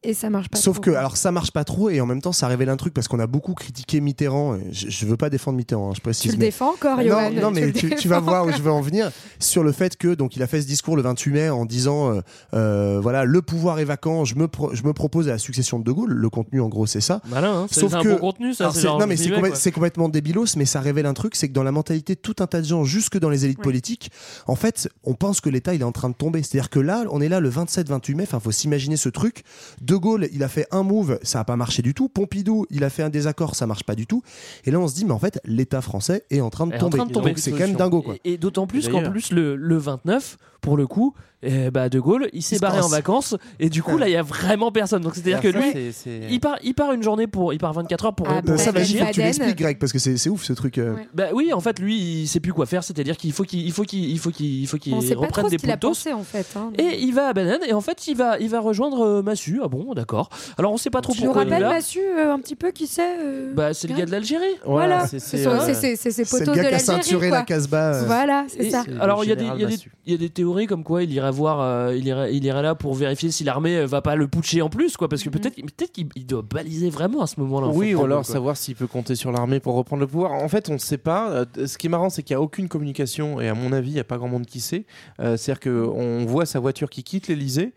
[0.08, 0.56] Et ça marche pas.
[0.58, 2.76] Sauf trop, que, alors ça marche pas trop et en même temps ça révèle un
[2.76, 4.54] truc parce qu'on a beaucoup critiqué Mitterrand.
[4.54, 6.22] et Je, je veux pas défendre Mitterrand, hein, je précise.
[6.30, 8.62] Tu le mais- défends encore, non, Johan non, mais le tu, vas voir où je
[8.62, 11.32] veux en venir sur le fait que donc il a fait ce discours le 28
[11.32, 12.20] mai en disant euh,
[12.54, 15.78] euh, voilà le pouvoir est vacant, je me pro- je me propose à la succession
[15.78, 16.12] de De Gaulle.
[16.12, 17.20] Le contenu en gros c'est ça.
[17.28, 17.66] Malin, hein.
[17.70, 18.64] C'est Sauf un que bon contenu, ça.
[18.64, 21.62] alors, c'est non mais c'est complètement débilos, mais ça révèle un truc, c'est que dans
[21.64, 23.64] la mentalité de tout un tas de gens, jusque dans les élites Ouais.
[23.64, 24.10] politiques,
[24.46, 26.42] en fait, on pense que l'État il est en train de tomber.
[26.42, 28.22] C'est-à-dire que là, on est là le 27-28 mai.
[28.24, 29.42] Enfin, faut s'imaginer ce truc.
[29.80, 32.08] De Gaulle, il a fait un move, ça a pas marché du tout.
[32.08, 34.22] Pompidou, il a fait un désaccord, ça marche pas du tout.
[34.64, 36.96] Et là, on se dit, mais en fait, l'État français est en train de tomber.
[36.98, 37.30] train de tomber.
[37.30, 38.14] Donc, c'est quand même dingo quoi.
[38.24, 42.00] Et, et d'autant plus qu'en plus, le, le 29, pour le coup, eh bah, De
[42.00, 43.36] Gaulle, il s'est se barré en vacances.
[43.60, 45.02] Et du coup, là, il y a vraiment personne.
[45.02, 47.52] Donc, c'est-à-dire que lui, c'est- c'est- il part, il part une journée pour.
[47.52, 48.26] Il part 24 heures pour.
[48.28, 50.52] Ah, pour ça va, faut que tu l'expliques, Greg, parce que c'est c'est ouf ce
[50.54, 50.78] truc.
[50.78, 50.94] euh.
[50.94, 51.08] Ouais.
[51.14, 52.82] Bah oui, en fait, lui, il sait plus quoi faire.
[52.82, 55.44] C'est-à-dire qu'il faut qu'il il faut qu'il il faut qu'il il faut qu'il pas reprenne
[55.46, 55.88] ce des qu'il a puntos.
[55.88, 56.46] pensé, en fait.
[56.56, 56.70] hein.
[56.78, 59.60] Et il va à Baden et en fait il va il va rejoindre euh, Massu.
[59.62, 60.28] Ah bon, d'accord.
[60.58, 61.68] Alors on sait pas trop Tu pourquoi il est rappelles.
[61.68, 64.44] Massu, euh, un petit peu qui c'est euh, Bah c'est le gars de l'Algérie.
[64.64, 65.16] Voilà, c'est-
[65.46, 67.02] euh, c'est c'est- c'est ses C'est potos le de gars qui a l'Algérie.
[67.02, 67.94] ceinturé la Casbah.
[67.94, 68.04] euh.
[68.06, 68.84] Voilà, c'est ça.
[69.00, 72.44] Alors il y, a des, théories comme quoi il irait voir, euh, il, irait, il
[72.44, 75.28] irait là pour vérifier si l'armée va pas le putcher en plus, quoi, parce que
[75.28, 75.34] Mhm.
[75.38, 77.68] peut-être peut-être qu'il il doit baliser vraiment à ce moment-là.
[77.68, 80.32] en Oui, ou pour alors savoir s'il peut compter sur l'armée pour reprendre le pouvoir.
[80.32, 81.44] En fait, on ne sait pas.
[81.66, 83.94] Ce qui est marrant, c'est qu'il n'y a aucune communication, et à mon avis, il
[83.94, 84.84] n'y a pas grand monde qui sait.
[85.20, 87.72] Euh, C'est-à-dire qu'on voit sa voiture qui quitte l'Elysée.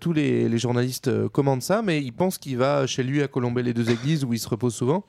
[0.00, 3.62] tous les, les journalistes commandent ça, mais ils pensent qu'il va chez lui à Colomber
[3.62, 5.04] les deux églises où il se repose souvent.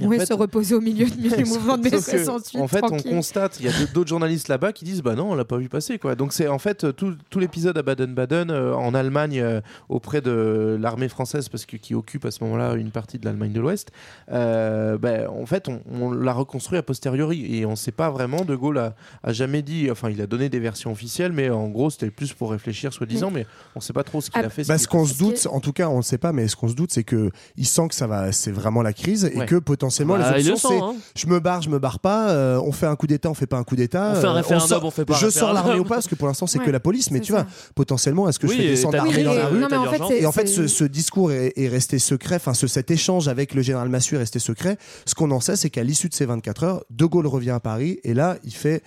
[0.00, 2.60] Et en Oui, fait- se reposer au milieu du mouvement de mai Sauf que, 68.
[2.60, 3.10] En fait, tranquille.
[3.12, 5.56] on constate, il y a d'autres journalistes là-bas qui disent Bah non, on l'a pas
[5.58, 5.98] vu passer.
[5.98, 6.14] quoi.
[6.14, 10.76] Donc, c'est en fait tout, tout l'épisode à Baden-Baden, euh, en Allemagne, euh, auprès de
[10.80, 13.90] l'armée française, parce que qui occupe à ce moment-là une partie de l'Allemagne de l'Ouest.
[14.32, 17.56] euh, ben, en fait, on, on l'a reconstruit a posteriori.
[17.56, 18.44] Et on ne sait pas vraiment.
[18.44, 21.68] De Gaulle a, a jamais dit, enfin, il a donné des versions officielles, mais en
[21.68, 24.46] gros, c'était plus pour réfléchir, soi-disant, mais on ne sait pas trop ce qu'il Ah,
[24.46, 24.66] a fait.
[24.66, 26.56] Bah, ce qu'il- qu'on se doute, en tout cas, on ne sait pas, mais ce
[26.56, 29.36] qu'on se doute, c'est que il sent que ça va, c'est vraiment la crise et
[29.38, 29.46] Ouais.
[29.46, 29.87] que potentiellement
[30.18, 30.94] Bah, les le options, sent, c'est hein.
[31.16, 33.46] je me barre, je me barre pas, euh, on fait un coup d'état, on fait
[33.46, 35.30] pas un coup d'état, On fait un euh, référendum, sort- on fait pas un je
[35.30, 37.32] sors l'armée ou pas, parce que pour l'instant c'est Ouais, que la police, mais tu
[37.32, 37.42] ça.
[37.42, 39.86] vois, potentiellement, est-ce que Oui, je fais descendre l'armée dans la rue Non, mais en
[39.90, 43.28] fait, et en fait, ce, ce discours est, est resté secret, enfin, ce, cet échange
[43.28, 44.76] avec le général Massu est resté secret.
[45.06, 47.60] Ce qu'on en sait, c'est qu'à l'issue de ces 24 heures, De Gaulle revient à
[47.60, 48.82] Paris et là, il fait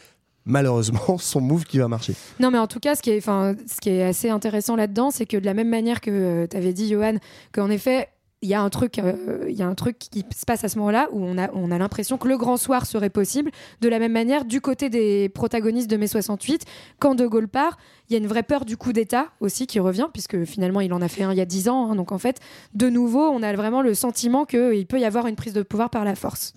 [0.45, 2.13] malheureusement son move qui va marcher.
[2.39, 5.11] Non, mais en tout cas, ce qui est, enfin, ce qui est assez intéressant là-dedans,
[5.11, 7.17] c'est que de la même manière que tu avais dit, Johan,
[7.53, 8.09] qu'en effet,
[8.41, 10.69] il y a un truc, euh, il y a un truc qui se passe à
[10.69, 13.51] ce moment-là où on a, on a l'impression que le grand soir serait possible.
[13.81, 16.65] De la même manière, du côté des protagonistes de mai 68,
[16.99, 17.77] quand De Gaulle part,
[18.09, 20.91] il y a une vraie peur du coup d'État aussi qui revient, puisque finalement il
[20.93, 21.91] en a fait un il y a dix ans.
[21.91, 21.95] hein.
[21.95, 22.39] donc en fait,
[22.73, 25.89] de nouveau, on a vraiment le sentiment qu'il peut y avoir une prise de pouvoir
[25.91, 26.53] par la force.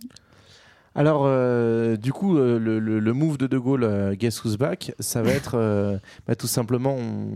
[0.97, 4.57] Alors, euh, du coup, euh, le, le- le move de De Gaulle, euh, Guess Who's
[4.57, 7.29] Back, ça va être bah, tout simplement, on,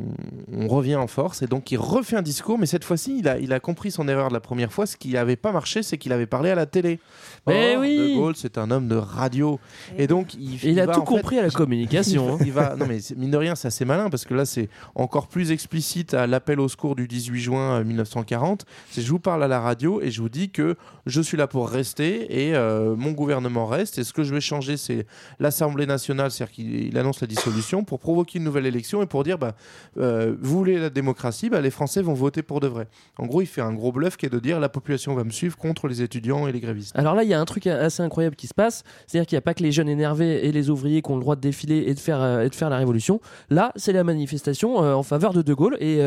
[0.56, 3.38] on revient en force et donc il refait un discours, mais cette fois-ci, il a,
[3.38, 4.86] il a compris son erreur de la première fois.
[4.86, 7.00] Ce qui n'avait pas marché, c'est qu'il avait parlé à la télé.
[7.48, 7.96] Mais Or, oui.
[8.14, 9.58] De Gaulle, c'est un homme de radio.
[9.96, 12.34] Et donc, il, Il a va, tout fait, compris à la communication.
[12.34, 12.38] hein.
[12.44, 15.26] il va, non mais mine de rien, c'est assez malin parce que là c'est encore
[15.26, 18.64] plus explicite à l'appel au secours du 18 juin euh, 1940.
[18.90, 21.46] C'est je vous parle à la radio et je vous dis que je suis là
[21.48, 22.52] pour rester et
[22.96, 23.98] mon gouvernement reste.
[23.98, 25.06] Et ce que je vais changer, c'est
[25.38, 29.24] l'Assemblée nationale, c'est-à-dire qu'il il annonce la dissolution pour provoquer une nouvelle élection et pour
[29.24, 29.54] dire bah
[29.98, 32.88] euh, vous voulez la démocratie, bah, les Français vont voter pour de vrai.
[33.18, 35.30] En gros, il fait un gros bluff qui est de dire la population va me
[35.30, 36.96] suivre contre les étudiants et les grévistes.
[36.98, 39.38] Alors là, il y a un truc assez incroyable qui se passe, c'est-à-dire qu'il n'y
[39.38, 41.84] a pas que les jeunes énervés et les ouvriers qui ont le droit de défiler
[41.86, 43.20] et de faire, euh, et de faire la révolution.
[43.50, 45.98] Là, c'est la manifestation euh, en faveur de De Gaulle et,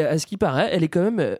[0.00, 1.36] à ce qui paraît, elle est quand même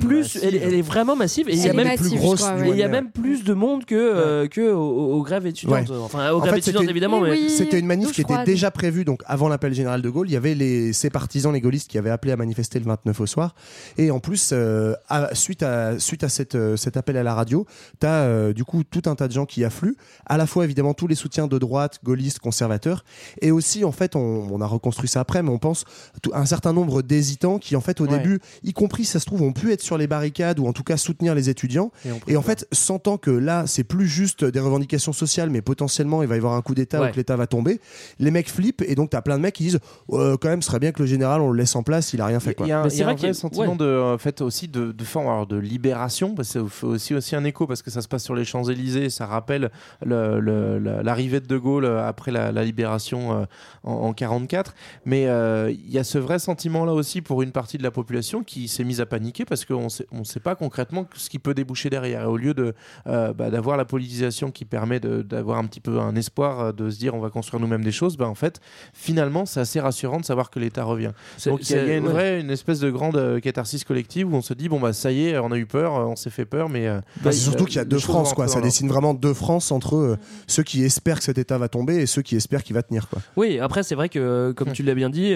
[0.00, 0.40] plus, Massive.
[0.44, 2.54] elle, est- elle est vraiment massive et il y a même massive, plus grosse crois,
[2.56, 2.70] ouais.
[2.70, 5.90] il y a même plus de monde que, euh, que aux, aux grèves étudiantes.
[5.90, 7.50] Enfin, aux En grèves fait, étudiantes c'était- évidemment, Oui, mais oui.
[7.50, 10.28] C'était une manif qui était déjà prévue donc avant l'appel général de Gaulle.
[10.28, 13.20] Il y avait les, ses partisans, les gaullistes, qui avaient appelé à manifester le 29
[13.20, 13.54] au soir.
[13.98, 17.34] Et en plus, euh, à- suite à suite à cette, euh, cet appel à la
[17.34, 17.66] radio,
[18.00, 19.96] tu as du coup tout un tas de gens qui affluent.
[20.26, 23.04] À la fois évidemment tous les soutiens de droite, gaullistes, conservateurs,
[23.40, 25.84] et aussi en fait on, on a reconstruit ça après, mais on pense
[26.32, 28.18] un certain nombre d'hésitants qui en fait au Ouais.
[28.18, 30.82] début, y compris ça se trouve, ont pu être sur les barricades ou en tout
[30.82, 31.92] cas soutenir les étudiants.
[32.26, 36.28] Et en fait, sentant que là, c'est plus juste des revendications sociales, mais potentiellement, il
[36.28, 37.08] va y avoir un coup d'État Ouais.
[37.08, 37.80] ou que l'État va tomber,
[38.18, 39.78] les mecs flippent et donc t'as plein de mecs qui disent
[40.10, 42.20] euh, quand même, ce serait bien que le général, on le laisse en place, il
[42.20, 42.54] a rien fait.
[42.54, 42.66] Quoi.
[42.66, 43.76] Il y a, un- y a un qu'il y a- vrai sentiment ouais.
[43.76, 47.36] de, en fait, aussi de, de forme de libération, parce que ça fait aussi, aussi
[47.36, 49.70] un écho, parce que ça se passe sur les Champs-Élysées, ça rappelle
[50.04, 53.44] le- le- la- l'arrivée de De Gaulle euh, après la, la libération euh,
[53.84, 54.74] en, en 44.
[55.04, 57.90] Mais euh, il y a ce vrai sentiment là aussi pour une partie de la
[57.90, 61.28] population qui s'est mise à paniquer parce qu'on ne sait, on sait pas concrètement ce
[61.28, 62.22] qui peut déboucher derrière.
[62.22, 62.74] Et au lieu de
[63.06, 66.72] euh, bah, d'avoir la politisation qui permet de- d'avoir un petit peu un espoir euh,
[66.72, 68.60] de se dire on va construire nous-mêmes des choses, bah, en fait,
[68.92, 71.12] finalement, c'est assez rassurant de savoir que l'État revient.
[71.36, 72.12] C'est- Donc il y a, y une ouais.
[72.12, 75.12] vraie, une espèce de grande euh, catharsis collective où on se dit bon bah ça
[75.12, 77.64] y est, on a eu peur, on s'est fait peur, mais euh, Bah, c'est surtout
[77.64, 78.48] qu'il y a deux France, quoi.
[78.48, 81.96] Ça dessine vraiment deux France entre euh, ceux qui espèrent que cet État va tomber
[81.96, 83.20] et ceux qui espèrent qu'il va tenir, quoi.
[83.36, 85.34] Oui, après c'est vrai que comme tu l'as bien dit,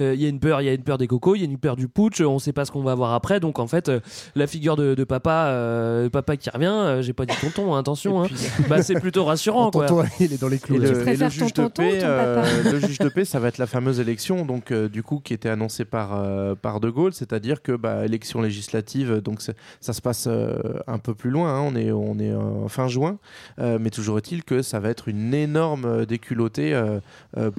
[0.00, 1.46] il y a une peur, il y a une peur des cocos, il y a
[1.46, 3.88] une peur du putsch, on sait pas ce qu'on va avoir après, donc en fait
[3.88, 4.00] euh,
[4.34, 7.78] la figure de, de papa, euh, papa qui revient, euh, j'ai pas dit tonton, hein,
[7.78, 8.26] attention, hein.
[8.68, 9.86] bah c'est plutôt rassurant quoi.
[9.86, 10.78] Tonton, il est dans les Et clous.
[10.78, 13.58] le, et le juge de paix, euh, papa le juge de paix, ça va être
[13.58, 17.12] la fameuse élection, donc euh, du coup qui était annoncée par euh, par De Gaulle,
[17.12, 21.60] c'est-à-dire que bah, élection législative, donc ça se passe euh, un peu plus loin, hein,
[21.60, 23.18] on est on est euh, fin juin,
[23.58, 26.78] euh, mais toujours est-il que ça va être une énorme déculottée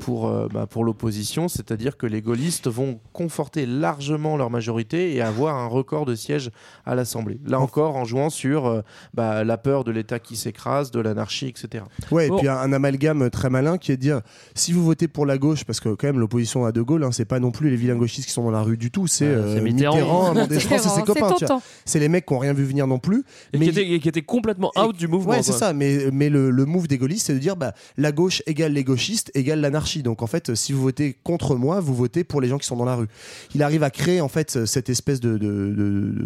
[0.02, 5.22] pour euh, bah, pour l'opposition, c'est-à-dire que les gaullistes vont conforter largement leur majorité et
[5.22, 6.52] avoir un record de sièges
[6.86, 7.40] à l'Assemblée.
[7.46, 8.82] Là encore, en jouant sur euh,
[9.14, 11.84] bah, la peur de l'État qui s'écrase, de l'anarchie, etc.
[12.12, 12.38] Ouais, Bon.
[12.38, 14.22] et puis un, un amalgame très malin qui est de dire
[14.56, 17.12] si vous votez pour la gauche, parce que quand même l'opposition à De Gaulle, hein,
[17.12, 19.26] c'est pas non plus les vilains gauchistes qui sont dans la rue du tout, c'est
[19.28, 19.96] Ouais, euh, c'est Mitterrand.
[20.34, 21.36] Mitterrand, France et ses C'est copains.
[21.86, 23.24] C'est les mecs qui ont rien vu venir non plus.
[23.54, 25.32] Et mais qui était, et qui était complètement out du mouvement.
[25.32, 25.74] Ouais, c'est ça.
[25.74, 28.84] Mais, mais le, le move des gaullistes, c'est de dire bah, la gauche égale les
[28.84, 30.04] gauchistes égale l'anarchie.
[30.04, 32.78] Donc en fait, si vous votez contre moi, vous votez pour les gens qui sont
[32.78, 33.08] dans la rue.
[33.56, 35.38] Il arrive à créer en fait cette espèce de-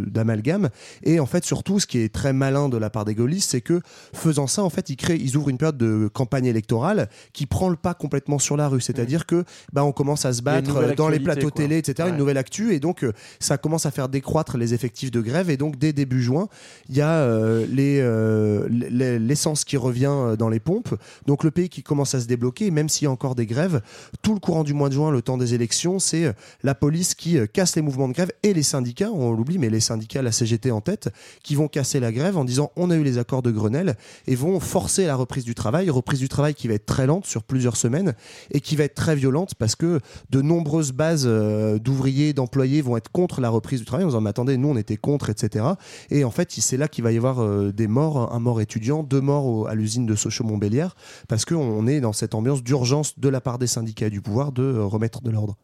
[0.08, 0.70] d'amalgame.
[1.04, 3.62] Et en fait, surtout, ce qui est très malin de la part des gaullistes, c'est
[3.62, 3.82] que
[4.14, 7.70] faisant ça, en fait, ils créent, ils ouvrent une période de campagne électorale qui prend
[7.70, 8.82] le pas complètement sur la rue.
[8.82, 9.44] C'est-à-dire que
[9.74, 11.64] bah, on commence à se battre dans les plateaux quoi.
[11.64, 12.10] télé, etc.
[12.10, 12.74] Une nouvelle actu.
[12.74, 15.50] Et donc, euh, ça commence à faire décroître les effectifs de grève.
[15.50, 16.48] Et donc, dès début juin,
[16.90, 20.96] il y a euh, les, euh, l'essence qui revient euh, dans les pompes.
[21.26, 22.72] Donc, le pays qui commence à se débloquer.
[22.72, 23.82] Même s'il y a encore des grèves,
[24.22, 26.34] tout le courant du mois de juin, le temps des élections, c'est
[26.64, 30.22] la police qui casse les mouvements de grève et les syndicats, on mais les syndicats,
[30.22, 31.10] la CGT en tête,
[31.44, 33.96] qui vont casser la grève en disant on a eu les accords de Grenelle
[34.28, 35.90] et vont forcer la reprise du travail.
[35.90, 38.14] Reprise du travail qui va être très lente sur plusieurs semaines
[38.52, 42.98] et qui va être très violente parce que de nombreuses bases euh, d'ouvriers, d'employés vont
[42.98, 45.66] être contre la reprise du travail en disant mais attendez, nous on était contre, etc.
[46.10, 49.04] Et en fait, c'est là qu'il va y avoir euh, des morts, un mort étudiant,
[49.04, 50.96] deux morts à l'usine de Sochaux-Montbéliard
[51.28, 54.52] parce qu'on est dans cette ambiance d'urgence de la part des syndicats et du pouvoir
[54.52, 55.56] de euh, remettre de l'ordre.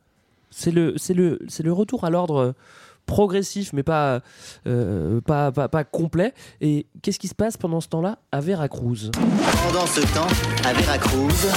[0.52, 0.94] C'est le,
[1.72, 2.54] retour à l'ordre
[3.06, 4.22] progressif, mais pas,
[4.68, 6.34] euh, pas, pas, pas complet.
[6.62, 9.12] Et qu'est-ce qui se passe pendant ce temps-là à Veracruz?
[9.68, 10.28] Pendant ce temps,
[10.66, 11.48] à Veracruz,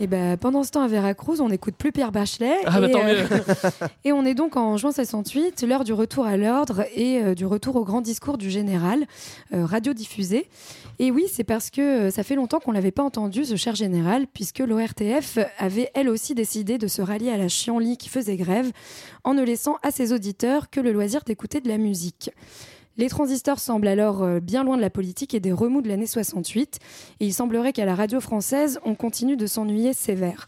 [0.00, 2.56] Et ben pendant ce temps à Veracruz, on n'écoute plus Pierre Bachelet.
[2.66, 6.26] Ah, bah, et, tant euh, et on est donc en juin 68, l'heure du retour
[6.26, 9.04] à l'ordre et euh, du retour au grand discours du général,
[9.52, 10.48] euh, radiodiffusé.
[10.98, 14.26] Et oui, c'est parce que ça fait longtemps qu'on l'avait pas entendu, ce cher général,
[14.26, 18.70] puisque l'ORTF avait elle aussi décidé de se rallier à la chienlit qui faisait grève,
[19.24, 22.30] en ne laissant à ses auditeurs que le loisir d'écouter de la musique.
[22.98, 26.06] Les transistors semblent alors euh, bien loin de la politique et des remous de l'année
[26.06, 26.78] 68,
[27.20, 30.46] et il semblerait qu'à la radio française, on continue de s'ennuyer sévère.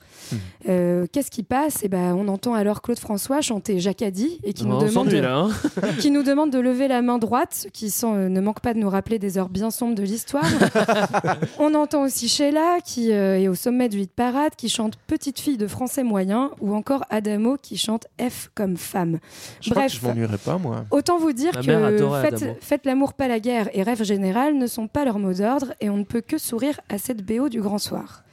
[0.69, 1.79] Euh, Qu'est-ce qui passe?
[1.83, 5.37] Eh ben, On entend alors Claude François chanter Jacadi et qui, nous demande de, là.
[5.37, 5.51] hein.
[6.01, 8.75] qui nous demande de lever la main droite, ce qui sans- euh, ne manque pas
[8.75, 10.45] de nous rappeler des heures bien sombres de l'histoire.
[11.59, 15.39] On entend aussi Sheila, qui euh, est au sommet du hit parade, qui chante Petite
[15.41, 19.19] fille de français moyen, ou encore Adamo, qui chante F comme femme.
[19.61, 20.85] Je crois que Bref, je m'ennuierais pas, moi.
[20.91, 24.67] Autant vous dire Ma mère que faites l'amour, pas la guerre et rêve général ne
[24.67, 27.61] sont pas leurs mots d'ordre et on ne peut que sourire à cette BO du
[27.61, 28.25] grand soir.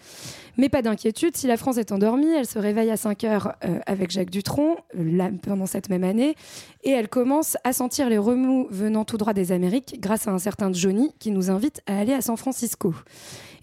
[0.58, 3.80] Mais pas d'inquiétude, si la France est endormie, elle se réveille à 5 heures euh,
[3.86, 6.36] avec Jacques Dutronc euh, là, pendant cette même année
[6.84, 10.40] et elle commence à sentir les remous venant tout droit des Amériques grâce à un
[10.40, 12.94] certain Johnny qui nous invite à aller à San Francisco.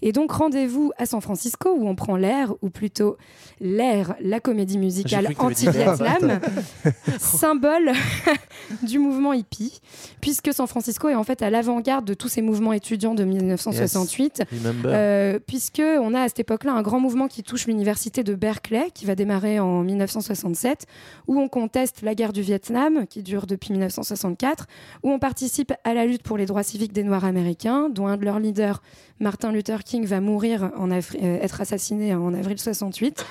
[0.01, 3.17] Et donc rendez-vous à San Francisco où on prend l'air, ou plutôt
[3.59, 6.39] l'air, la comédie musicale anti-Vietnam,
[7.19, 7.91] symbole
[8.83, 9.81] du mouvement hippie,
[10.21, 14.43] puisque San Francisco est en fait à l'avant-garde de tous ces mouvements étudiants de 1968.
[14.51, 14.91] Remember.
[14.93, 18.91] Euh, puisque on a à cette époque-là un grand mouvement qui touche l'université de Berkeley,
[18.93, 20.85] qui va démarrer en 1967,
[21.27, 24.67] où on conteste la guerre du Vietnam, qui dure depuis 1964,
[25.03, 28.17] où on participe à la lutte pour les droits civiques des Noirs américains, dont un
[28.17, 28.81] de leurs leaders,
[29.19, 31.01] Martin Luther King, va mourir, euh,
[31.41, 33.25] être assassiné en avril 68,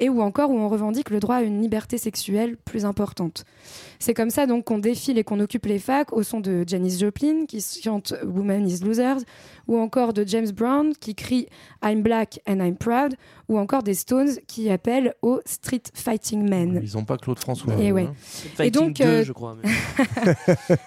[0.00, 3.44] et où encore où on revendique le droit à une liberté sexuelle plus importante.
[3.98, 6.98] C'est comme ça donc qu'on défile et qu'on occupe les facs au son de Janis
[6.98, 9.18] Joplin qui chante Woman is Losers
[9.68, 11.46] ou encore de James Brown qui crie
[11.82, 13.14] I'm black and I'm proud
[13.48, 16.80] ou encore des Stones qui appellent au Street Fighting Men.
[16.82, 17.74] Ils ont pas Claude François.
[17.78, 18.08] Et ouais.
[18.58, 18.64] hein.
[18.64, 19.56] Et donc, 2, euh, je crois.
[19.62, 19.70] mais-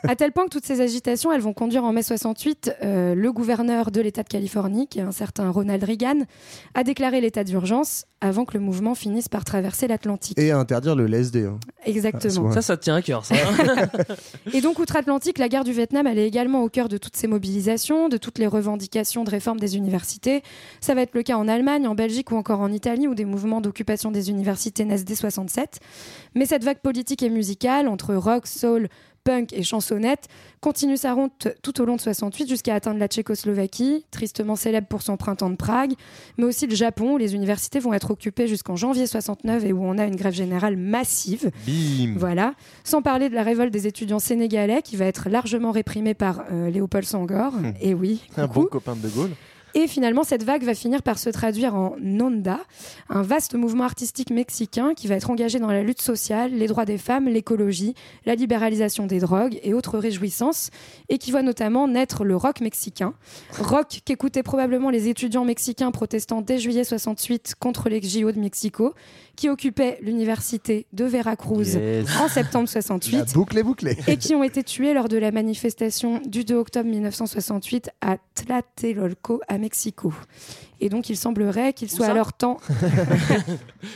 [0.07, 3.31] à tel point que toutes ces agitations, elles vont conduire en mai 68 euh, le
[3.31, 6.21] gouverneur de l'État de Californie, qui est un certain Ronald Reagan,
[6.73, 10.39] à déclarer l'état d'urgence avant que le mouvement finisse par traverser l'Atlantique.
[10.39, 11.45] Et à interdire le LSD.
[11.45, 11.59] hein.
[11.85, 12.51] Exactement.
[12.51, 13.35] Ça, ça te tient à cœur, ça.
[14.53, 17.27] Et donc, outre-Atlantique, la guerre du Vietnam, elle est également au cœur de toutes ces
[17.27, 20.41] mobilisations, de toutes les revendications de réforme des universités.
[20.81, 23.25] Ça va être le cas en Allemagne, en Belgique ou encore en Italie, où des
[23.25, 25.79] mouvements d'occupation des universités naissent dès 67.
[26.35, 28.89] Mais cette vague politique et musicale, entre rock, soul,
[29.27, 30.29] punk et chansonnette,
[30.61, 35.01] continue sa route tout au long de 68 jusqu'à atteindre la Tchécoslovaquie, tristement célèbre pour
[35.01, 35.91] son printemps de Prague,
[36.37, 39.83] mais aussi le Japon, où les universités vont être occupées jusqu'en janvier 69 et où
[39.83, 41.51] on a une grève générale massive.
[41.67, 42.53] Bim Voilà.
[42.85, 46.69] Sans parler de la révolte des étudiants sénégalais qui va être largement réprimée par euh,
[46.69, 47.51] Léopold Senghor.
[47.81, 48.21] Et oui.
[48.37, 49.31] Un bon copain de De Gaulle.
[49.75, 52.59] Et finalement, cette vague va finir par se traduire en Nonda,
[53.09, 56.85] un vaste mouvement artistique mexicain qui va être engagé dans la lutte sociale, les droits
[56.85, 57.93] des femmes, l'écologie,
[58.25, 60.69] la libéralisation des drogues et autres réjouissances,
[61.09, 63.13] et qui voit notamment naître le rock mexicain.
[63.59, 68.93] Rock qu'écoutaient probablement les étudiants mexicains protestant dès juillet 68 contre les JO de Mexico,
[69.35, 72.07] qui occupaient l'université de Veracruz Yes.
[72.19, 73.97] en septembre La 68 boucle est bouclée.
[74.07, 79.41] et qui ont été tués lors de la manifestation du 2 octobre 1968 à Tlatelolco,
[79.47, 80.13] à Mexico.
[80.79, 82.11] Et donc, il semblerait qu'il soit ça?
[82.11, 82.57] alors temps.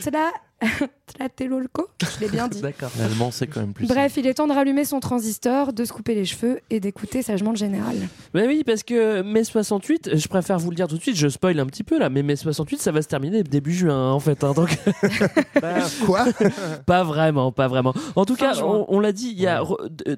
[1.06, 2.60] Tlatelolco Je l'ai bien dit.
[2.62, 2.90] D'accord.
[2.98, 3.86] L'allemand, c'est quand même plus.
[3.86, 7.22] Bref, il est temps de rallumer son transistor, de se couper les cheveux et d'écouter
[7.22, 7.96] sagement le général.
[8.34, 11.28] Mais oui, parce que mai 68, je préfère vous le dire tout de suite, je
[11.28, 14.12] spoil un petit peu là, mais mai 68, ça va se terminer début juin hein,
[14.12, 14.42] en fait.
[14.44, 14.78] hein, donc
[16.06, 16.24] Quoi?
[16.86, 17.94] Pas vraiment, pas vraiment.
[18.16, 19.62] En tout Fin cas, on, on l'a dit, il y a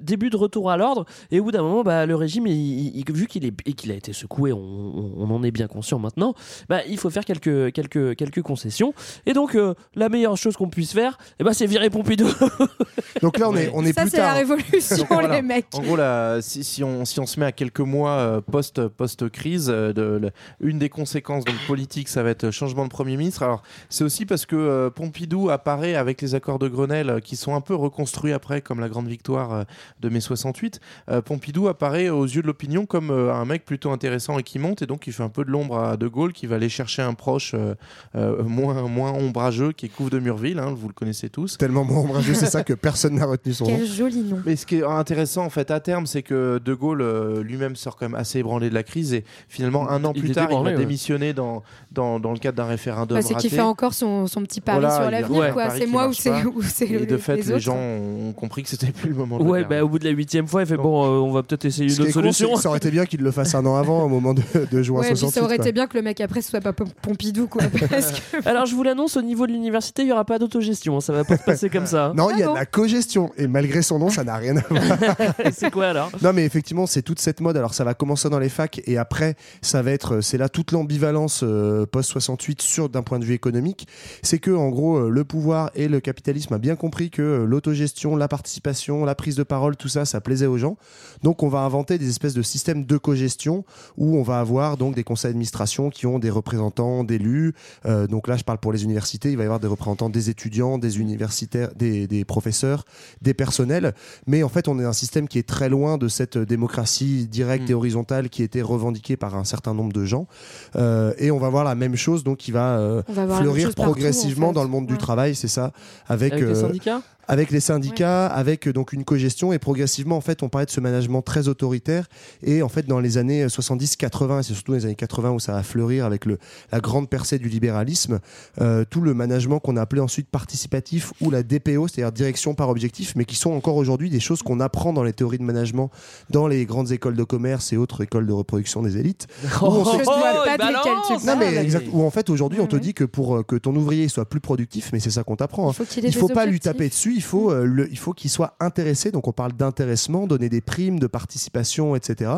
[0.01, 3.05] début de retour à l'ordre, et au bout d'un moment, bah, le régime, il- il-
[3.13, 6.33] vu qu'il est et qu'il a été secoué, on en est bien conscient maintenant.
[6.69, 8.93] Bah, il faut faire quelques quelques quelques concessions.
[9.25, 12.27] Et donc, euh, la meilleure chose qu'on puisse faire, eh ben, c'est virer Pompidou.
[13.21, 15.35] Donc là, on est, on est Ça, plus c'est la révolution, Donc, voilà.
[15.35, 15.67] les mecs.
[15.73, 18.87] En gros, là, si, si on, si on se met à quelques mois euh, post,
[18.87, 22.89] post-crise, euh, de, le- une des conséquences donc, politiques, ça va être le changement de
[22.89, 23.43] Premier ministre.
[23.43, 27.35] Alors, c'est aussi parce que euh, Pompidou apparaît avec les accords de Grenelle euh, qui
[27.35, 29.63] sont un peu reconstruits après, comme la grande victoire euh,
[30.01, 30.79] de mai 68.
[31.09, 34.59] Euh, Pompidou apparaît aux yeux de l'opinion comme euh, un mec plutôt intéressant et qui
[34.59, 36.69] monte, et donc il fait un peu de l'ombre à De Gaulle qui va aller
[36.69, 37.75] chercher un proche euh,
[38.15, 41.57] euh, moins, moins ombrageux qui est Couve de Murville, hein, vous le connaissez tous.
[41.57, 43.77] Tellement ombrageux, c'est ça que personne n'a retenu son nom.
[43.77, 44.39] Quel joli nom.
[44.45, 47.75] Mais ce qui est intéressant en fait à terme, c'est que De Gaulle euh, lui-même
[47.75, 50.47] sort quand même assez ébranlé de la crise et finalement un an Il plus tard,
[50.51, 50.75] il va ouais.
[50.75, 51.61] démissionner dans,
[51.91, 54.79] dans, dans le cadre d'un référendum Bah, c'est qu'il fait encore son, son petit pari
[54.79, 55.53] Voilà, sur l'avenir.
[55.53, 55.63] quoi.
[55.67, 56.31] pari C'est moi ou c'est
[56.63, 59.43] c'est Et le- de fait, les, gens ont compris que c'était plus le moment de
[59.43, 61.43] le Ouais, bah, au bout de la huitième fois, il fait bon, euh, on va
[61.43, 62.55] peut-être essayer une autre solution.
[62.55, 65.01] ça aurait été bien qu'il le fasse un an avant, au moment de, de juin
[65.01, 65.33] Ouais, puis 68.
[65.39, 65.65] ça aurait quoi.
[65.65, 67.61] été bien que le mec après ce soit pas Pom- Pompidou quoi.
[68.45, 70.97] Alors, je vous l'annonce, au niveau de l'université, il aura pas d'autogestion.
[70.97, 72.13] hein, Ça va pas se passer comme ça.
[72.15, 73.31] Non, il y a Ah bon de la cogestion.
[73.37, 74.83] Et malgré son nom, ça n'a rien à voir.
[75.53, 76.09] c'est quoi alors?
[76.21, 77.57] Non, mais effectivement, c'est toute cette mode.
[77.57, 80.71] Alors, ça va commencer dans les facs et après, ça va être, c'est là toute
[80.71, 83.87] l'ambivalence euh, post-68 sur d'un point de vue économique.
[84.23, 87.45] C'est que, en gros, euh, le pouvoir et le capitalisme a bien compris que euh,
[87.45, 90.77] l'autogestion, la participation, la prise de parole, tout ça, ça plaisait aux gens.
[91.23, 93.63] Donc, on va inventer des espèces de systèmes de cogestion
[93.97, 97.53] où on va avoir donc des conseils d'administration qui ont des représentants d'élus.
[97.85, 99.31] Euh, donc là, je parle pour les universités.
[99.31, 102.85] Il va y avoir des représentants des étudiants, des universitaires, des, des professeurs,
[103.21, 103.93] des personnels.
[104.27, 107.65] Mais en fait, on est un système qui est très loin de cette démocratie directe
[107.69, 107.71] Mm.
[107.71, 110.27] et horizontale qui était revendiquée par un certain nombre de gens.
[110.75, 113.91] Euh, et on va voir la même chose, donc qui va euh, va fleurir partout,
[113.91, 114.55] progressivement en fait.
[114.55, 115.71] dans le monde du travail, c'est ça,
[116.07, 117.01] avec, Avec les euh, syndicats?
[117.27, 120.71] Avec les syndicats, avec euh, donc une cogestion et progressivement en fait on parlait de
[120.71, 122.07] ce management très autoritaire
[122.43, 125.53] et en fait dans les années 70-80 et c'est surtout les années 80 où ça
[125.53, 126.37] va fleurir avec le,
[126.71, 128.19] la grande percée du libéralisme,
[128.61, 132.69] euh, tout le management qu'on a appelé ensuite participatif ou la DPO, c'est-à-dire direction par
[132.69, 135.89] objectif, mais qui sont encore aujourd'hui des choses qu'on apprend dans les théories de management
[136.29, 139.27] dans les grandes écoles de commerce et autres écoles de reproduction des élites.
[139.61, 141.87] Oh, on se- vois il pas de Non mais exact.
[141.91, 142.81] Où en fait aujourd'hui on te Ouais.
[142.81, 145.69] dit que pour euh, que ton ouvrier soit plus productif, mais c'est ça qu'on t'apprend.
[145.69, 145.71] hein.
[145.71, 147.14] Il faut qu'il ait Il faut pas lui taper dessus.
[147.15, 149.11] Il faut euh, le, il faut qu'il soit intéressé.
[149.11, 152.31] Donc on parle d'intéressement, donner des primes, de participation, etc.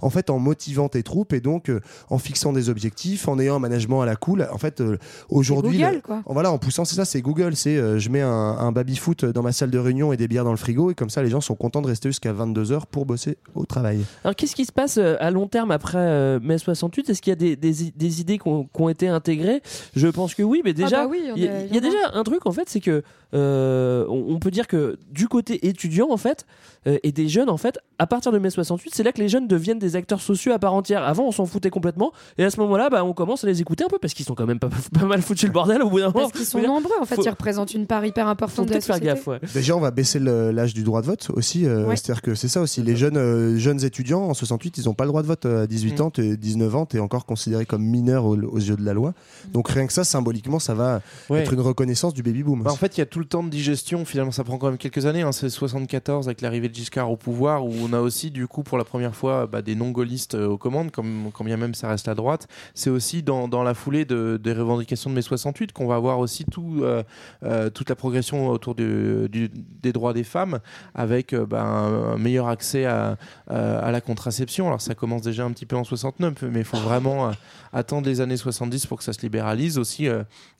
[0.00, 3.56] En fait en motivant tes troupes et donc euh, en fixant des objectifs, en ayant
[3.56, 4.46] un management à la cool.
[4.52, 4.98] En fait euh,
[5.28, 6.22] aujourd'hui, Google, le- quoi.
[6.26, 7.56] en- voilà, en poussant, c'est ça, c'est Google.
[7.56, 10.28] C'est euh, je mets un, un baby foot dans ma salle de réunion et des
[10.28, 12.72] bières dans le frigo et comme ça les gens sont contents de rester jusqu'à 22
[12.72, 14.04] heures pour bosser au travail.
[14.24, 17.32] Alors, qu'est-ce qui se passe à long terme après euh, mai 68 Est-ce qu'il y
[17.32, 19.62] a des, des i- des idées qui ont, été intégrées?
[19.94, 22.22] Je pense que oui, mais déjà, Ah bah oui, il y, y a déjà un
[22.24, 23.02] truc en fait, c'est que
[23.32, 26.46] on, on peut dire que du côté étudiant en fait
[26.86, 29.28] euh, et des jeunes en fait, à partir de mai 68, c'est là que les
[29.28, 31.02] jeunes deviennent des acteurs sociaux à part entière.
[31.02, 33.84] Avant, on s'en foutait complètement, et à ce moment-là, bah, on commence à les écouter
[33.84, 35.98] un peu parce qu'ils sont quand même pas, pas mal foutus le bordel au bout
[35.98, 36.20] d'un moment.
[36.20, 38.66] Parce qu'ils sont dire, nombreux en fait, faut- ils représentent une part hyper faut importante
[38.66, 39.14] de la peut-être faire société.
[39.14, 39.26] gaffe.
[39.26, 39.40] Ouais.
[39.54, 41.66] Déjà, on va baisser l'âge du droit de vote aussi.
[41.66, 41.96] euh, Ouais.
[41.96, 42.82] C'est-à-dire que c'est ça aussi.
[42.82, 45.66] Les jeunes, euh, jeunes étudiants en 68, ils n'ont pas le droit de vote à
[45.66, 46.02] 18 Mm.
[46.02, 48.92] ans, t'es 19 ans, tu es encore considéré comme mineur aux, aux yeux de la
[48.92, 49.14] loi.
[49.52, 51.00] Donc rien que ça, symboliquement, ça va
[51.30, 51.40] Ouais.
[51.40, 52.62] être une reconnaissance du baby-boom.
[52.62, 54.04] Bah, en fait, il y a tout le temps de digestion.
[54.04, 55.22] Finalement, ça prend quand même quelques années.
[55.22, 55.32] hein.
[55.32, 58.78] C'est 74 avec l'arrivée de Giscard au pouvoir, où on a aussi, du coup, pour
[58.78, 62.06] la première fois, bah, des non-gaullistes euh, aux commandes, comme, quand bien même ça reste
[62.06, 62.46] la droite.
[62.74, 66.20] C'est aussi dans, dans la foulée de, des revendications de mai 68 qu'on va avoir
[66.20, 67.02] aussi tout, euh,
[67.42, 69.50] euh, toute la progression autour du- du-
[69.82, 70.60] des droits des femmes,
[70.94, 73.16] avec bah, un, un meilleur accès à,
[73.48, 74.68] à- la contraception.
[74.68, 77.32] Alors, ça commence déjà un petit peu en 69, mais il faut vraiment
[77.72, 80.08] attendre les années 70 pour que ça se libéralise aussi,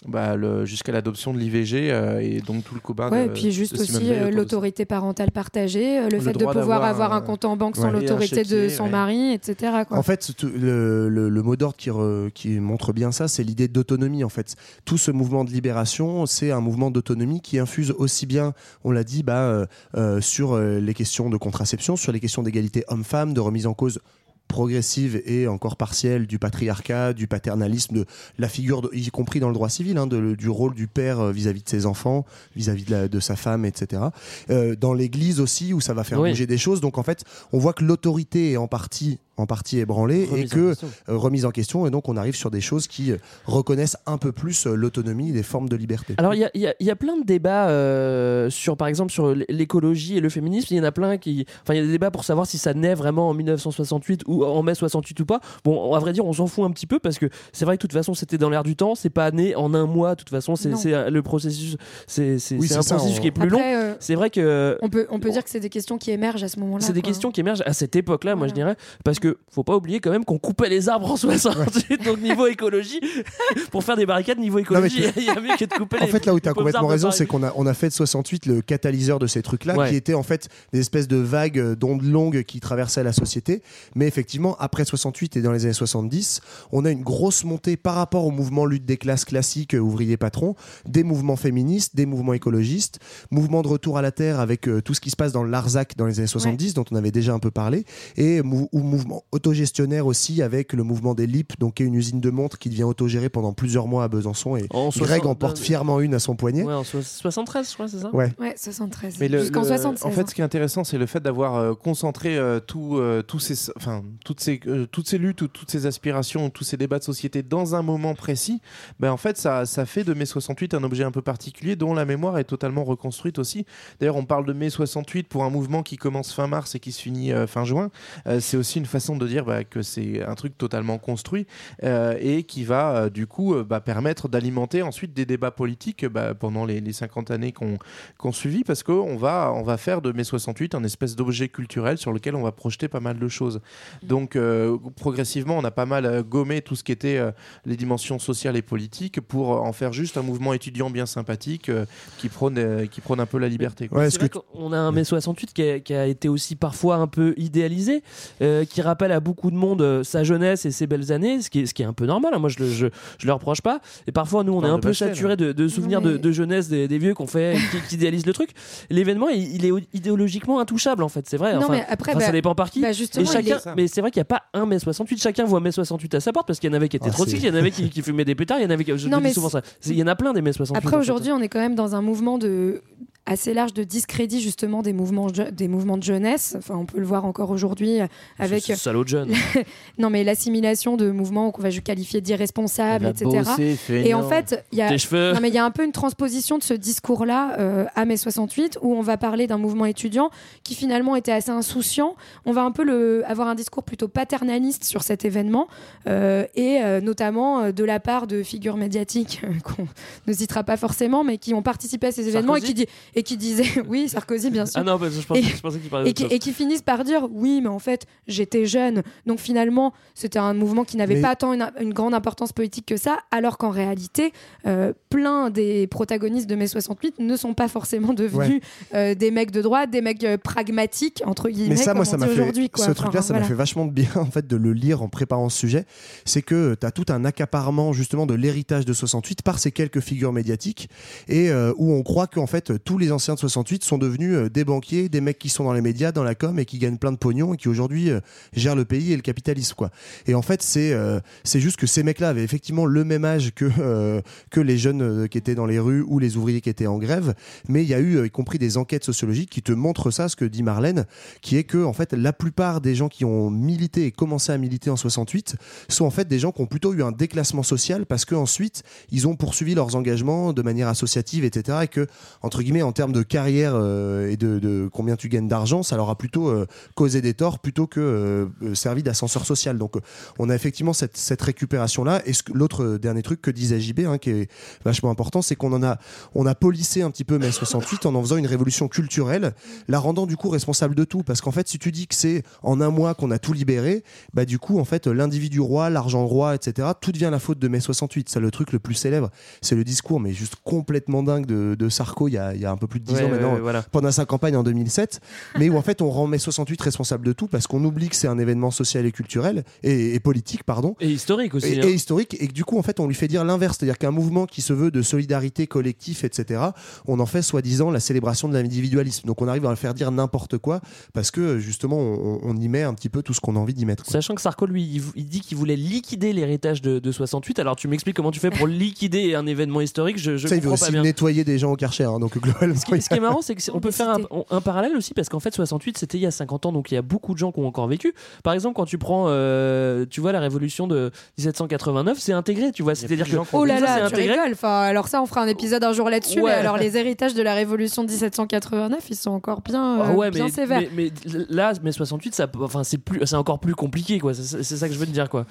[0.07, 1.89] bah, jusqu'à l'adoption de l'IVG
[2.21, 3.93] et donc tout le combat Ouais, de, et puis juste aussi
[4.33, 7.91] l'autorité parentale partagée, le, Le fait de pouvoir avoir un euh, compte en banque sans
[7.91, 8.91] l'autorité de son ouais.
[8.91, 9.73] mari, etc.
[9.89, 9.97] Quoi.
[9.99, 13.43] En fait, tout- le, le- le mot d'ordre qui, re- qui montre bien ça, c'est
[13.43, 14.25] l'idée d'autonomie.
[14.25, 18.53] En fait, tout ce mouvement de libération, c'est un mouvement d'autonomie qui infuse aussi bien,
[18.85, 22.43] on l'a dit, bah, euh, euh, sur euh, les questions de contraception, sur les questions
[22.43, 24.01] d'égalité homme-femme, de remise en cause
[24.49, 28.07] progressive et encore partielle du patriarcat, du paternalisme, de
[28.39, 31.21] la figure, de- y compris dans le droit civil, hein, de- du rôle du père
[31.21, 32.25] euh, vis-à-vis de ses enfants,
[32.57, 34.03] vis-à-vis de, sa femme, etc.
[34.51, 36.31] Euh, dans l'Église aussi, où ça va faire Oui.
[36.31, 36.81] bouger des choses.
[36.81, 40.51] Donc en fait, on voit que l'autorité est en partie, en partie ébranlée et Remise
[40.51, 40.89] que question.
[41.09, 41.87] euh, remise en question.
[41.87, 43.17] Et donc on arrive sur des choses qui euh,
[43.47, 46.15] reconnaissent un peu plus euh, l'autonomie, des formes de liberté.
[46.19, 49.13] Alors il y a, il y y a plein de débats euh, sur par exemple
[49.13, 50.69] sur l'écologie et le féminisme.
[50.71, 52.59] Il y en a plein qui, enfin il y a des débats pour savoir si
[52.59, 55.41] ça naît vraiment en 1968 ou en mai 68 ou pas.
[55.65, 57.83] Bon, à vrai dire, on s'en fout un petit peu parce que c'est vrai que
[57.83, 58.95] de toute façon c'était dans l'air du temps.
[58.95, 60.15] C'est pas né en un mois.
[60.15, 60.71] De toute façon, c'est
[61.11, 61.77] le processus,
[62.07, 63.61] c'est c'est- Oui, un ça, processus on- qui est plus long.
[63.63, 66.43] Euh, C'est vrai que on peut, on peut dire que c'est des questions qui émergent
[66.43, 66.85] à ce moment-là.
[66.85, 69.77] c'est des questions qui émergent à cette époque-là, moi je dirais, parce que faut pas
[69.77, 73.01] oublier quand même qu'on coupait les arbres en 68, donc niveau écologie,
[73.71, 76.11] pour faire des barricades niveau écologie, il y a mieux que de couper En les
[76.11, 78.47] fait, là où tu as complètement raison, c'est qu'on a, on a fait de 68
[78.47, 79.91] le catalyseur de ces trucs-là, Ouais.
[79.91, 83.63] qui étaient en fait des espèces de vagues euh, d'ondes longues qui traversaient la société.
[83.95, 86.41] Mais effectivement, après 68 et dans les années 70,
[86.73, 90.17] on a une grosse montée par rapport au mouvement lutte des classes classiques, euh, ouvriers
[90.17, 90.55] patrons,
[90.87, 92.99] des mouvements féministes, des mouvements écologistes,
[93.31, 95.97] mouvement de retour à la terre avec euh, tout ce qui se passe dans Larzac
[95.97, 97.85] dans les années 70, dont on avait déjà un peu parlé,
[98.17, 101.95] et mou- ou mouvement autogestionnaire aussi avec le mouvement des LIP, donc qui est une
[101.95, 104.57] usine de montres qui devient autogérée pendant plusieurs mois à Besançon.
[104.57, 106.63] Et En Greg 60 en porte fièrement une à son poignet.
[106.63, 108.33] Ouais, en so- 73, je crois, c'est ça Ouais.
[108.39, 109.17] Ouais, 73.
[109.21, 110.05] Mais le- Jusqu'en le- 76.
[110.07, 113.23] En fait, ce qui est intéressant, c'est le fait d'avoir euh, concentré euh, tout, euh,
[113.23, 116.77] tous ces, enfin, toutes, ces, euh, toutes ces luttes ou toutes ces aspirations, tous ces
[116.77, 118.61] débats de société dans un moment précis.
[119.01, 121.95] Ben, en fait, ça, ça fait de mai 68 un objet un peu particulier dont
[121.95, 123.65] la mémoire est totalement reconstruite aussi.
[124.01, 126.93] D'ailleurs, on parle de mai 68 pour un mouvement qui commence fin mars et qui
[126.93, 127.91] se finit euh, fin juin.
[128.27, 131.47] Euh, c'est aussi une façon de dire bah, que c'est un truc totalement construit
[131.83, 136.07] euh, et qui va euh, du coup euh, bah, permettre d'alimenter ensuite des débats politiques
[136.07, 137.79] bah, pendant les, les 50 années qu'on
[138.19, 141.99] qu'on suivit parce qu'on va, on va faire de mai 68 un espèce d'objet culturel
[141.99, 143.61] sur lequel on va projeter pas mal de choses.
[144.03, 147.31] Donc euh, progressivement, on a pas mal gommé tout ce qui était euh,
[147.65, 151.87] les dimensions sociales et politiques pour en faire juste un mouvement étudiant bien sympathique euh,
[152.19, 153.89] qui, prône, euh, qui prône un peu la liberté.
[153.89, 154.11] quoi.
[154.11, 157.07] C'est vrai qu'on a un mai 68 qui a, qui a été aussi parfois un
[157.07, 158.03] peu idéalisé,
[158.43, 161.51] euh, qui rappelle à beaucoup de monde euh, sa jeunesse et ses belles années, ce
[161.51, 162.33] qui est, ce qui est un peu normal.
[162.35, 162.39] hein.
[162.39, 162.87] Moi, je le, je,
[163.19, 163.81] je le reproche pas.
[164.07, 166.89] Et parfois, nous, on est un peu saturé de, de souvenirs de, de jeunesse des,
[166.89, 168.51] des vieux qu'on fait, qui, qui idéalisent le truc.
[168.91, 171.27] L'événement, il, il est idéologiquement intouchable, en fait.
[171.29, 171.53] C'est vrai.
[171.55, 172.81] Non, Enfin, mais après, enfin, ça bah- dépend par qui.
[172.81, 175.21] bah, justement, et chacun, est- mais c'est vrai qu'il n'y a pas un mai 68.
[175.23, 177.13] Chacun voit mai 68 à sa porte parce qu'il y en avait qui étaient Ah,
[177.13, 178.85] trotskistes, c'est- il y en avait qui, qui fumaient des pétards, il y en avait
[178.85, 178.97] qui.
[178.97, 179.63] Je Non, dis souvent ça.
[179.87, 180.79] Il y en a plein des mai 68.
[180.79, 181.01] Après, fait.
[181.01, 182.83] aujourd'hui, on est quand même dans un mouvement de
[183.29, 186.55] assez large de discrédit justement des mouvements des mouvements de jeunesse.
[186.59, 188.07] Enfin, on peut le voir encore aujourd'hui euh,
[188.39, 189.33] avec Ce salaud de jeune.
[189.99, 193.43] non mais l'assimilation de mouvements qu'on va qualifier d'irresponsables, etc.
[193.91, 196.59] Et en fait, il y a non mais il y a un peu une transposition
[196.59, 200.31] de ce discours-là euh, à mai 68 où on va parler d'un mouvement étudiant
[200.65, 202.17] qui finalement était assez insouciant.
[202.47, 205.69] On va un peu le, avoir un discours plutôt paternaliste sur cet événement
[206.07, 209.87] euh, et euh, notamment euh, de la part de figures médiatiques euh, qu'on
[210.27, 212.87] ne citera pas forcément, mais qui ont participé à ces événements et qui, dit,
[213.19, 214.81] et qui disaient oui Sarkozy bien sûr.
[214.81, 216.53] Ah non, parce que je pensais, Et- je pensais qu'il parlait et qui, et qui
[216.53, 219.03] finissent par dire oui, mais en fait, j'étais jeune.
[219.27, 222.87] Donc finalement, c'était un mouvement qui n'avait Mais- pas tant une, une grande importance politique
[222.87, 224.33] que ça, alors qu'en réalité,
[224.67, 228.61] euh, plein des protagonistes de mai 68 ne sont pas forcément devenus
[228.95, 232.17] euh, des mecs de droite, des mecs euh, pragmatiques, entre guillemets, Mais ça, moi, ça
[232.17, 232.69] on m'a fait.
[232.69, 232.85] quoi.
[232.85, 235.09] Ce Enfin, truc-là, ça m'a fait vachement de bien, en fait, de le lire en
[235.09, 235.85] préparant ce sujet.
[236.25, 240.01] C'est que tu as tout un accaparement, justement, de l'héritage de 68 par ces quelques
[240.01, 240.89] figures médiatiques
[241.29, 244.51] et euh, où on croit qu'en fait, tous les anciens de 68 sont devenus euh,
[244.51, 246.99] des banquiers, des mecs qui sont dans les médias, dans la com et qui gagnent
[246.99, 248.21] plein de pognon et qui aujourd'hui euh,
[248.53, 249.91] gèrent le pays et le capitalisme, quoi.
[250.27, 253.53] Et en fait, c'est euh, c'est juste que ces mecs-là avaient effectivement le même âge
[253.55, 256.99] que, que les jeunes qui étaient dans les rues ou les ouvriers qui étaient en
[256.99, 257.35] grève.
[257.69, 260.37] Mais il y a eu, y compris des enquêtes sociologiques qui te montrent ça, ce
[260.37, 261.07] que dit Marlène,
[261.41, 264.59] qui est que en fait la plupart des gens qui ont milité et commencé à
[264.59, 265.57] militer en 68
[265.89, 268.83] sont en fait des gens qui ont plutôt eu un déclassement social parce que ensuite
[269.11, 271.79] ils ont poursuivi leurs engagements de manière associative, etc.
[271.83, 272.07] Et que
[272.43, 276.11] entre guillemets en termes de carrière euh, et de, combien tu gagnes d'argent, ça leur
[276.11, 276.67] a plutôt euh,
[276.97, 279.79] causé des torts plutôt que euh, servi d'ascenseur social.
[279.79, 279.95] Donc
[280.41, 282.21] on a effectivement cette, cette récupération là.
[282.27, 284.51] Et l'autre dernier truc que disait JB, hein, qui est
[284.85, 285.99] vachement important, c'est qu'on en a
[286.35, 289.55] on a polissé un petit peu mai 68 en en faisant une révolution culturelle,
[289.87, 291.23] la rendant du coup responsable de tout.
[291.23, 294.03] Parce qu'en fait, si tu dis que c'est en un mois qu'on a tout libéré,
[294.35, 297.69] bah du coup, en fait, l'individu roi, l'argent roi, etc., tout devient la faute de
[297.69, 298.29] mai 68.
[298.29, 299.31] C'est le truc le plus célèbre.
[299.63, 302.73] C'est le discours, mais juste complètement dingue de, Sarko il y, a, il y a
[302.79, 303.83] peu plus de 10 Ouais, ans maintenant, ouais, voilà.
[303.83, 305.21] pendant sa campagne en 2007,
[305.59, 308.17] mais où en fait on rend mai 68 responsable de tout parce qu'on oublie que
[308.17, 310.97] c'est un événement social et culturel et, et politique, pardon.
[311.01, 311.75] Et historique aussi.
[311.75, 311.87] Et, hein.
[311.89, 314.11] et historique, et que du coup, en fait, on lui fait dire l'inverse, c'est-à-dire qu'un
[314.11, 316.61] mouvement qui se veut de solidarité collectif, etc.,
[317.07, 319.27] on en fait soi-disant la célébration de l'individualisme.
[319.27, 320.81] Donc on arrive à le faire dire n'importe quoi
[321.13, 323.75] parce que justement, on, on y met un petit peu tout ce qu'on a envie
[323.75, 324.05] d'y mettre.
[324.05, 324.13] quoi.
[324.13, 327.59] Sachant que Sarko, lui, il, il dit qu'il voulait liquider l'héritage de, de 68.
[327.59, 330.61] Alors, tu m'expliques comment tu fais pour liquider un événement historique Je, je Ça, il
[330.63, 331.03] veut pas aussi bien.
[331.03, 332.68] nettoyer des gens au Karcher, hein, donc globalement.
[332.75, 334.19] Ce qui, ce qui est marrant, c'est qu'on peut faire un,
[334.51, 336.95] un parallèle aussi parce qu'en fait, 68, c'était il y a 50 ans, donc il
[336.95, 338.15] y a beaucoup de gens qui ont encore vécu.
[338.45, 342.83] Par exemple, quand tu prends, euh, tu vois, la révolution de 1789, c'est intégré, tu
[342.83, 342.95] vois.
[342.95, 344.35] C'est-à-dire que Oh là ça, là, tu intégré.
[344.35, 344.53] rigoles.
[344.53, 346.41] Enfin, alors ça, on fera un épisode un jour là-dessus.
[346.41, 346.51] Ouais.
[346.51, 350.13] Mais alors, les héritages de la Révolution de 1789, ils sont encore bien, euh, Ah
[350.13, 350.83] ouais, bien mais, sévères.
[350.95, 354.35] mais, mais là, mai 68, ça, enfin, c'est plus, c'est encore plus compliqué, quoi.
[354.35, 355.47] C'est c'est ça que je veux te dire, quoi.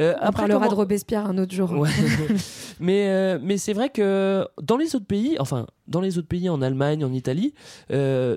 [0.00, 1.70] Euh, on après, parlera comment- de Robespierre un autre jour.
[1.72, 1.88] Ouais.
[2.80, 6.48] mais euh, mais c'est vrai que dans les autres pays, enfin dans les autres pays,
[6.48, 7.54] en Allemagne, en Italie,
[7.90, 8.36] euh,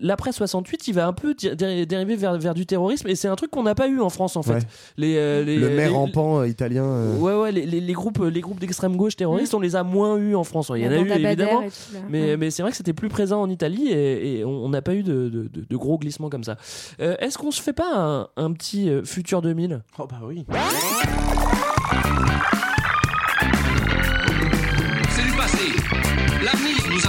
[0.00, 3.34] l'après 68, il va un peu dé- dériver vers, vers du terrorisme et c'est un
[3.34, 4.52] truc qu'on n'a pas eu en France en fait.
[4.52, 4.58] Ouais.
[4.96, 6.84] Les, euh, les- Le maire rampant euh, italien.
[6.84, 9.82] euh, Ouais, ouais, les, les- les groupes, les groupes d'extrême gauche terroristes, on les a
[9.82, 10.70] moins eu en France.
[10.76, 11.64] Il y en a eu évidemment,
[12.10, 12.36] mais, Ouais.
[12.36, 14.94] mais c'est vrai que c'était plus présent en Italie et, et on on n'a pas
[14.94, 16.56] eu de, de- de- de gros glissements comme ça.
[17.00, 20.44] Euh, Est-ce qu'on se fait pas un, un petit euh, futur 2000 Oh bah oui.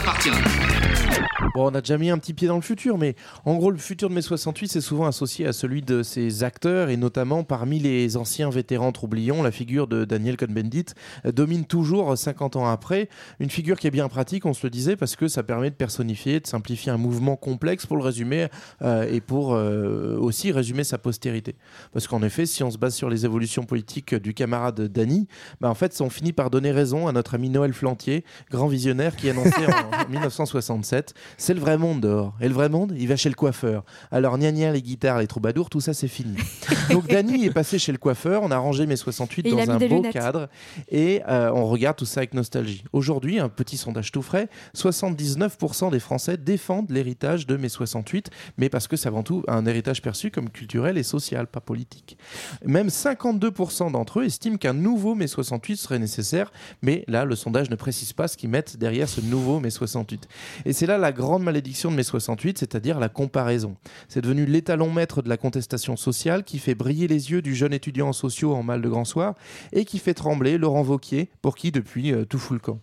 [0.09, 1.28] 发进来。
[1.55, 4.09] Bon, on a déjà mis un petit pied dans le futur, mais en gros, le futur
[4.09, 8.17] de mai 68, c'est souvent associé à celui de ses acteurs, et notamment parmi les
[8.17, 10.87] anciens vétérans troublions, la figure de Daniel Cohn-Bendit
[11.25, 13.09] euh, domine toujours 50 ans après.
[13.39, 15.75] Une figure qui est bien pratique, on se le disait, parce que ça permet de
[15.75, 18.47] personnifier, de simplifier un mouvement complexe pour le résumer,
[18.81, 21.55] euh, et pour euh, aussi résumer sa postérité.
[21.93, 25.27] Parce qu'en effet, si on se base sur les évolutions politiques du camarade Dany,
[25.61, 29.15] bah, en fait, on finit par donner raison à notre ami Noël Flantier, grand visionnaire
[29.15, 29.69] qui annonçait en,
[30.05, 32.33] en 1967 c'est le vrai monde dehors.
[32.41, 33.83] Et le vrai monde, il va chez le coiffeur.
[34.11, 36.35] Alors, gna gna, les guitares, les troubadours, tout ça, c'est fini.
[36.91, 38.43] Donc, Dany est passé chez le coiffeur.
[38.43, 40.13] On a rangé mes 68 Et il a dans un beau lunettes.
[40.13, 40.49] cadre.
[40.89, 42.83] Et euh, on regarde tout ça avec nostalgie.
[42.93, 48.69] Aujourd'hui, un petit sondage tout frais 79% des Français défendent l'héritage de mai 68, mais
[48.69, 52.17] parce que c'est avant tout un héritage perçu comme culturel et social, pas politique.
[52.65, 56.51] Même 52% d'entre eux estiment qu'un nouveau mai 68 serait nécessaire,
[56.81, 60.27] mais là, le sondage ne précise pas ce qu'ils mettent derrière ce nouveau mai 68.
[60.65, 63.75] Et c'est là la grande malédiction de mai 68, c'est-à-dire la comparaison.
[64.07, 67.73] C'est devenu l'étalon maître de la contestation sociale qui fait briller les yeux du jeune
[67.73, 69.35] étudiant en sociaux en mal de grand soir
[69.73, 72.79] et qui fait trembler Laurent Vauquier, pour qui depuis euh, tout fout le camp.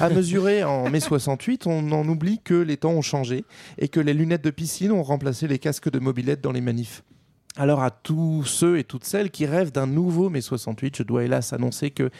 [0.00, 3.44] À mesurer en mai 68, on en oublie que les temps ont changé
[3.78, 7.02] et que les lunettes de piscine ont remplacé les casques de mobilette dans les manifs.
[7.56, 11.24] Alors à tous ceux et toutes celles qui rêvent d'un nouveau mai 68, je dois
[11.24, 12.10] hélas annoncer que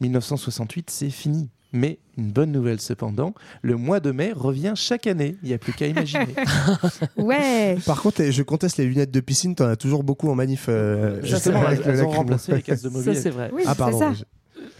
[0.00, 1.48] 1968 c'est fini.
[1.72, 3.32] Mais une bonne nouvelle cependant,
[3.62, 6.26] le mois de mai revient chaque année, il n'y a plus qu'à imaginer.
[7.16, 7.76] Ouais.
[7.86, 10.66] Par contre, je conteste les lunettes de piscine, t'en as toujours beaucoup en manif.
[10.68, 13.22] euh, Justement, avec elles, le elles ont remplacé les casques de Ça, mobilette.
[13.22, 13.50] c'est vrai.
[13.52, 13.98] Oui, Ah, c'est pardon.
[13.98, 14.12] ça.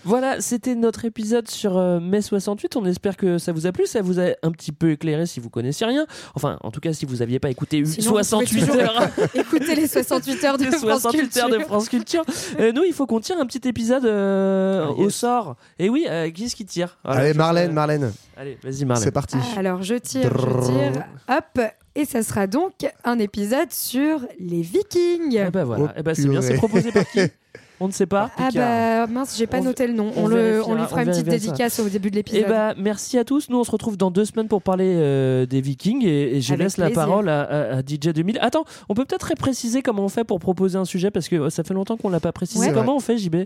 [0.05, 2.77] Voilà, c'était notre épisode sur euh, mai 68.
[2.77, 3.87] On espère que ça vous a plu.
[3.87, 6.07] Ça vous a un petit peu éclairé si vous connaissiez rien.
[6.35, 9.09] Enfin, en tout cas, si vous n'aviez pas écouté Sinon, vous pouvez 68 toujours heures.
[9.35, 11.67] Écoutez les 68 heures de Les France 68 heures de Culture.
[11.69, 12.25] France Culture.
[12.59, 15.15] Euh, nous, il faut qu'on tire un petit épisode euh, Ah, au yes.
[15.15, 15.57] sort.
[15.79, 16.99] Et oui, euh, qui est-ce qui tire?
[17.05, 19.05] Voilà, Allez, Marlène, Marlène, Allez, vas-y, Marlène.
[19.05, 19.37] c'est parti.
[19.39, 21.61] Ah, Alors je tire, je tire, hop,
[21.95, 22.73] et ça sera donc
[23.05, 25.37] un épisode sur les Vikings.
[25.47, 25.85] Eh ben voilà.
[25.85, 26.41] Oh, Eh ben, c'est bien.
[26.41, 27.21] C'est proposé par qui?
[27.83, 28.31] On ne sait pas.
[28.37, 30.13] Ah bah mince, j'ai pas On- noté le nom.
[30.15, 31.31] on On, le, vérifiera, on lui on fera une petite ça.
[31.31, 32.49] dédicace au début de Eh l'épisode.
[32.49, 33.49] ben, merci à tous.
[33.49, 36.53] Nous, on se retrouve dans deux semaines pour parler euh, des Vikings et, et je
[36.53, 38.39] Avec laisse la parole à, à- à DJ 2000.
[38.43, 41.51] Attends, on peut peut-être préciser comment on fait pour proposer un sujet parce que euh,
[41.51, 42.67] ça fait longtemps qu'on l'a pas précisé.
[42.69, 42.73] Ouais.
[42.75, 43.37] Comment on fait, JB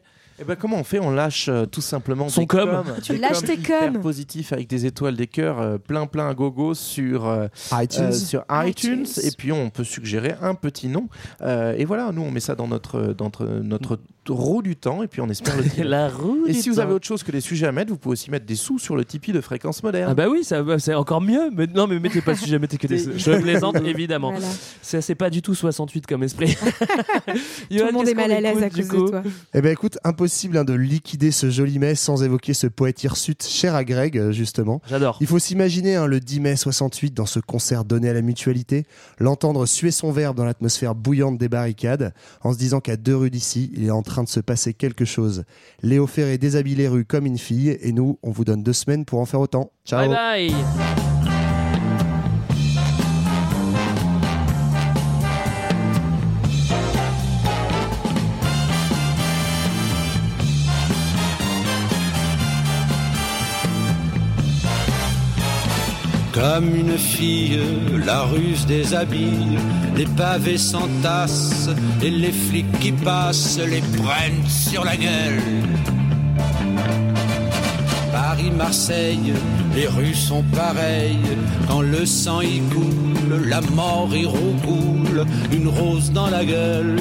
[0.40, 0.98] Eh ben, comment on fait?
[0.98, 2.82] On lâche euh, tout simplement Son des com.
[3.04, 4.00] Tu des lâches tes hyper coms.
[4.00, 7.46] positifs avec des étoiles, des cœurs, euh, plein plein à gogo sur euh,
[7.80, 8.02] iTunes.
[8.06, 9.04] euh, sur iTunes.
[9.04, 9.06] iTunes.
[9.22, 11.08] et puis on peut suggérer un petit nom
[11.42, 13.98] Euh, et voilà nous on met ça dans notre dans notre, notre
[14.30, 15.88] roue du temps et puis on espère le tirer.
[15.88, 16.44] La roue.
[16.46, 16.82] et du si vous temps.
[16.82, 18.96] avez autre chose que des sujets à mettre vous pouvez aussi mettre des sous sur
[18.96, 21.50] le Tipeee de fréquence moderne Ah bah oui, ça, bah, c'est encore mieux.
[21.54, 23.06] Mais non, mais mettez pas de sujet, mettez que des.
[23.06, 24.30] Des- Je plaisante évidemment.
[24.32, 24.46] Voilà.
[24.82, 26.56] Ça, c'est pas du tout 68 comme esprit.
[27.26, 27.34] Tout
[27.70, 29.22] le monde est mal à l'aise à cause de toi.
[29.54, 33.42] Eh ben écoute, impossible hein, de liquider ce joli mai sans évoquer ce poète hirsute
[33.44, 34.80] cher à Greg, euh, justement.
[34.88, 35.18] J'adore.
[35.20, 38.86] Il faut s'imaginer hein, le 10 mai 68 dans ce concert donné à la mutualité,
[39.18, 43.30] l'entendre suer son verbe dans l'atmosphère bouillante des barricades, en se disant qu'à deux rues
[43.30, 45.44] d'ici, il est en train de se passer quelque chose.
[45.82, 49.04] Léo Ferré déshabille les rues comme une fille, et nous, on vous donne deux semaines
[49.04, 49.72] pour en faire autant.
[49.84, 51.03] Ciao Bye bye.
[66.44, 67.58] Comme une fille,
[68.04, 69.58] la ruse déshabille,
[69.96, 71.70] les pavés s'entassent
[72.02, 75.40] et les flics qui passent les prennent sur la gueule.
[78.12, 79.32] Paris, Marseille,
[79.74, 81.38] les rues sont pareilles.
[81.66, 87.00] Quand le sang y coule, la mort y roucoule, une rose dans la gueule.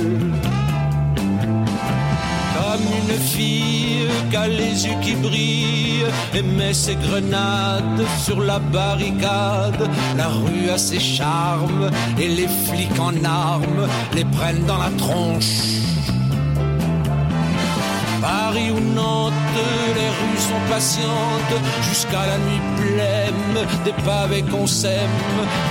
[2.74, 8.58] Comme une fille qui a les yeux qui brillent et met ses grenades sur la
[8.58, 9.88] barricade.
[10.18, 15.84] La rue a ses charmes et les flics en armes les prennent dans la tronche.
[18.20, 19.34] Paris ou Nantes,
[19.96, 25.20] les rues sont patientes jusqu'à la nuit pleine des pavés qu'on sème.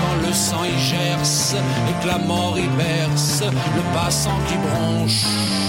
[0.01, 1.57] Quand le sang y gerce
[1.89, 5.62] et que la mort y berce, le passant qui bronche.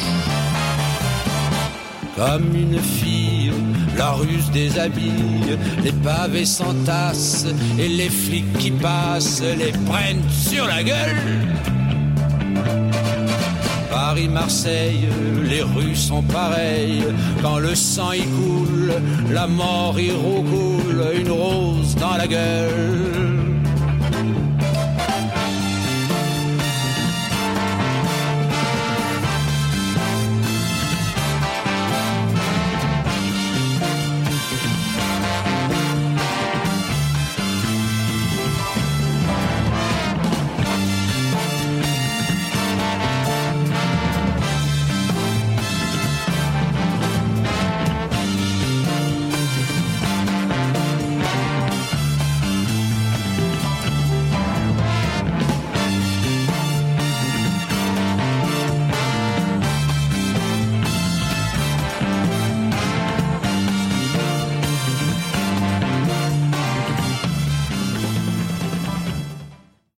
[2.16, 3.52] Comme une fille,
[3.98, 7.48] la ruse déshabille, les pavés s'entassent
[7.80, 11.16] et les flics qui passent les prennent sur la gueule.
[13.90, 15.08] Paris, Marseille,
[15.44, 17.04] les rues sont pareilles.
[17.42, 18.94] Quand le sang y coule,
[19.32, 23.43] la mort y roucoule, une rose dans la gueule.